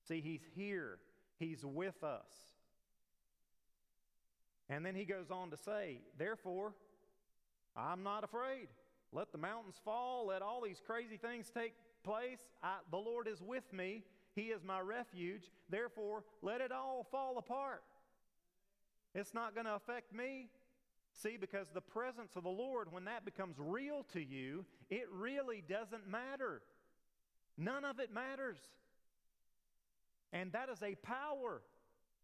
See, 0.07 0.21
He's 0.21 0.43
here, 0.55 0.99
He's 1.37 1.65
with 1.65 2.03
us. 2.03 2.49
And 4.69 4.85
then 4.85 4.93
he 4.93 5.03
goes 5.03 5.31
on 5.31 5.49
to 5.49 5.57
say, 5.57 5.99
Therefore, 6.17 6.73
I'm 7.75 8.03
not 8.03 8.23
afraid. 8.23 8.67
Let 9.11 9.31
the 9.31 9.39
mountains 9.39 9.79
fall, 9.83 10.27
let 10.27 10.43
all 10.43 10.61
these 10.61 10.79
crazy 10.85 11.17
things 11.17 11.49
take 11.49 11.73
place. 12.09 12.39
I, 12.63 12.77
the 12.89 12.97
Lord 12.97 13.27
is 13.27 13.39
with 13.41 13.71
me. 13.71 14.03
He 14.35 14.43
is 14.43 14.63
my 14.63 14.79
refuge. 14.79 15.43
Therefore, 15.69 16.23
let 16.41 16.59
it 16.59 16.71
all 16.71 17.05
fall 17.11 17.37
apart. 17.37 17.83
It's 19.13 19.33
not 19.33 19.53
going 19.53 19.65
to 19.65 19.75
affect 19.75 20.13
me. 20.13 20.47
See, 21.13 21.37
because 21.39 21.67
the 21.73 21.81
presence 21.81 22.35
of 22.35 22.43
the 22.43 22.49
Lord, 22.49 22.91
when 22.91 23.05
that 23.05 23.25
becomes 23.25 23.55
real 23.59 24.05
to 24.13 24.23
you, 24.23 24.65
it 24.89 25.07
really 25.11 25.63
doesn't 25.67 26.09
matter. 26.09 26.61
None 27.57 27.85
of 27.85 27.99
it 27.99 28.11
matters. 28.11 28.57
And 30.33 30.51
that 30.53 30.69
is 30.69 30.81
a 30.81 30.95
power 30.95 31.61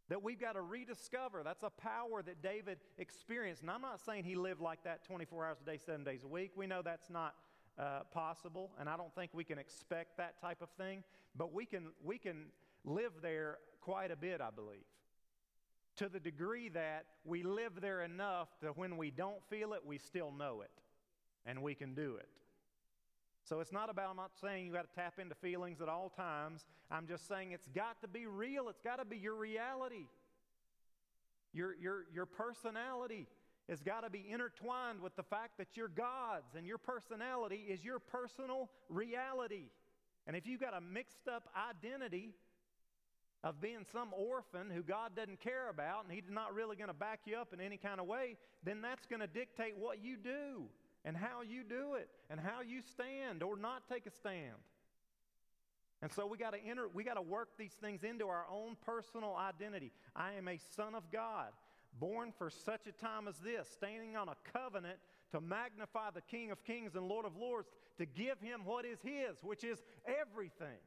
that 0.10 0.24
we've 0.24 0.40
got 0.40 0.54
to 0.54 0.62
rediscover. 0.62 1.42
That's 1.44 1.64
a 1.64 1.70
power 1.70 2.24
that 2.24 2.42
David 2.42 2.78
experienced. 2.98 3.62
And 3.62 3.72
I'm 3.72 3.82
not 3.82 4.00
saying 4.06 4.24
he 4.24 4.36
lived 4.36 4.62
like 4.62 4.84
that 4.84 5.04
24 5.06 5.46
hours 5.46 5.58
a 5.62 5.66
day, 5.66 5.80
seven 5.84 6.04
days 6.04 6.24
a 6.24 6.28
week. 6.28 6.52
We 6.56 6.68
know 6.68 6.82
that's 6.84 7.10
not 7.10 7.34
uh, 7.78 8.02
possible, 8.12 8.72
and 8.80 8.88
I 8.88 8.98
don't 8.98 9.14
think 9.16 9.32
we 9.34 9.44
can 9.44 9.58
expect 9.58 10.18
that 10.18 10.40
type 10.40 10.62
of 10.62 10.70
thing, 10.78 11.04
but 11.36 11.54
we 11.54 11.66
can, 11.66 11.88
we 12.04 12.18
can 12.18 12.46
live 12.84 13.12
there 13.22 13.58
quite 13.82 14.12
a 14.12 14.16
bit, 14.16 14.42
I 14.42 14.50
believe. 14.50 14.86
To 15.98 16.10
the 16.10 16.20
degree 16.20 16.70
that 16.70 17.06
we 17.24 17.44
live 17.44 17.82
there 17.82 18.02
enough 18.02 18.50
that 18.62 18.78
when 18.78 18.98
we 18.98 19.12
don't 19.12 19.44
feel 19.50 19.74
it, 19.74 19.82
we 19.86 19.98
still 19.98 20.32
know 20.32 20.62
it, 20.62 20.72
and 21.46 21.62
we 21.62 21.76
can 21.76 21.94
do 21.94 22.16
it. 22.18 22.28
So 23.44 23.60
it's 23.60 23.72
not 23.72 23.90
about, 23.90 24.10
I'm 24.10 24.16
not 24.16 24.32
saying 24.42 24.66
you 24.66 24.74
got 24.74 24.90
to 24.90 24.96
tap 24.96 25.20
into 25.20 25.36
feelings 25.36 25.80
at 25.80 25.88
all 25.88 26.10
times. 26.10 26.66
I'm 26.90 27.08
just 27.08 27.28
saying 27.28 27.52
it's 27.52 27.68
got 27.68 28.02
to 28.02 28.08
be 28.08 28.26
real. 28.26 28.70
It's 28.70 28.82
got 28.82 28.98
to 28.98 29.06
be 29.06 29.18
your 29.18 29.36
reality, 29.36 30.08
your, 31.54 31.76
your, 31.76 32.06
your 32.12 32.26
personality 32.26 33.28
has 33.70 33.82
got 33.82 34.02
to 34.02 34.10
be 34.10 34.26
intertwined 34.30 35.02
with 35.02 35.16
the 35.16 35.24
fact 35.24 35.58
that 35.58 35.68
you're 35.76 35.88
God's 35.88 36.56
and 36.56 36.66
your 36.68 36.78
personality 36.78 37.66
is 37.68 37.84
your 37.84 38.00
personal 38.00 38.70
reality. 38.90 39.70
And 40.28 40.36
if 40.36 40.46
you've 40.46 40.62
got 40.62 40.76
a 40.76 40.82
mixed 40.82 41.28
up 41.28 41.50
identity 41.70 42.34
of 43.44 43.62
being 43.62 43.86
some 43.92 44.10
orphan 44.14 44.70
who 44.70 44.82
God 44.82 45.16
doesn't 45.16 45.40
care 45.40 45.70
about 45.70 46.04
and 46.04 46.14
He's 46.14 46.30
not 46.30 46.54
really 46.54 46.76
going 46.76 46.88
to 46.88 46.96
back 46.96 47.22
you 47.26 47.38
up 47.38 47.54
in 47.54 47.62
any 47.62 47.78
kind 47.78 48.00
of 48.00 48.08
way, 48.08 48.38
then 48.64 48.82
that's 48.82 49.06
going 49.06 49.20
to 49.20 49.28
dictate 49.28 49.76
what 49.78 50.04
you 50.04 50.18
do. 50.18 50.68
and 51.06 51.16
how 51.16 51.42
you 51.44 51.64
do 51.64 51.94
it 51.94 52.10
and 52.30 52.40
how 52.40 52.62
you 52.62 52.82
stand 52.82 53.44
or 53.44 53.56
not 53.56 53.84
take 53.88 54.06
a 54.08 54.12
stand. 54.12 54.58
And 56.02 56.12
so 56.12 56.28
we 56.28 56.38
got 56.38 56.54
to 56.54 56.60
enter 56.68 56.88
we 56.94 57.04
got 57.04 57.14
to 57.14 57.22
work 57.22 57.50
these 57.58 57.74
things 57.74 58.04
into 58.04 58.28
our 58.28 58.46
own 58.52 58.76
personal 58.86 59.36
identity. 59.36 59.92
I 60.16 60.34
am 60.34 60.48
a 60.48 60.60
son 60.76 60.96
of 60.96 61.10
God, 61.12 61.52
born 62.00 62.34
for 62.38 62.50
such 62.50 62.88
a 62.88 62.92
time 62.92 63.28
as 63.28 63.38
this, 63.38 63.68
standing 63.72 64.16
on 64.16 64.30
a 64.30 64.36
covenant 64.52 64.98
to 65.32 65.42
magnify 65.42 66.12
the 66.14 66.22
King 66.22 66.52
of 66.52 66.64
Kings 66.64 66.96
and 66.96 67.08
Lord 67.08 67.26
of 67.26 67.36
Lords, 67.36 67.70
to 67.98 68.06
give 68.06 68.40
him 68.40 68.62
what 68.66 68.86
is 68.86 69.00
his, 69.02 69.42
which 69.42 69.64
is 69.64 69.82
everything. 70.06 70.80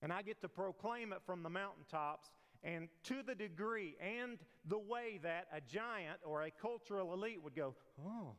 And 0.00 0.12
I 0.12 0.22
get 0.22 0.40
to 0.40 0.48
proclaim 0.48 1.12
it 1.12 1.20
from 1.24 1.42
the 1.42 1.50
mountaintops 1.50 2.32
and 2.64 2.88
to 3.04 3.22
the 3.24 3.34
degree 3.34 3.96
and 4.00 4.38
the 4.66 4.78
way 4.78 5.20
that 5.22 5.46
a 5.52 5.60
giant 5.60 6.18
or 6.24 6.42
a 6.42 6.50
cultural 6.50 7.12
elite 7.12 7.42
would 7.42 7.54
go, 7.54 7.74
Oh, 8.04 8.34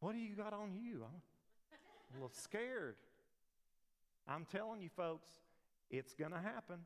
what 0.00 0.12
do 0.12 0.18
you 0.18 0.34
got 0.34 0.52
on 0.52 0.74
you? 0.74 1.04
I'm 1.04 1.20
a 2.10 2.14
little 2.14 2.30
scared. 2.32 2.96
I'm 4.28 4.44
telling 4.44 4.80
you, 4.82 4.90
folks, 4.96 5.28
it's 5.90 6.14
going 6.14 6.32
to 6.32 6.38
happen. 6.38 6.78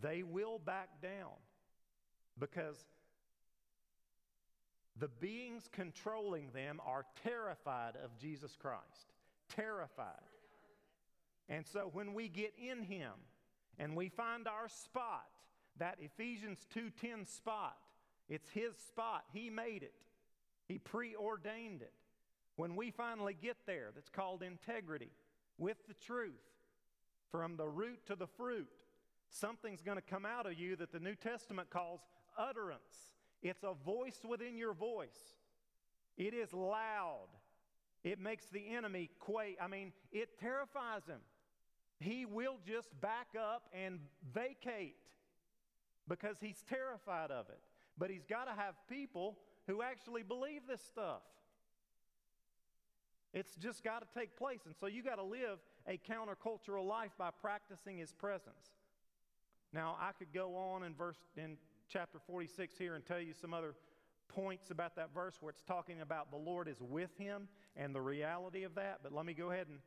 They 0.00 0.22
will 0.22 0.58
back 0.58 1.00
down 1.02 1.34
because 2.38 2.76
the 4.98 5.08
beings 5.08 5.68
controlling 5.72 6.50
them 6.52 6.80
are 6.84 7.04
terrified 7.22 7.94
of 8.02 8.16
Jesus 8.18 8.56
Christ. 8.60 9.12
Terrified. 9.54 10.06
And 11.48 11.66
so 11.66 11.90
when 11.92 12.14
we 12.14 12.28
get 12.28 12.52
in 12.58 12.82
Him 12.82 13.12
and 13.78 13.96
we 13.96 14.08
find 14.08 14.46
our 14.46 14.68
spot, 14.68 15.26
that 15.78 15.98
Ephesians 16.00 16.66
2:10 16.74 17.24
spot, 17.26 17.78
it's 18.28 18.48
His 18.50 18.76
spot. 18.76 19.24
He 19.32 19.48
made 19.50 19.82
it. 19.82 19.94
He 20.66 20.78
preordained 20.78 21.82
it. 21.82 21.94
When 22.56 22.74
we 22.74 22.90
finally 22.90 23.34
get 23.34 23.56
there, 23.66 23.92
that's 23.94 24.10
called 24.10 24.42
integrity 24.42 25.12
with 25.56 25.76
the 25.86 25.94
truth, 25.94 26.42
from 27.30 27.56
the 27.56 27.68
root 27.68 28.04
to 28.06 28.16
the 28.16 28.26
fruit, 28.26 28.68
something's 29.30 29.82
going 29.82 29.96
to 29.96 30.02
come 30.02 30.24
out 30.24 30.46
of 30.46 30.58
you 30.58 30.76
that 30.76 30.92
the 30.92 31.00
New 31.00 31.14
Testament 31.14 31.70
calls 31.70 32.00
utterance. 32.38 33.12
It's 33.42 33.62
a 33.62 33.74
voice 33.84 34.20
within 34.28 34.56
your 34.56 34.74
voice. 34.74 35.36
It 36.16 36.34
is 36.34 36.52
loud. 36.52 37.28
It 38.04 38.20
makes 38.20 38.46
the 38.46 38.74
enemy 38.74 39.10
quake. 39.18 39.56
I 39.62 39.68
mean, 39.68 39.92
it 40.12 40.38
terrifies 40.38 41.06
him. 41.06 41.20
He 42.00 42.26
will 42.26 42.58
just 42.66 42.88
back 43.00 43.28
up 43.38 43.64
and 43.72 43.98
vacate 44.32 44.96
because 46.06 46.36
he's 46.40 46.62
terrified 46.68 47.30
of 47.30 47.48
it. 47.48 47.60
But 47.96 48.10
he's 48.10 48.24
got 48.24 48.44
to 48.44 48.52
have 48.52 48.74
people 48.88 49.38
who 49.66 49.82
actually 49.82 50.22
believe 50.22 50.62
this 50.68 50.80
stuff. 50.82 51.22
It's 53.34 53.54
just 53.56 53.84
got 53.84 54.00
to 54.00 54.18
take 54.18 54.36
place. 54.36 54.60
And 54.64 54.74
so 54.78 54.86
you 54.86 55.02
got 55.02 55.16
to 55.16 55.22
live 55.22 55.58
a 55.86 56.00
countercultural 56.10 56.86
life 56.86 57.10
by 57.18 57.30
practicing 57.30 57.98
his 57.98 58.12
presence. 58.12 58.77
Now, 59.72 59.96
I 60.00 60.12
could 60.12 60.32
go 60.32 60.56
on 60.56 60.82
in 60.82 60.94
verse 60.94 61.18
in 61.36 61.56
chapter 61.88 62.18
46 62.26 62.76
here 62.78 62.94
and 62.94 63.04
tell 63.04 63.20
you 63.20 63.34
some 63.34 63.52
other 63.52 63.74
points 64.28 64.70
about 64.70 64.96
that 64.96 65.12
verse 65.14 65.36
where 65.40 65.50
it's 65.50 65.62
talking 65.62 66.00
about 66.00 66.30
the 66.30 66.36
Lord 66.36 66.68
is 66.68 66.80
with 66.80 67.10
him 67.18 67.48
and 67.76 67.94
the 67.94 68.00
reality 68.00 68.64
of 68.64 68.74
that, 68.74 69.00
but 69.02 69.12
let 69.12 69.26
me 69.26 69.34
go 69.34 69.50
ahead 69.50 69.66
and 69.68 69.78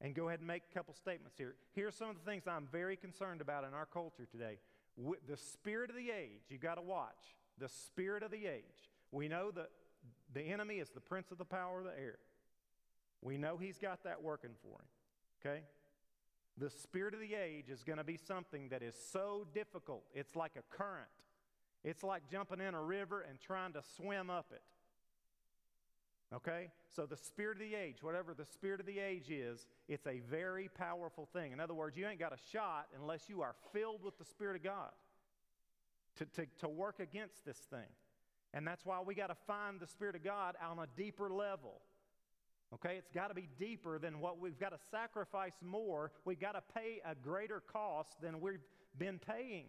and 0.00 0.14
go 0.14 0.28
ahead 0.28 0.40
and 0.40 0.48
make 0.48 0.62
a 0.70 0.74
couple 0.74 0.94
statements 0.94 1.36
here. 1.36 1.54
Here's 1.72 1.94
some 1.94 2.08
of 2.08 2.16
the 2.16 2.30
things 2.30 2.44
I'm 2.46 2.68
very 2.72 2.96
concerned 2.96 3.40
about 3.40 3.64
in 3.64 3.74
our 3.74 3.86
culture 3.86 4.26
today. 4.30 4.58
With 4.96 5.26
the 5.26 5.36
spirit 5.36 5.90
of 5.90 5.96
the 5.96 6.10
age, 6.10 6.42
you've 6.48 6.62
got 6.62 6.76
to 6.76 6.82
watch. 6.82 7.36
The 7.58 7.68
spirit 7.68 8.22
of 8.22 8.30
the 8.30 8.46
age. 8.46 8.90
We 9.12 9.28
know 9.28 9.50
that 9.50 9.70
the 10.32 10.42
enemy 10.42 10.76
is 10.76 10.88
the 10.90 11.00
prince 11.00 11.30
of 11.30 11.38
the 11.38 11.44
power 11.44 11.80
of 11.80 11.84
the 11.84 11.98
air. 11.98 12.18
We 13.20 13.36
know 13.36 13.58
he's 13.58 13.76
got 13.78 14.04
that 14.04 14.22
working 14.22 14.52
for 14.62 14.78
him. 14.80 14.86
Okay? 15.44 15.62
The 16.60 16.68
spirit 16.68 17.14
of 17.14 17.20
the 17.20 17.34
age 17.34 17.70
is 17.70 17.82
going 17.82 17.96
to 17.96 18.04
be 18.04 18.18
something 18.18 18.68
that 18.68 18.82
is 18.82 18.94
so 19.12 19.46
difficult. 19.54 20.04
It's 20.14 20.36
like 20.36 20.52
a 20.56 20.76
current. 20.76 21.08
It's 21.82 22.02
like 22.02 22.30
jumping 22.30 22.60
in 22.60 22.74
a 22.74 22.82
river 22.82 23.22
and 23.22 23.40
trying 23.40 23.72
to 23.72 23.82
swim 23.96 24.28
up 24.28 24.52
it. 24.52 24.62
Okay? 26.34 26.70
So, 26.94 27.06
the 27.06 27.16
spirit 27.16 27.56
of 27.56 27.62
the 27.62 27.74
age, 27.74 28.02
whatever 28.02 28.34
the 28.34 28.44
spirit 28.44 28.78
of 28.78 28.84
the 28.84 28.98
age 28.98 29.30
is, 29.30 29.66
it's 29.88 30.06
a 30.06 30.20
very 30.30 30.68
powerful 30.68 31.28
thing. 31.32 31.52
In 31.52 31.60
other 31.60 31.74
words, 31.74 31.96
you 31.96 32.06
ain't 32.06 32.20
got 32.20 32.34
a 32.34 32.50
shot 32.52 32.88
unless 32.94 33.28
you 33.28 33.40
are 33.40 33.54
filled 33.72 34.04
with 34.04 34.18
the 34.18 34.24
Spirit 34.24 34.56
of 34.56 34.62
God 34.62 34.90
to, 36.16 36.26
to, 36.26 36.46
to 36.60 36.68
work 36.68 37.00
against 37.00 37.44
this 37.46 37.56
thing. 37.56 37.88
And 38.52 38.66
that's 38.66 38.84
why 38.84 39.00
we 39.00 39.14
got 39.14 39.28
to 39.28 39.36
find 39.46 39.80
the 39.80 39.86
Spirit 39.86 40.14
of 40.14 40.22
God 40.22 40.56
on 40.62 40.78
a 40.78 40.86
deeper 40.96 41.30
level. 41.30 41.80
Okay, 42.72 42.94
it's 42.96 43.10
got 43.10 43.28
to 43.28 43.34
be 43.34 43.48
deeper 43.58 43.98
than 43.98 44.20
what 44.20 44.38
we've 44.38 44.58
got 44.58 44.70
to 44.70 44.78
sacrifice 44.90 45.54
more. 45.60 46.12
We've 46.24 46.38
got 46.38 46.52
to 46.52 46.62
pay 46.74 47.00
a 47.04 47.16
greater 47.16 47.60
cost 47.60 48.20
than 48.22 48.40
we've 48.40 48.60
been 48.96 49.18
paying. 49.18 49.66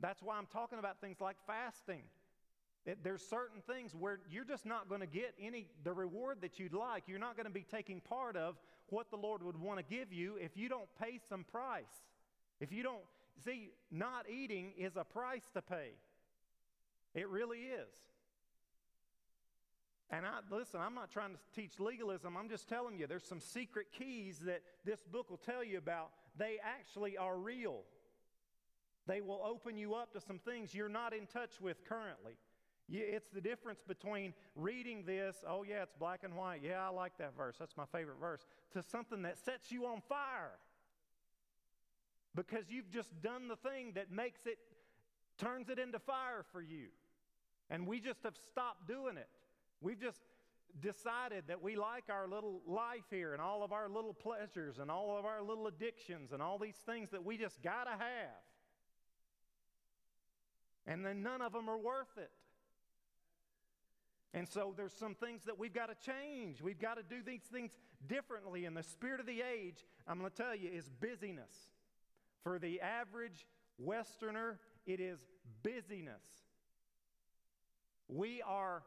That's 0.00 0.22
why 0.22 0.36
I'm 0.36 0.46
talking 0.46 0.78
about 0.78 1.00
things 1.00 1.20
like 1.20 1.36
fasting. 1.46 2.02
It, 2.84 2.98
there's 3.02 3.26
certain 3.26 3.60
things 3.66 3.92
where 3.98 4.20
you're 4.30 4.44
just 4.44 4.64
not 4.64 4.88
going 4.88 5.00
to 5.00 5.06
get 5.06 5.34
any 5.40 5.66
the 5.82 5.92
reward 5.92 6.38
that 6.42 6.60
you'd 6.60 6.74
like. 6.74 7.04
You're 7.08 7.18
not 7.18 7.36
going 7.36 7.46
to 7.46 7.52
be 7.52 7.66
taking 7.68 8.00
part 8.00 8.36
of 8.36 8.54
what 8.90 9.10
the 9.10 9.16
Lord 9.16 9.42
would 9.42 9.60
want 9.60 9.78
to 9.78 9.84
give 9.84 10.12
you 10.12 10.36
if 10.40 10.56
you 10.56 10.68
don't 10.68 10.88
pay 11.00 11.18
some 11.28 11.42
price. 11.42 11.84
If 12.60 12.70
you 12.70 12.84
don't 12.84 13.02
see, 13.44 13.70
not 13.90 14.26
eating 14.30 14.72
is 14.78 14.92
a 14.96 15.02
price 15.02 15.42
to 15.54 15.62
pay. 15.62 15.90
It 17.14 17.28
really 17.28 17.58
is. 17.58 17.88
And 20.10 20.24
I 20.24 20.38
listen, 20.54 20.80
I'm 20.80 20.94
not 20.94 21.10
trying 21.10 21.32
to 21.32 21.38
teach 21.54 21.80
legalism. 21.80 22.36
I'm 22.36 22.48
just 22.48 22.68
telling 22.68 22.96
you 22.96 23.06
there's 23.06 23.26
some 23.26 23.40
secret 23.40 23.86
keys 23.96 24.38
that 24.46 24.62
this 24.84 25.00
book 25.02 25.30
will 25.30 25.36
tell 25.36 25.64
you 25.64 25.78
about. 25.78 26.10
They 26.38 26.58
actually 26.62 27.16
are 27.16 27.36
real. 27.36 27.80
They 29.08 29.20
will 29.20 29.42
open 29.44 29.76
you 29.76 29.94
up 29.94 30.12
to 30.12 30.20
some 30.20 30.38
things 30.38 30.74
you're 30.74 30.88
not 30.88 31.12
in 31.12 31.26
touch 31.26 31.60
with 31.60 31.84
currently. 31.88 32.34
It's 32.88 33.28
the 33.30 33.40
difference 33.40 33.80
between 33.86 34.32
reading 34.54 35.02
this, 35.04 35.36
oh, 35.48 35.64
yeah, 35.64 35.82
it's 35.82 35.94
black 35.98 36.20
and 36.22 36.36
white. 36.36 36.60
Yeah, 36.62 36.86
I 36.86 36.90
like 36.90 37.18
that 37.18 37.36
verse. 37.36 37.56
That's 37.58 37.76
my 37.76 37.86
favorite 37.86 38.18
verse, 38.20 38.46
to 38.74 38.82
something 38.82 39.22
that 39.22 39.38
sets 39.44 39.72
you 39.72 39.86
on 39.86 40.02
fire. 40.08 40.52
Because 42.36 42.66
you've 42.68 42.90
just 42.90 43.20
done 43.22 43.48
the 43.48 43.56
thing 43.56 43.92
that 43.96 44.12
makes 44.12 44.46
it, 44.46 44.58
turns 45.36 45.68
it 45.68 45.80
into 45.80 45.98
fire 45.98 46.44
for 46.52 46.62
you. 46.62 46.86
And 47.70 47.88
we 47.88 47.98
just 47.98 48.22
have 48.22 48.36
stopped 48.52 48.86
doing 48.86 49.16
it. 49.16 49.28
We've 49.80 50.00
just 50.00 50.20
decided 50.80 51.44
that 51.48 51.62
we 51.62 51.76
like 51.76 52.04
our 52.10 52.28
little 52.28 52.60
life 52.66 53.04
here 53.10 53.32
and 53.32 53.40
all 53.40 53.62
of 53.62 53.72
our 53.72 53.88
little 53.88 54.14
pleasures 54.14 54.78
and 54.78 54.90
all 54.90 55.18
of 55.18 55.24
our 55.24 55.42
little 55.42 55.66
addictions 55.66 56.32
and 56.32 56.42
all 56.42 56.58
these 56.58 56.76
things 56.76 57.10
that 57.10 57.24
we 57.24 57.36
just 57.36 57.62
got 57.62 57.84
to 57.84 57.90
have. 57.90 58.42
And 60.86 61.04
then 61.04 61.22
none 61.22 61.42
of 61.42 61.52
them 61.52 61.68
are 61.68 61.78
worth 61.78 62.16
it. 62.16 62.30
And 64.34 64.46
so 64.46 64.74
there's 64.76 64.92
some 64.92 65.14
things 65.14 65.44
that 65.44 65.58
we've 65.58 65.72
got 65.72 65.86
to 65.86 65.94
change. 66.12 66.60
We've 66.60 66.78
got 66.78 66.96
to 66.96 67.02
do 67.02 67.22
these 67.24 67.40
things 67.50 67.72
differently. 68.06 68.66
And 68.66 68.76
the 68.76 68.82
spirit 68.82 69.18
of 69.18 69.26
the 69.26 69.40
age, 69.42 69.84
I'm 70.06 70.18
going 70.18 70.30
to 70.30 70.36
tell 70.36 70.54
you, 70.54 70.68
is 70.70 70.90
busyness. 70.90 71.54
For 72.42 72.58
the 72.58 72.80
average 72.82 73.46
Westerner, 73.78 74.58
it 74.86 75.00
is 75.00 75.18
busyness. 75.62 76.22
We 78.08 78.42
are, 78.42 78.82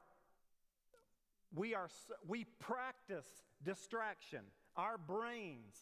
we 1.53 1.75
are, 1.75 1.89
we 2.27 2.45
practice 2.59 3.27
distraction. 3.63 4.41
Our 4.75 4.97
brains 4.97 5.75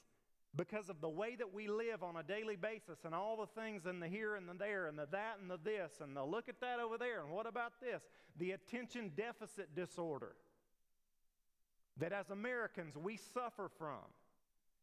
because 0.55 0.89
of 0.89 1.01
the 1.01 1.09
way 1.09 1.35
that 1.35 1.53
we 1.53 1.67
live 1.67 2.01
on 2.01 2.15
a 2.15 2.23
daily 2.23 2.55
basis 2.55 3.05
and 3.05 3.13
all 3.13 3.37
the 3.37 3.61
things 3.61 3.85
in 3.85 3.99
the 3.99 4.07
here 4.07 4.35
and 4.35 4.49
the 4.49 4.53
there 4.53 4.87
and 4.87 4.97
the 4.97 5.07
that 5.11 5.37
and 5.39 5.51
the 5.51 5.59
this 5.63 5.91
and 6.01 6.15
the 6.15 6.23
look 6.23 6.49
at 6.49 6.59
that 6.61 6.79
over 6.79 6.97
there 6.97 7.21
and 7.21 7.31
what 7.31 7.45
about 7.45 7.73
this? 7.79 8.01
The 8.37 8.51
attention 8.51 9.11
deficit 9.15 9.75
disorder 9.75 10.35
that 11.97 12.11
as 12.11 12.29
Americans 12.29 12.97
we 12.97 13.17
suffer 13.17 13.69
from 13.77 14.05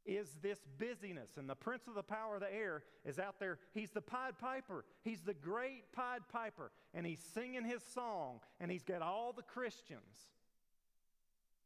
is 0.06 0.36
this 0.42 0.58
busyness. 0.78 1.30
And 1.38 1.48
the 1.48 1.54
prince 1.54 1.86
of 1.88 1.94
the 1.94 2.02
power 2.02 2.34
of 2.34 2.40
the 2.40 2.54
air 2.54 2.82
is 3.06 3.18
out 3.18 3.36
there. 3.40 3.58
He's 3.72 3.90
the 3.90 4.02
Pied 4.02 4.38
Piper. 4.38 4.84
He's 5.02 5.22
the 5.22 5.34
great 5.34 5.92
Pied 5.92 6.28
Piper. 6.30 6.70
And 6.92 7.06
he's 7.06 7.20
singing 7.32 7.64
his 7.64 7.82
song, 7.94 8.40
and 8.60 8.70
he's 8.70 8.82
got 8.82 9.02
all 9.02 9.32
the 9.32 9.42
Christians 9.42 10.28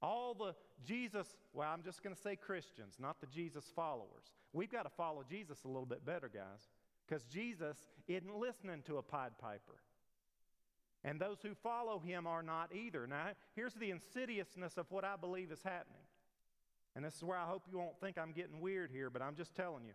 all 0.00 0.34
the 0.34 0.54
Jesus, 0.84 1.26
well, 1.52 1.68
I'm 1.72 1.82
just 1.82 2.02
going 2.02 2.14
to 2.14 2.20
say 2.20 2.36
Christians, 2.36 2.96
not 3.00 3.20
the 3.20 3.26
Jesus 3.26 3.64
followers. 3.74 4.30
We've 4.52 4.70
got 4.70 4.84
to 4.84 4.90
follow 4.90 5.24
Jesus 5.28 5.64
a 5.64 5.68
little 5.68 5.86
bit 5.86 6.04
better, 6.04 6.30
guys, 6.32 6.68
because 7.06 7.24
Jesus 7.24 7.76
isn't 8.06 8.34
listening 8.34 8.82
to 8.86 8.98
a 8.98 9.02
Pied 9.02 9.38
Piper. 9.38 9.80
And 11.04 11.20
those 11.20 11.38
who 11.42 11.54
follow 11.54 11.98
him 11.98 12.26
are 12.26 12.42
not 12.42 12.70
either. 12.74 13.06
Now, 13.06 13.28
here's 13.54 13.74
the 13.74 13.90
insidiousness 13.90 14.76
of 14.76 14.90
what 14.90 15.04
I 15.04 15.16
believe 15.16 15.52
is 15.52 15.62
happening. 15.62 16.02
And 16.96 17.04
this 17.04 17.14
is 17.14 17.22
where 17.22 17.38
I 17.38 17.44
hope 17.44 17.64
you 17.70 17.78
won't 17.78 18.00
think 18.00 18.18
I'm 18.18 18.32
getting 18.32 18.60
weird 18.60 18.90
here, 18.90 19.10
but 19.10 19.22
I'm 19.22 19.36
just 19.36 19.54
telling 19.54 19.84
you. 19.84 19.92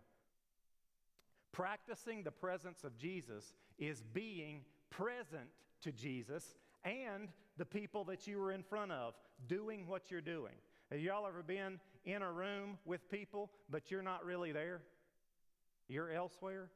Practicing 1.52 2.22
the 2.22 2.30
presence 2.30 2.84
of 2.84 2.96
Jesus 2.96 3.52
is 3.78 4.02
being 4.12 4.62
present 4.90 5.48
to 5.82 5.92
Jesus 5.92 6.56
and 6.84 7.28
the 7.58 7.64
people 7.64 8.04
that 8.04 8.26
you 8.26 8.38
were 8.38 8.52
in 8.52 8.62
front 8.62 8.90
of 8.90 9.14
doing 9.46 9.86
what 9.86 10.10
you're 10.10 10.20
doing. 10.20 10.54
Have 10.90 11.00
y'all 11.00 11.26
ever 11.26 11.42
been 11.42 11.80
in 12.04 12.22
a 12.22 12.30
room 12.30 12.78
with 12.84 13.10
people, 13.10 13.50
but 13.70 13.90
you're 13.90 14.02
not 14.02 14.24
really 14.24 14.52
there? 14.52 14.82
You're 15.88 16.10
elsewhere? 16.10 16.70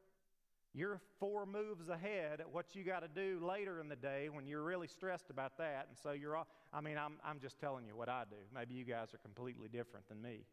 You're 0.74 1.00
four 1.18 1.46
moves 1.46 1.88
ahead 1.88 2.40
at 2.40 2.50
what 2.50 2.74
you 2.74 2.84
got 2.84 3.00
to 3.00 3.08
do 3.08 3.44
later 3.44 3.80
in 3.80 3.88
the 3.88 3.96
day 3.96 4.28
when 4.28 4.46
you're 4.46 4.62
really 4.62 4.86
stressed 4.86 5.30
about 5.30 5.56
that. 5.58 5.86
And 5.88 5.96
so 6.02 6.12
you're 6.12 6.36
all, 6.36 6.46
I 6.72 6.80
mean, 6.80 6.98
I'm, 6.98 7.14
I'm 7.24 7.40
just 7.40 7.58
telling 7.58 7.86
you 7.86 7.96
what 7.96 8.08
I 8.08 8.24
do. 8.30 8.36
Maybe 8.54 8.74
you 8.74 8.84
guys 8.84 9.14
are 9.14 9.18
completely 9.18 9.68
different 9.68 10.08
than 10.08 10.20
me. 10.20 10.44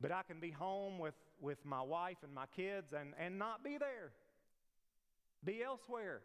But 0.00 0.12
I 0.12 0.22
can 0.22 0.40
be 0.40 0.50
home 0.50 0.98
with, 0.98 1.14
with 1.40 1.64
my 1.64 1.82
wife 1.82 2.18
and 2.22 2.34
my 2.34 2.46
kids 2.54 2.92
and, 2.92 3.14
and 3.18 3.38
not 3.38 3.64
be 3.64 3.78
there, 3.78 4.12
be 5.44 5.62
elsewhere. 5.62 6.20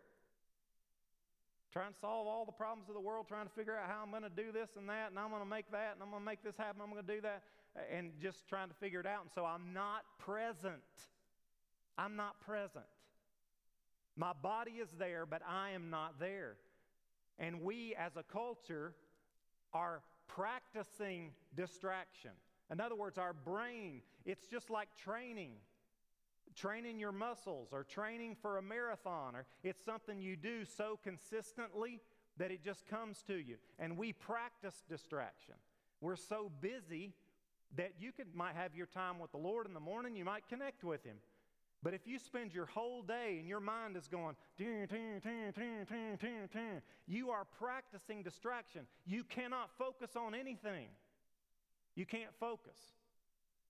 Trying 1.71 1.93
to 1.93 1.99
solve 1.99 2.25
all 2.25 2.45
the 2.45 2.51
problems 2.51 2.89
of 2.89 2.95
the 2.95 3.01
world, 3.01 3.27
trying 3.27 3.45
to 3.45 3.53
figure 3.53 3.77
out 3.77 3.87
how 3.87 4.01
I'm 4.03 4.09
going 4.09 4.23
to 4.23 4.29
do 4.29 4.51
this 4.51 4.69
and 4.75 4.89
that, 4.89 5.11
and 5.11 5.19
I'm 5.19 5.29
going 5.29 5.43
to 5.43 5.49
make 5.49 5.69
that, 5.71 5.93
and 5.93 6.01
I'm 6.01 6.09
going 6.09 6.21
to 6.21 6.25
make 6.25 6.43
this 6.43 6.57
happen, 6.57 6.81
I'm 6.81 6.89
going 6.89 7.05
to 7.05 7.15
do 7.15 7.21
that, 7.21 7.43
and 7.95 8.11
just 8.19 8.47
trying 8.47 8.69
to 8.69 8.73
figure 8.75 8.99
it 8.99 9.05
out. 9.05 9.21
And 9.21 9.31
so 9.33 9.45
I'm 9.45 9.71
not 9.71 10.01
present. 10.17 10.81
I'm 11.97 12.15
not 12.15 12.39
present. 12.41 12.85
My 14.15 14.33
body 14.33 14.71
is 14.81 14.89
there, 14.97 15.25
but 15.25 15.41
I 15.47 15.71
am 15.71 15.89
not 15.89 16.19
there. 16.19 16.55
And 17.37 17.61
we 17.61 17.95
as 17.95 18.17
a 18.17 18.23
culture 18.23 18.93
are 19.71 20.01
practicing 20.27 21.31
distraction. 21.55 22.31
In 22.71 22.81
other 22.81 22.95
words, 22.95 23.17
our 23.17 23.33
brain, 23.33 24.01
it's 24.25 24.45
just 24.47 24.69
like 24.69 24.89
training. 24.95 25.51
Training 26.55 26.99
your 26.99 27.11
muscles 27.11 27.69
or 27.71 27.83
training 27.83 28.35
for 28.41 28.57
a 28.57 28.61
marathon, 28.61 29.35
or 29.35 29.45
it's 29.63 29.83
something 29.83 30.21
you 30.21 30.35
do 30.35 30.65
so 30.65 30.99
consistently 31.03 32.01
that 32.37 32.51
it 32.51 32.63
just 32.63 32.87
comes 32.87 33.23
to 33.27 33.35
you. 33.35 33.57
And 33.77 33.97
we 33.97 34.13
practice 34.13 34.83
distraction. 34.89 35.55
We're 36.01 36.15
so 36.15 36.51
busy 36.61 37.13
that 37.75 37.93
you 37.99 38.11
could, 38.11 38.33
might 38.33 38.55
have 38.55 38.75
your 38.75 38.87
time 38.87 39.19
with 39.19 39.31
the 39.31 39.37
Lord 39.37 39.67
in 39.67 39.73
the 39.73 39.79
morning, 39.79 40.15
you 40.15 40.25
might 40.25 40.47
connect 40.47 40.83
with 40.83 41.03
Him. 41.03 41.17
But 41.81 41.93
if 41.93 42.05
you 42.05 42.19
spend 42.19 42.53
your 42.53 42.65
whole 42.65 43.01
day 43.01 43.37
and 43.39 43.47
your 43.47 43.61
mind 43.61 43.95
is 43.95 44.07
going, 44.07 44.35
ting, 44.57 44.87
ting, 44.87 45.21
ting, 45.21 45.53
ting, 45.53 45.85
ting, 45.87 46.17
ting, 46.19 46.49
ting, 46.51 46.81
you 47.07 47.29
are 47.29 47.45
practicing 47.57 48.21
distraction. 48.21 48.81
You 49.05 49.23
cannot 49.23 49.69
focus 49.77 50.15
on 50.17 50.35
anything. 50.35 50.87
You 51.95 52.05
can't 52.05 52.33
focus. 52.37 52.77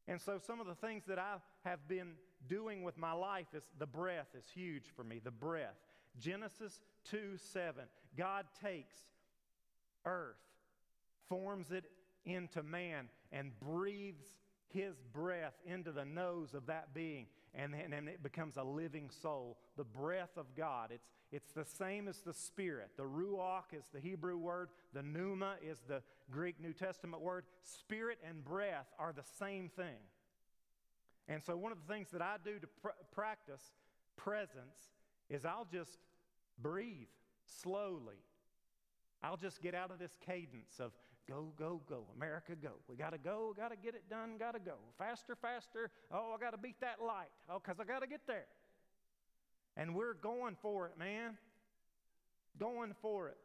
And 0.08 0.20
so, 0.20 0.40
some 0.40 0.60
of 0.60 0.66
the 0.66 0.74
things 0.74 1.04
that 1.08 1.20
I 1.20 1.36
have 1.64 1.88
been 1.88 2.14
doing 2.48 2.84
with 2.84 2.98
my 2.98 3.14
life 3.14 3.48
is 3.54 3.64
the 3.78 3.86
breath 3.86 4.28
is 4.38 4.46
huge 4.54 4.86
for 4.96 5.04
me. 5.04 5.20
The 5.24 5.32
breath. 5.32 5.76
Genesis 6.20 6.80
2 7.10 7.38
7. 7.38 7.84
God 8.18 8.46
takes 8.62 8.96
earth, 10.06 10.36
forms 11.28 11.72
it 11.72 11.86
into 12.26 12.64
man, 12.64 13.10
and 13.32 13.52
breathes 13.60 14.26
his 14.70 14.96
breath 15.14 15.54
into 15.66 15.92
the 15.92 16.06
nose 16.06 16.54
of 16.54 16.68
that 16.68 16.94
being 16.94 17.28
and, 17.56 17.74
and, 17.74 18.08
it 18.08 18.22
becomes 18.22 18.58
a 18.58 18.64
living 18.64 19.10
soul. 19.22 19.58
The 19.78 19.84
breath 19.84 20.38
of 20.38 20.46
God. 20.56 20.92
It's, 20.92 21.08
it's 21.32 21.52
the 21.52 21.66
same 21.66 22.08
as 22.08 22.20
the 22.20 22.34
Spirit. 22.34 22.92
The 22.98 23.04
Ruach 23.04 23.74
is 23.74 23.86
the 23.94 24.00
Hebrew 24.00 24.38
word, 24.38 24.70
the 24.94 25.04
Pneuma 25.04 25.56
is 25.62 25.80
the 25.88 26.02
Greek 26.32 26.62
New 26.62 26.74
Testament 26.74 27.22
word. 27.22 27.46
Spirit 27.64 28.20
and 28.28 28.44
breath 28.44 28.88
are 28.98 29.14
the 29.14 29.24
same 29.40 29.70
thing. 29.70 29.98
And 31.30 31.42
so, 31.42 31.56
one 31.56 31.72
of 31.72 31.78
the 31.86 31.94
things 31.94 32.10
that 32.12 32.22
I 32.22 32.36
do 32.44 32.60
to 32.60 32.68
pr- 32.82 32.90
practice 33.14 33.72
presence 34.18 34.92
is 35.30 35.46
I'll 35.46 35.68
just 35.72 35.98
breathe 36.62 37.08
slowly. 37.46 38.18
I'll 39.24 39.38
just 39.38 39.62
get 39.62 39.74
out 39.76 39.92
of 39.92 40.00
this 40.00 40.18
cadence 40.26 40.80
of 40.80 40.92
Go, 41.30 41.54
go, 41.60 41.80
go. 41.88 42.06
America, 42.16 42.54
go. 42.60 42.72
We 42.88 42.96
got 42.96 43.12
to 43.12 43.20
go. 43.20 43.54
Got 43.56 43.70
to 43.70 43.78
get 43.78 43.94
it 43.94 44.10
done. 44.10 44.38
Got 44.40 44.54
to 44.54 44.60
go. 44.60 44.74
Faster, 44.98 45.36
faster. 45.36 45.92
Oh, 46.12 46.34
I 46.36 46.44
got 46.44 46.52
to 46.52 46.58
beat 46.58 46.82
that 46.82 47.04
light. 47.06 47.30
Oh, 47.48 47.62
because 47.64 47.80
I 47.80 47.84
got 47.84 48.02
to 48.02 48.08
get 48.08 48.22
there. 48.26 48.48
And 49.78 49.94
we're 49.94 50.16
going 50.16 50.56
for 50.60 50.88
it, 50.88 50.98
man. 50.98 51.38
Going 52.60 52.96
for 53.00 53.28
it. 53.28 53.38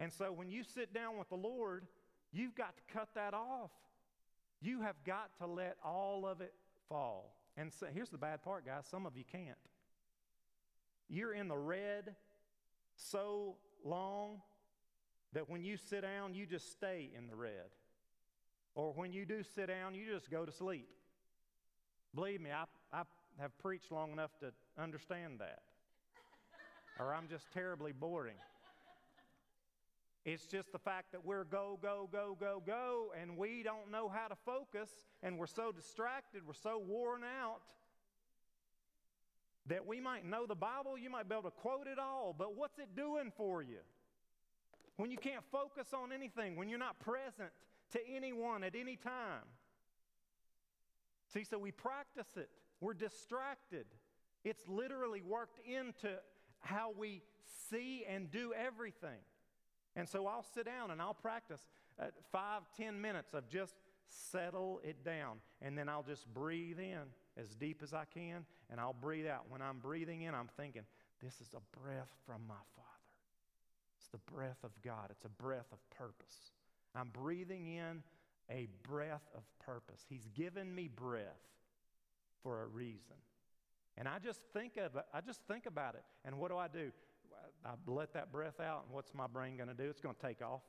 And 0.00 0.12
so 0.12 0.32
when 0.32 0.50
you 0.50 0.64
sit 0.64 0.92
down 0.92 1.16
with 1.16 1.28
the 1.28 1.36
Lord, 1.36 1.86
you've 2.32 2.56
got 2.56 2.74
to 2.76 2.92
cut 2.92 3.10
that 3.14 3.34
off. 3.34 3.70
You 4.60 4.82
have 4.82 4.96
got 5.06 5.30
to 5.38 5.46
let 5.46 5.76
all 5.84 6.26
of 6.26 6.40
it 6.40 6.52
fall. 6.90 7.34
And 7.56 7.72
so 7.72 7.86
here's 7.92 8.10
the 8.10 8.18
bad 8.18 8.42
part, 8.42 8.66
guys 8.66 8.84
some 8.90 9.06
of 9.06 9.16
you 9.16 9.24
can't. 9.24 9.56
You're 11.08 11.32
in 11.32 11.48
the 11.48 11.56
red 11.56 12.14
so 12.94 13.56
long 13.82 14.42
that 15.32 15.48
when 15.48 15.64
you 15.64 15.78
sit 15.78 16.02
down, 16.02 16.34
you 16.34 16.44
just 16.44 16.70
stay 16.70 17.10
in 17.16 17.26
the 17.26 17.34
red. 17.34 17.70
Or 18.74 18.92
when 18.92 19.12
you 19.12 19.24
do 19.24 19.42
sit 19.42 19.68
down, 19.68 19.94
you 19.94 20.06
just 20.12 20.30
go 20.30 20.44
to 20.44 20.52
sleep. 20.52 20.88
Believe 22.14 22.40
me, 22.40 22.50
I, 22.50 22.64
I 22.92 23.02
have 23.40 23.56
preached 23.58 23.90
long 23.90 24.12
enough 24.12 24.30
to 24.40 24.52
understand 24.80 25.38
that. 25.40 25.62
or 26.98 27.14
I'm 27.14 27.28
just 27.28 27.50
terribly 27.52 27.92
boring. 27.92 28.36
It's 30.24 30.46
just 30.46 30.72
the 30.72 30.78
fact 30.78 31.12
that 31.12 31.24
we're 31.24 31.44
go, 31.44 31.78
go, 31.80 32.08
go, 32.12 32.36
go, 32.38 32.62
go, 32.64 33.12
and 33.20 33.36
we 33.36 33.62
don't 33.62 33.90
know 33.90 34.08
how 34.08 34.28
to 34.28 34.36
focus, 34.44 34.90
and 35.22 35.38
we're 35.38 35.46
so 35.46 35.72
distracted, 35.72 36.46
we're 36.46 36.52
so 36.52 36.78
worn 36.78 37.22
out 37.22 37.60
that 39.66 39.86
we 39.86 40.00
might 40.00 40.26
know 40.26 40.46
the 40.46 40.54
Bible, 40.54 40.98
you 40.98 41.10
might 41.10 41.28
be 41.28 41.34
able 41.34 41.50
to 41.50 41.56
quote 41.56 41.86
it 41.86 41.98
all, 41.98 42.34
but 42.36 42.56
what's 42.56 42.78
it 42.78 42.94
doing 42.96 43.32
for 43.36 43.62
you? 43.62 43.78
when 45.00 45.10
you 45.10 45.16
can't 45.16 45.44
focus 45.50 45.94
on 45.94 46.12
anything, 46.12 46.56
when 46.56 46.68
you're 46.68 46.78
not 46.78 47.00
present 47.00 47.50
to 47.90 47.98
anyone 48.06 48.62
at 48.62 48.74
any 48.76 48.96
time. 48.96 49.44
See, 51.32 51.42
so 51.42 51.58
we 51.58 51.72
practice 51.72 52.28
it, 52.36 52.50
we're 52.80 52.92
distracted. 52.92 53.86
It's 54.44 54.68
literally 54.68 55.22
worked 55.22 55.58
into 55.66 56.18
how 56.58 56.92
we 56.96 57.22
see 57.70 58.04
and 58.06 58.30
do 58.30 58.52
everything. 58.52 59.20
And 60.00 60.08
so 60.08 60.26
I'll 60.26 60.46
sit 60.54 60.64
down 60.64 60.90
and 60.90 61.02
I'll 61.02 61.12
practice 61.12 61.60
five, 62.32 62.62
ten 62.74 62.98
minutes 62.98 63.34
of 63.34 63.46
just 63.50 63.74
settle 64.06 64.80
it 64.82 65.04
down. 65.04 65.40
And 65.60 65.76
then 65.76 65.90
I'll 65.90 66.02
just 66.02 66.26
breathe 66.32 66.78
in 66.78 67.02
as 67.36 67.54
deep 67.54 67.82
as 67.82 67.92
I 67.92 68.04
can 68.06 68.46
and 68.70 68.80
I'll 68.80 68.94
breathe 68.94 69.26
out. 69.26 69.44
When 69.50 69.60
I'm 69.60 69.78
breathing 69.78 70.22
in, 70.22 70.34
I'm 70.34 70.48
thinking, 70.56 70.84
this 71.22 71.34
is 71.42 71.54
a 71.54 71.78
breath 71.78 72.08
from 72.24 72.40
my 72.48 72.54
Father 72.74 72.88
It's 73.98 74.08
the 74.08 74.32
breath 74.32 74.64
of 74.64 74.70
God, 74.82 75.08
it's 75.10 75.26
a 75.26 75.42
breath 75.42 75.70
of 75.70 75.78
purpose. 75.90 76.52
I'm 76.94 77.10
breathing 77.12 77.66
in 77.66 78.02
a 78.50 78.68
breath 78.88 79.28
of 79.36 79.42
purpose. 79.58 80.06
He's 80.08 80.26
given 80.34 80.74
me 80.74 80.88
breath 80.88 81.42
for 82.42 82.62
a 82.62 82.66
reason. 82.66 83.16
And 83.98 84.08
I 84.08 84.18
just 84.18 84.40
think 84.54 84.78
of 84.78 84.96
it, 84.96 85.04
I 85.12 85.20
just 85.20 85.42
think 85.46 85.66
about 85.66 85.94
it. 85.94 86.04
And 86.24 86.38
what 86.38 86.50
do 86.50 86.56
I 86.56 86.68
do? 86.68 86.90
I 87.64 87.70
let 87.86 88.14
that 88.14 88.32
breath 88.32 88.60
out, 88.60 88.84
and 88.86 88.94
what's 88.94 89.12
my 89.14 89.26
brain 89.26 89.56
going 89.56 89.68
to 89.68 89.74
do? 89.74 89.88
It's 89.90 90.00
going 90.00 90.14
to 90.14 90.26
take 90.26 90.42
off. 90.42 90.62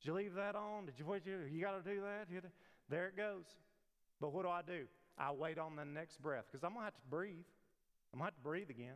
Did 0.00 0.08
you 0.08 0.14
leave 0.14 0.34
that 0.34 0.54
on? 0.54 0.86
Did 0.86 0.98
you 0.98 1.04
what 1.04 1.24
you 1.26 1.38
you 1.50 1.60
got 1.60 1.84
to 1.84 1.90
do 1.90 2.00
that? 2.00 2.28
There 2.88 3.06
it 3.06 3.16
goes. 3.16 3.44
But 4.20 4.32
what 4.32 4.42
do 4.42 4.48
I 4.48 4.62
do? 4.62 4.84
I 5.18 5.32
wait 5.32 5.58
on 5.58 5.76
the 5.76 5.84
next 5.84 6.20
breath 6.22 6.44
because 6.50 6.64
I'm 6.64 6.70
going 6.70 6.82
to 6.82 6.84
have 6.86 6.94
to 6.94 7.08
breathe. 7.10 7.44
I'm 8.12 8.18
going 8.18 8.30
to 8.30 8.34
have 8.34 8.34
to 8.34 8.40
breathe 8.40 8.70
again. 8.70 8.94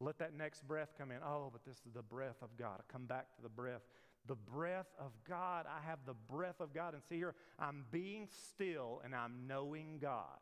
Let 0.00 0.18
that 0.18 0.34
next 0.34 0.66
breath 0.66 0.94
come 0.96 1.10
in. 1.10 1.18
Oh, 1.24 1.50
but 1.52 1.64
this 1.64 1.76
is 1.86 1.92
the 1.94 2.02
breath 2.02 2.36
of 2.42 2.56
God. 2.58 2.80
I 2.80 2.92
come 2.92 3.06
back 3.06 3.34
to 3.36 3.42
the 3.42 3.48
breath. 3.48 3.82
The 4.26 4.34
breath 4.34 4.88
of 4.98 5.12
God. 5.28 5.66
I 5.66 5.86
have 5.86 5.98
the 6.06 6.14
breath 6.14 6.60
of 6.60 6.72
God. 6.72 6.94
And 6.94 7.02
see 7.02 7.16
here, 7.16 7.34
I'm 7.58 7.84
being 7.90 8.28
still 8.52 9.02
and 9.04 9.14
I'm 9.14 9.46
knowing 9.46 9.98
God. 10.00 10.38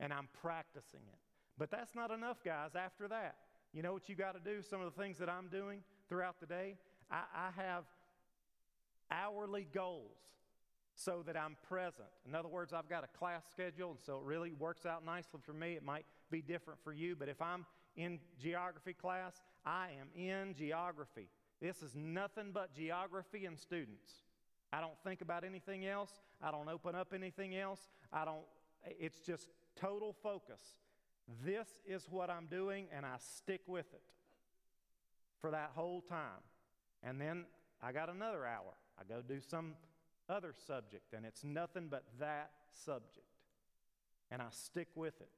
And 0.00 0.12
I'm 0.12 0.28
practicing 0.42 1.00
it. 1.00 1.27
But 1.58 1.70
that's 1.70 1.94
not 1.94 2.10
enough, 2.10 2.38
guys, 2.44 2.70
after 2.76 3.08
that. 3.08 3.36
You 3.72 3.82
know 3.82 3.92
what 3.92 4.08
you 4.08 4.14
got 4.14 4.32
to 4.32 4.40
do? 4.40 4.62
Some 4.62 4.80
of 4.80 4.94
the 4.94 5.00
things 5.00 5.18
that 5.18 5.28
I'm 5.28 5.48
doing 5.48 5.80
throughout 6.08 6.40
the 6.40 6.46
day? 6.46 6.76
I, 7.10 7.22
I 7.34 7.50
have 7.60 7.84
hourly 9.10 9.66
goals 9.72 10.16
so 10.94 11.22
that 11.26 11.36
I'm 11.36 11.56
present. 11.68 12.08
In 12.26 12.34
other 12.34 12.48
words, 12.48 12.72
I've 12.72 12.88
got 12.88 13.04
a 13.04 13.18
class 13.18 13.44
schedule, 13.50 13.90
and 13.90 13.98
so 14.04 14.16
it 14.18 14.24
really 14.24 14.52
works 14.52 14.86
out 14.86 15.04
nicely 15.04 15.40
for 15.44 15.52
me. 15.52 15.74
It 15.74 15.84
might 15.84 16.06
be 16.30 16.42
different 16.42 16.80
for 16.82 16.92
you, 16.92 17.14
but 17.16 17.28
if 17.28 17.40
I'm 17.40 17.66
in 17.96 18.18
geography 18.40 18.94
class, 18.94 19.40
I 19.64 19.90
am 20.00 20.08
in 20.16 20.54
geography. 20.54 21.28
This 21.60 21.82
is 21.82 21.94
nothing 21.94 22.50
but 22.52 22.74
geography 22.74 23.44
and 23.46 23.58
students. 23.58 24.12
I 24.72 24.80
don't 24.80 24.98
think 25.04 25.20
about 25.20 25.44
anything 25.44 25.86
else. 25.86 26.10
I 26.42 26.50
don't 26.50 26.68
open 26.68 26.94
up 26.94 27.12
anything 27.14 27.56
else. 27.56 27.88
I 28.12 28.24
don't, 28.24 28.44
it's 28.84 29.20
just 29.20 29.48
total 29.76 30.14
focus. 30.22 30.60
This 31.44 31.68
is 31.86 32.06
what 32.10 32.30
I'm 32.30 32.46
doing, 32.46 32.86
and 32.94 33.04
I 33.04 33.16
stick 33.18 33.60
with 33.66 33.92
it 33.92 34.02
for 35.40 35.50
that 35.50 35.72
whole 35.74 36.00
time. 36.00 36.42
And 37.02 37.20
then 37.20 37.44
I 37.82 37.92
got 37.92 38.08
another 38.08 38.44
hour. 38.46 38.74
I 38.98 39.02
go 39.08 39.22
do 39.22 39.40
some 39.40 39.74
other 40.28 40.52
subject, 40.66 41.12
and 41.14 41.24
it's 41.24 41.44
nothing 41.44 41.88
but 41.90 42.04
that 42.18 42.50
subject. 42.72 43.26
And 44.30 44.42
I 44.42 44.46
stick 44.50 44.88
with 44.94 45.20
it. 45.20 45.28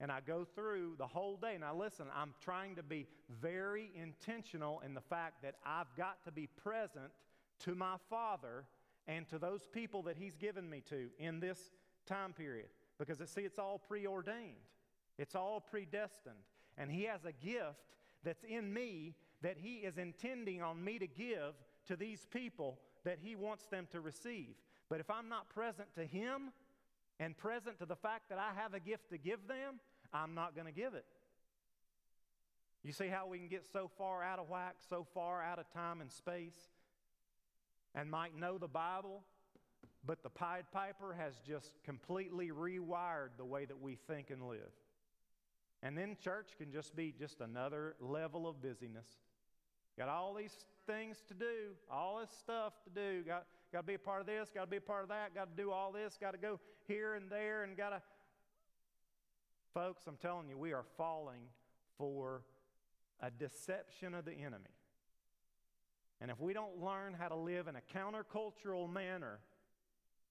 and 0.00 0.10
I 0.10 0.20
go 0.20 0.44
through 0.44 0.94
the 0.98 1.06
whole 1.06 1.36
day. 1.36 1.56
Now, 1.58 1.74
listen, 1.74 2.06
I'm 2.14 2.34
trying 2.40 2.76
to 2.76 2.82
be 2.82 3.06
very 3.40 3.90
intentional 3.94 4.82
in 4.84 4.94
the 4.94 5.00
fact 5.00 5.42
that 5.42 5.54
I've 5.64 5.94
got 5.96 6.24
to 6.24 6.32
be 6.32 6.46
present 6.46 7.12
to 7.60 7.74
my 7.74 7.96
Father 8.10 8.64
and 9.06 9.28
to 9.28 9.38
those 9.38 9.66
people 9.72 10.02
that 10.02 10.16
He's 10.16 10.36
given 10.36 10.68
me 10.68 10.82
to 10.90 11.08
in 11.18 11.40
this 11.40 11.58
time 12.06 12.32
period. 12.32 12.66
Because, 12.98 13.18
see, 13.30 13.42
it's 13.42 13.58
all 13.58 13.78
preordained, 13.78 14.56
it's 15.18 15.34
all 15.34 15.60
predestined. 15.60 16.34
And 16.76 16.90
He 16.90 17.04
has 17.04 17.24
a 17.24 17.32
gift 17.32 17.96
that's 18.24 18.44
in 18.44 18.72
me 18.72 19.14
that 19.42 19.56
He 19.58 19.76
is 19.76 19.98
intending 19.98 20.62
on 20.62 20.82
me 20.82 20.98
to 20.98 21.06
give 21.06 21.54
to 21.86 21.96
these 21.96 22.26
people 22.32 22.78
that 23.04 23.18
He 23.22 23.36
wants 23.36 23.66
them 23.66 23.86
to 23.92 24.00
receive. 24.00 24.54
But 24.88 25.00
if 25.00 25.10
I'm 25.10 25.28
not 25.28 25.48
present 25.50 25.88
to 25.94 26.04
Him 26.04 26.52
and 27.20 27.36
present 27.36 27.78
to 27.78 27.86
the 27.86 27.96
fact 27.96 28.28
that 28.30 28.38
I 28.38 28.60
have 28.60 28.74
a 28.74 28.80
gift 28.80 29.10
to 29.10 29.18
give 29.18 29.46
them, 29.46 29.80
I'm 30.12 30.34
not 30.34 30.54
going 30.54 30.66
to 30.66 30.72
give 30.72 30.94
it. 30.94 31.04
You 32.82 32.92
see 32.92 33.08
how 33.08 33.26
we 33.26 33.38
can 33.38 33.48
get 33.48 33.64
so 33.72 33.90
far 33.96 34.22
out 34.22 34.38
of 34.38 34.50
whack, 34.50 34.76
so 34.90 35.06
far 35.14 35.42
out 35.42 35.58
of 35.58 35.72
time 35.72 36.00
and 36.00 36.12
space, 36.12 36.58
and 37.94 38.10
might 38.10 38.38
know 38.38 38.58
the 38.58 38.68
Bible, 38.68 39.22
but 40.06 40.22
the 40.22 40.28
Pied 40.28 40.66
Piper 40.70 41.14
has 41.18 41.34
just 41.46 41.72
completely 41.82 42.50
rewired 42.50 43.30
the 43.38 43.44
way 43.44 43.64
that 43.64 43.80
we 43.80 43.96
think 44.06 44.30
and 44.30 44.46
live. 44.46 44.72
And 45.84 45.98
then 45.98 46.16
church 46.18 46.52
can 46.56 46.72
just 46.72 46.96
be 46.96 47.12
just 47.16 47.42
another 47.42 47.94
level 48.00 48.48
of 48.48 48.62
busyness. 48.62 49.06
Got 49.98 50.08
all 50.08 50.32
these 50.32 50.64
things 50.86 51.18
to 51.28 51.34
do, 51.34 51.74
all 51.92 52.18
this 52.20 52.30
stuff 52.40 52.72
to 52.84 52.90
do. 52.90 53.22
Got, 53.22 53.44
got 53.70 53.82
to 53.82 53.86
be 53.86 53.94
a 53.94 53.98
part 53.98 54.22
of 54.22 54.26
this, 54.26 54.50
got 54.52 54.62
to 54.62 54.66
be 54.66 54.78
a 54.78 54.80
part 54.80 55.02
of 55.02 55.10
that, 55.10 55.34
got 55.34 55.54
to 55.54 55.62
do 55.62 55.70
all 55.70 55.92
this, 55.92 56.16
got 56.18 56.32
to 56.32 56.38
go 56.38 56.58
here 56.88 57.14
and 57.14 57.30
there, 57.30 57.64
and 57.64 57.76
got 57.76 57.90
to. 57.90 58.00
Folks, 59.74 60.04
I'm 60.06 60.16
telling 60.16 60.48
you, 60.48 60.56
we 60.56 60.72
are 60.72 60.84
falling 60.96 61.42
for 61.98 62.42
a 63.20 63.30
deception 63.30 64.14
of 64.14 64.24
the 64.24 64.32
enemy. 64.32 64.64
And 66.18 66.30
if 66.30 66.40
we 66.40 66.54
don't 66.54 66.80
learn 66.82 67.12
how 67.12 67.28
to 67.28 67.36
live 67.36 67.68
in 67.68 67.76
a 67.76 67.82
countercultural 67.94 68.90
manner, 68.90 69.38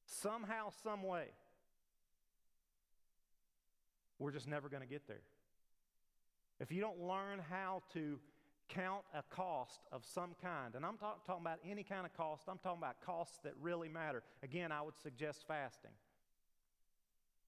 somehow, 0.05 0.71
some 0.83 1.03
way, 1.03 1.25
we're 4.17 4.31
just 4.31 4.47
never 4.47 4.67
going 4.67 4.81
to 4.81 4.89
get 4.89 5.07
there. 5.07 5.21
If 6.59 6.71
you 6.71 6.81
don't 6.81 6.99
learn 6.99 7.39
how 7.49 7.83
to 7.93 8.19
count 8.69 9.03
a 9.13 9.23
cost 9.29 9.81
of 9.91 10.05
some 10.05 10.35
kind, 10.41 10.75
and 10.75 10.85
I'm 10.85 10.97
talk, 10.97 11.25
talking 11.25 11.43
about 11.43 11.59
any 11.69 11.83
kind 11.83 12.05
of 12.05 12.13
cost, 12.15 12.43
I'm 12.47 12.57
talking 12.57 12.79
about 12.79 13.01
costs 13.05 13.39
that 13.43 13.53
really 13.61 13.89
matter. 13.89 14.23
Again, 14.41 14.71
I 14.71 14.81
would 14.81 14.97
suggest 15.01 15.45
fasting. 15.47 15.91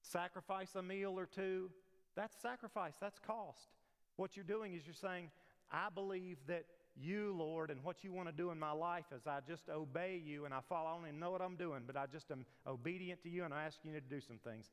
Sacrifice 0.02 0.74
a 0.74 0.82
meal 0.82 1.18
or 1.18 1.26
two, 1.26 1.70
that's 2.14 2.36
sacrifice, 2.40 2.94
that's 3.00 3.18
cost. 3.18 3.68
What 4.16 4.36
you're 4.36 4.44
doing 4.44 4.74
is 4.74 4.82
you're 4.86 4.94
saying, 4.94 5.30
I 5.70 5.88
believe 5.94 6.38
that 6.46 6.64
you, 6.98 7.34
Lord, 7.36 7.70
and 7.70 7.82
what 7.84 8.02
you 8.04 8.12
want 8.12 8.28
to 8.28 8.32
do 8.32 8.50
in 8.50 8.58
my 8.58 8.72
life 8.72 9.04
is 9.14 9.26
I 9.26 9.40
just 9.46 9.68
obey 9.68 10.20
you 10.24 10.44
and 10.44 10.54
I 10.54 10.60
follow. 10.68 10.88
I 10.88 10.94
don't 10.94 11.08
even 11.08 11.20
know 11.20 11.30
what 11.30 11.42
I'm 11.42 11.56
doing, 11.56 11.82
but 11.86 11.96
I 11.96 12.06
just 12.06 12.30
am 12.30 12.46
obedient 12.66 13.22
to 13.24 13.28
you 13.28 13.44
and 13.44 13.52
I 13.52 13.64
ask 13.64 13.78
you 13.84 13.92
to 13.92 14.00
do 14.00 14.20
some 14.20 14.38
things. 14.38 14.70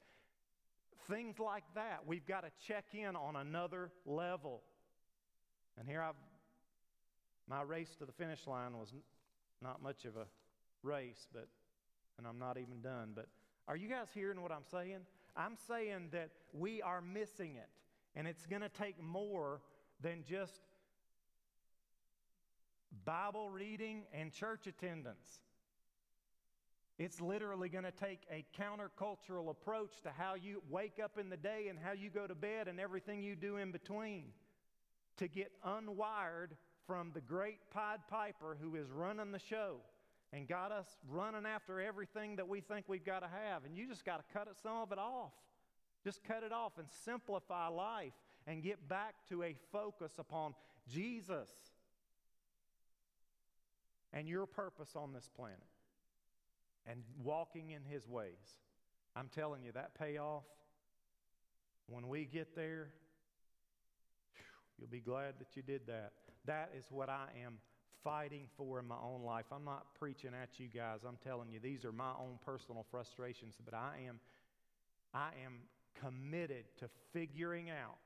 Things 1.08 1.40
like 1.40 1.64
that, 1.76 2.02
we've 2.06 2.26
got 2.26 2.42
to 2.42 2.52
check 2.68 2.86
in 2.94 3.16
on 3.16 3.36
another 3.36 3.92
level. 4.06 4.62
And 5.78 5.88
here 5.88 6.02
I've, 6.02 6.16
my 7.48 7.62
race 7.62 7.96
to 8.00 8.06
the 8.06 8.12
finish 8.12 8.48
line 8.48 8.78
was 8.78 8.94
not 9.62 9.82
much 9.82 10.06
of 10.06 10.16
a 10.16 10.26
race, 10.82 11.28
but, 11.34 11.48
and 12.18 12.28
I'm 12.28 12.40
not 12.40 12.58
even 12.58 12.82
done. 12.82 13.12
But 13.16 13.28
are 13.68 13.76
you 13.76 13.90
guys 13.90 14.08
hearing 14.14 14.42
what 14.42 14.52
I'm 14.52 14.66
saying? 14.72 15.00
I'm 15.36 15.56
saying 15.68 16.10
that 16.12 16.30
we 16.54 16.82
are 16.82 17.02
missing 17.02 17.56
it. 17.56 17.70
And 18.16 18.28
it's 18.28 18.46
going 18.46 18.62
to 18.62 18.70
take 18.70 19.02
more 19.02 19.62
than 20.02 20.24
just 20.28 20.62
Bible 23.06 23.50
reading 23.50 24.04
and 24.14 24.32
church 24.32 24.68
attendance. 24.68 25.40
It's 27.00 27.20
literally 27.20 27.70
going 27.70 27.86
to 27.86 27.92
take 27.92 28.22
a 28.32 28.46
countercultural 28.60 29.50
approach 29.50 30.02
to 30.04 30.12
how 30.16 30.36
you 30.36 30.62
wake 30.70 31.00
up 31.04 31.18
in 31.18 31.30
the 31.30 31.38
day 31.38 31.68
and 31.70 31.80
how 31.80 31.94
you 31.94 32.10
go 32.10 32.28
to 32.28 32.36
bed 32.36 32.68
and 32.68 32.80
everything 32.80 33.24
you 33.24 33.36
do 33.36 33.58
in 33.58 33.72
between 33.72 34.26
to 35.18 35.28
get 35.28 35.52
unwired 35.66 36.50
from 36.86 37.12
the 37.14 37.22
great 37.22 37.60
Pied 37.72 38.00
Piper 38.10 38.58
who 38.62 38.76
is 38.76 38.92
running 38.92 39.32
the 39.32 39.40
show 39.40 39.78
and 40.32 40.48
got 40.48 40.72
us 40.72 40.88
running 41.10 41.46
after 41.46 41.82
everything 41.82 42.36
that 42.36 42.48
we 42.48 42.62
think 42.62 42.86
we've 42.88 43.06
got 43.06 43.22
to 43.22 43.28
have. 43.28 43.66
And 43.66 43.76
you 43.76 43.88
just 43.88 44.06
got 44.06 44.18
to 44.18 44.34
cut 44.34 44.48
some 44.62 44.78
of 44.78 44.92
it 44.92 45.00
off. 45.00 45.32
Just 46.04 46.24
cut 46.24 46.44
it 46.44 46.52
off 46.52 46.74
and 46.78 46.88
simplify 47.06 47.70
life 47.70 48.14
and 48.46 48.62
get 48.62 48.88
back 48.88 49.16
to 49.30 49.42
a 49.42 49.56
focus 49.72 50.14
upon 50.20 50.54
Jesus 50.92 51.50
and 54.12 54.28
your 54.28 54.46
purpose 54.46 54.96
on 54.96 55.14
this 55.14 55.30
planet 55.36 55.73
and 56.88 57.04
walking 57.22 57.72
in 57.72 57.84
His 57.84 58.08
ways. 58.08 58.60
I'm 59.16 59.30
telling 59.34 59.64
you, 59.64 59.72
that 59.74 59.98
payoff, 59.98 60.44
when 61.88 62.08
we 62.08 62.26
get 62.26 62.56
there, 62.56 62.90
you'll 64.80 64.90
be 64.90 65.00
glad 65.00 65.36
that 65.40 65.56
you 65.56 65.62
did 65.62 65.82
that. 65.88 66.14
That 66.46 66.72
is 66.78 66.86
what 66.90 67.10
I 67.10 67.28
am 67.46 67.60
fighting 68.04 68.48
for 68.58 68.80
in 68.80 68.88
my 68.88 68.98
own 69.02 69.24
life. 69.24 69.46
I'm 69.52 69.64
not 69.64 69.86
preaching 69.98 70.32
at 70.42 70.60
you 70.60 70.68
guys. 70.68 71.00
I'm 71.08 71.18
telling 71.24 71.52
you, 71.52 71.60
these 71.60 71.86
are 71.86 71.92
my 71.92 72.12
own 72.20 72.38
personal 72.46 72.86
frustrations, 72.92 73.56
but 73.64 73.74
I 73.74 74.02
am 74.08 74.20
I 75.14 75.30
am 75.46 75.60
committed 76.02 76.66
to 76.80 76.90
figuring 77.14 77.70
out 77.70 77.98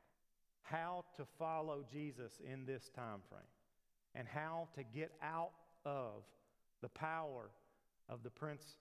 how 0.62 1.06
to 1.16 1.26
follow 1.40 1.86
Jesus 1.90 2.34
in 2.46 2.66
this 2.66 2.90
time 2.94 3.22
frame 3.30 3.42
and 4.14 4.28
how 4.28 4.68
to 4.76 4.84
get 4.84 5.12
out 5.24 5.52
of 5.86 6.24
the 6.82 6.90
power 6.90 7.50
of 8.10 8.24
the 8.24 8.30
prince 8.30 8.78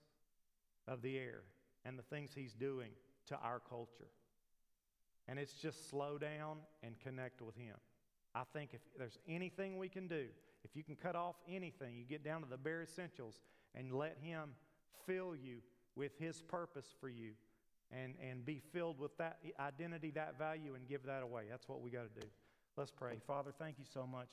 of 0.87 1.01
the 1.01 1.17
air 1.17 1.43
and 1.85 1.97
the 1.97 2.03
things 2.03 2.31
he's 2.33 2.53
doing 2.53 2.89
to 3.27 3.35
our 3.35 3.59
culture. 3.59 4.09
And 5.27 5.37
it's 5.37 5.53
just 5.53 5.89
slow 5.89 6.17
down 6.17 6.57
and 6.83 6.99
connect 6.99 7.41
with 7.41 7.55
him. 7.55 7.75
I 8.33 8.43
think 8.53 8.71
if 8.73 8.81
there's 8.97 9.17
anything 9.27 9.77
we 9.77 9.89
can 9.89 10.07
do, 10.07 10.25
if 10.63 10.75
you 10.75 10.83
can 10.83 10.95
cut 10.95 11.15
off 11.15 11.35
anything, 11.47 11.97
you 11.97 12.05
get 12.05 12.23
down 12.23 12.41
to 12.41 12.49
the 12.49 12.57
bare 12.57 12.83
essentials 12.83 13.39
and 13.75 13.91
let 13.91 14.17
him 14.21 14.51
fill 15.05 15.35
you 15.35 15.57
with 15.95 16.17
his 16.19 16.41
purpose 16.41 16.87
for 16.99 17.09
you 17.09 17.31
and, 17.91 18.15
and 18.21 18.45
be 18.45 18.61
filled 18.73 18.99
with 18.99 19.17
that 19.17 19.39
identity, 19.59 20.11
that 20.11 20.37
value, 20.37 20.75
and 20.75 20.87
give 20.87 21.03
that 21.05 21.23
away. 21.23 21.43
That's 21.49 21.67
what 21.67 21.81
we 21.81 21.89
got 21.89 22.13
to 22.13 22.21
do. 22.21 22.27
Let's 22.75 22.91
pray. 22.91 23.19
Father, 23.25 23.53
thank 23.57 23.79
you 23.79 23.85
so 23.91 24.05
much 24.05 24.29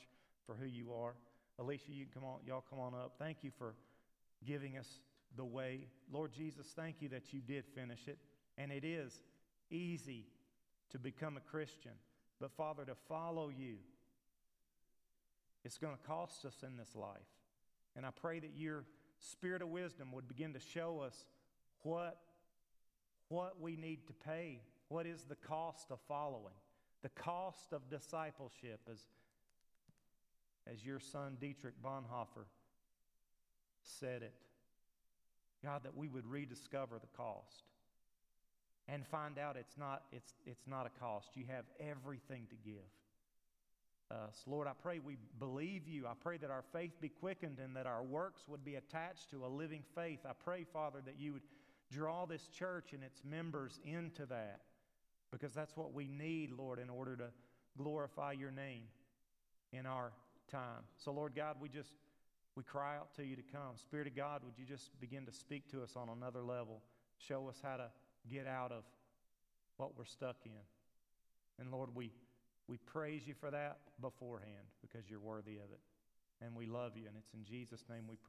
for 0.46 0.54
who 0.54 0.66
you 0.66 0.92
are. 0.92 1.14
Alicia, 1.58 1.92
you 1.92 2.06
come 2.12 2.24
on, 2.24 2.40
y'all 2.46 2.64
come 2.68 2.80
on 2.80 2.94
up. 2.94 3.14
Thank 3.18 3.38
you 3.42 3.50
for 3.56 3.74
giving 4.46 4.76
us 4.76 4.88
the 5.36 5.44
way. 5.44 5.88
Lord 6.12 6.32
Jesus, 6.32 6.66
thank 6.74 6.96
you 7.00 7.08
that 7.10 7.32
you 7.32 7.40
did 7.40 7.64
finish 7.74 8.06
it. 8.06 8.18
And 8.56 8.70
it 8.70 8.84
is 8.84 9.12
easy 9.70 10.26
to 10.90 10.98
become 10.98 11.36
a 11.36 11.40
Christian. 11.40 11.92
But 12.40 12.52
Father, 12.52 12.84
to 12.84 12.94
follow 13.08 13.48
you, 13.48 13.76
it's 15.64 15.78
going 15.78 15.96
to 15.96 16.06
cost 16.06 16.44
us 16.44 16.62
in 16.62 16.76
this 16.76 16.94
life. 16.94 17.20
And 17.96 18.04
I 18.04 18.10
pray 18.10 18.38
that 18.40 18.52
your 18.56 18.84
spirit 19.18 19.62
of 19.62 19.68
wisdom 19.68 20.12
would 20.12 20.28
begin 20.28 20.52
to 20.52 20.60
show 20.60 21.00
us 21.00 21.24
what, 21.82 22.18
what 23.28 23.60
we 23.60 23.76
need 23.76 24.06
to 24.06 24.12
pay. 24.12 24.60
What 24.88 25.06
is 25.06 25.24
the 25.24 25.36
cost 25.36 25.90
of 25.90 25.98
following? 26.06 26.54
The 27.02 27.08
cost 27.10 27.72
of 27.72 27.88
discipleship, 27.88 28.80
as, 28.90 28.98
as 30.70 30.84
your 30.84 30.98
son 30.98 31.36
Dietrich 31.40 31.74
Bonhoeffer 31.82 32.46
said 34.00 34.22
it. 34.22 34.34
God, 35.64 35.84
that 35.84 35.96
we 35.96 36.08
would 36.08 36.26
rediscover 36.26 36.98
the 37.00 37.16
cost 37.16 37.64
and 38.86 39.06
find 39.06 39.38
out 39.38 39.56
it's 39.56 39.78
not, 39.78 40.02
it's, 40.12 40.34
it's 40.44 40.66
not 40.66 40.86
a 40.86 41.00
cost. 41.00 41.28
You 41.34 41.44
have 41.48 41.64
everything 41.80 42.46
to 42.50 42.56
give 42.56 42.84
us. 44.10 44.42
Lord, 44.46 44.68
I 44.68 44.72
pray 44.82 44.98
we 44.98 45.16
believe 45.38 45.88
you. 45.88 46.06
I 46.06 46.12
pray 46.20 46.36
that 46.36 46.50
our 46.50 46.64
faith 46.72 46.92
be 47.00 47.08
quickened 47.08 47.58
and 47.58 47.74
that 47.76 47.86
our 47.86 48.02
works 48.02 48.42
would 48.46 48.64
be 48.64 48.74
attached 48.74 49.30
to 49.30 49.46
a 49.46 49.48
living 49.48 49.82
faith. 49.94 50.20
I 50.28 50.32
pray, 50.44 50.64
Father, 50.70 51.00
that 51.06 51.18
you 51.18 51.32
would 51.34 51.42
draw 51.90 52.26
this 52.26 52.48
church 52.48 52.92
and 52.92 53.02
its 53.02 53.22
members 53.24 53.80
into 53.84 54.26
that 54.26 54.60
because 55.30 55.54
that's 55.54 55.76
what 55.76 55.94
we 55.94 56.06
need, 56.06 56.52
Lord, 56.52 56.78
in 56.78 56.90
order 56.90 57.16
to 57.16 57.28
glorify 57.78 58.32
your 58.32 58.50
name 58.50 58.82
in 59.72 59.86
our 59.86 60.12
time. 60.50 60.82
So, 60.98 61.12
Lord 61.12 61.34
God, 61.34 61.56
we 61.60 61.68
just 61.68 61.90
we 62.56 62.62
cry 62.62 62.96
out 62.96 63.14
to 63.16 63.24
you 63.24 63.36
to 63.36 63.42
come. 63.42 63.76
Spirit 63.76 64.06
of 64.06 64.16
God, 64.16 64.42
would 64.44 64.58
you 64.58 64.64
just 64.64 64.98
begin 65.00 65.26
to 65.26 65.32
speak 65.32 65.70
to 65.72 65.82
us 65.82 65.96
on 65.96 66.08
another 66.08 66.42
level? 66.42 66.82
Show 67.18 67.48
us 67.48 67.60
how 67.62 67.76
to 67.76 67.90
get 68.30 68.46
out 68.46 68.72
of 68.72 68.84
what 69.76 69.98
we're 69.98 70.04
stuck 70.04 70.36
in. 70.44 70.52
And 71.58 71.70
Lord, 71.70 71.90
we, 71.94 72.12
we 72.68 72.78
praise 72.78 73.26
you 73.26 73.34
for 73.34 73.50
that 73.50 73.78
beforehand 74.00 74.66
because 74.80 75.08
you're 75.08 75.20
worthy 75.20 75.56
of 75.56 75.70
it. 75.72 75.80
And 76.44 76.54
we 76.54 76.66
love 76.66 76.92
you. 76.96 77.06
And 77.06 77.16
it's 77.16 77.32
in 77.34 77.44
Jesus' 77.44 77.84
name 77.88 78.04
we 78.08 78.16
pray. 78.16 78.22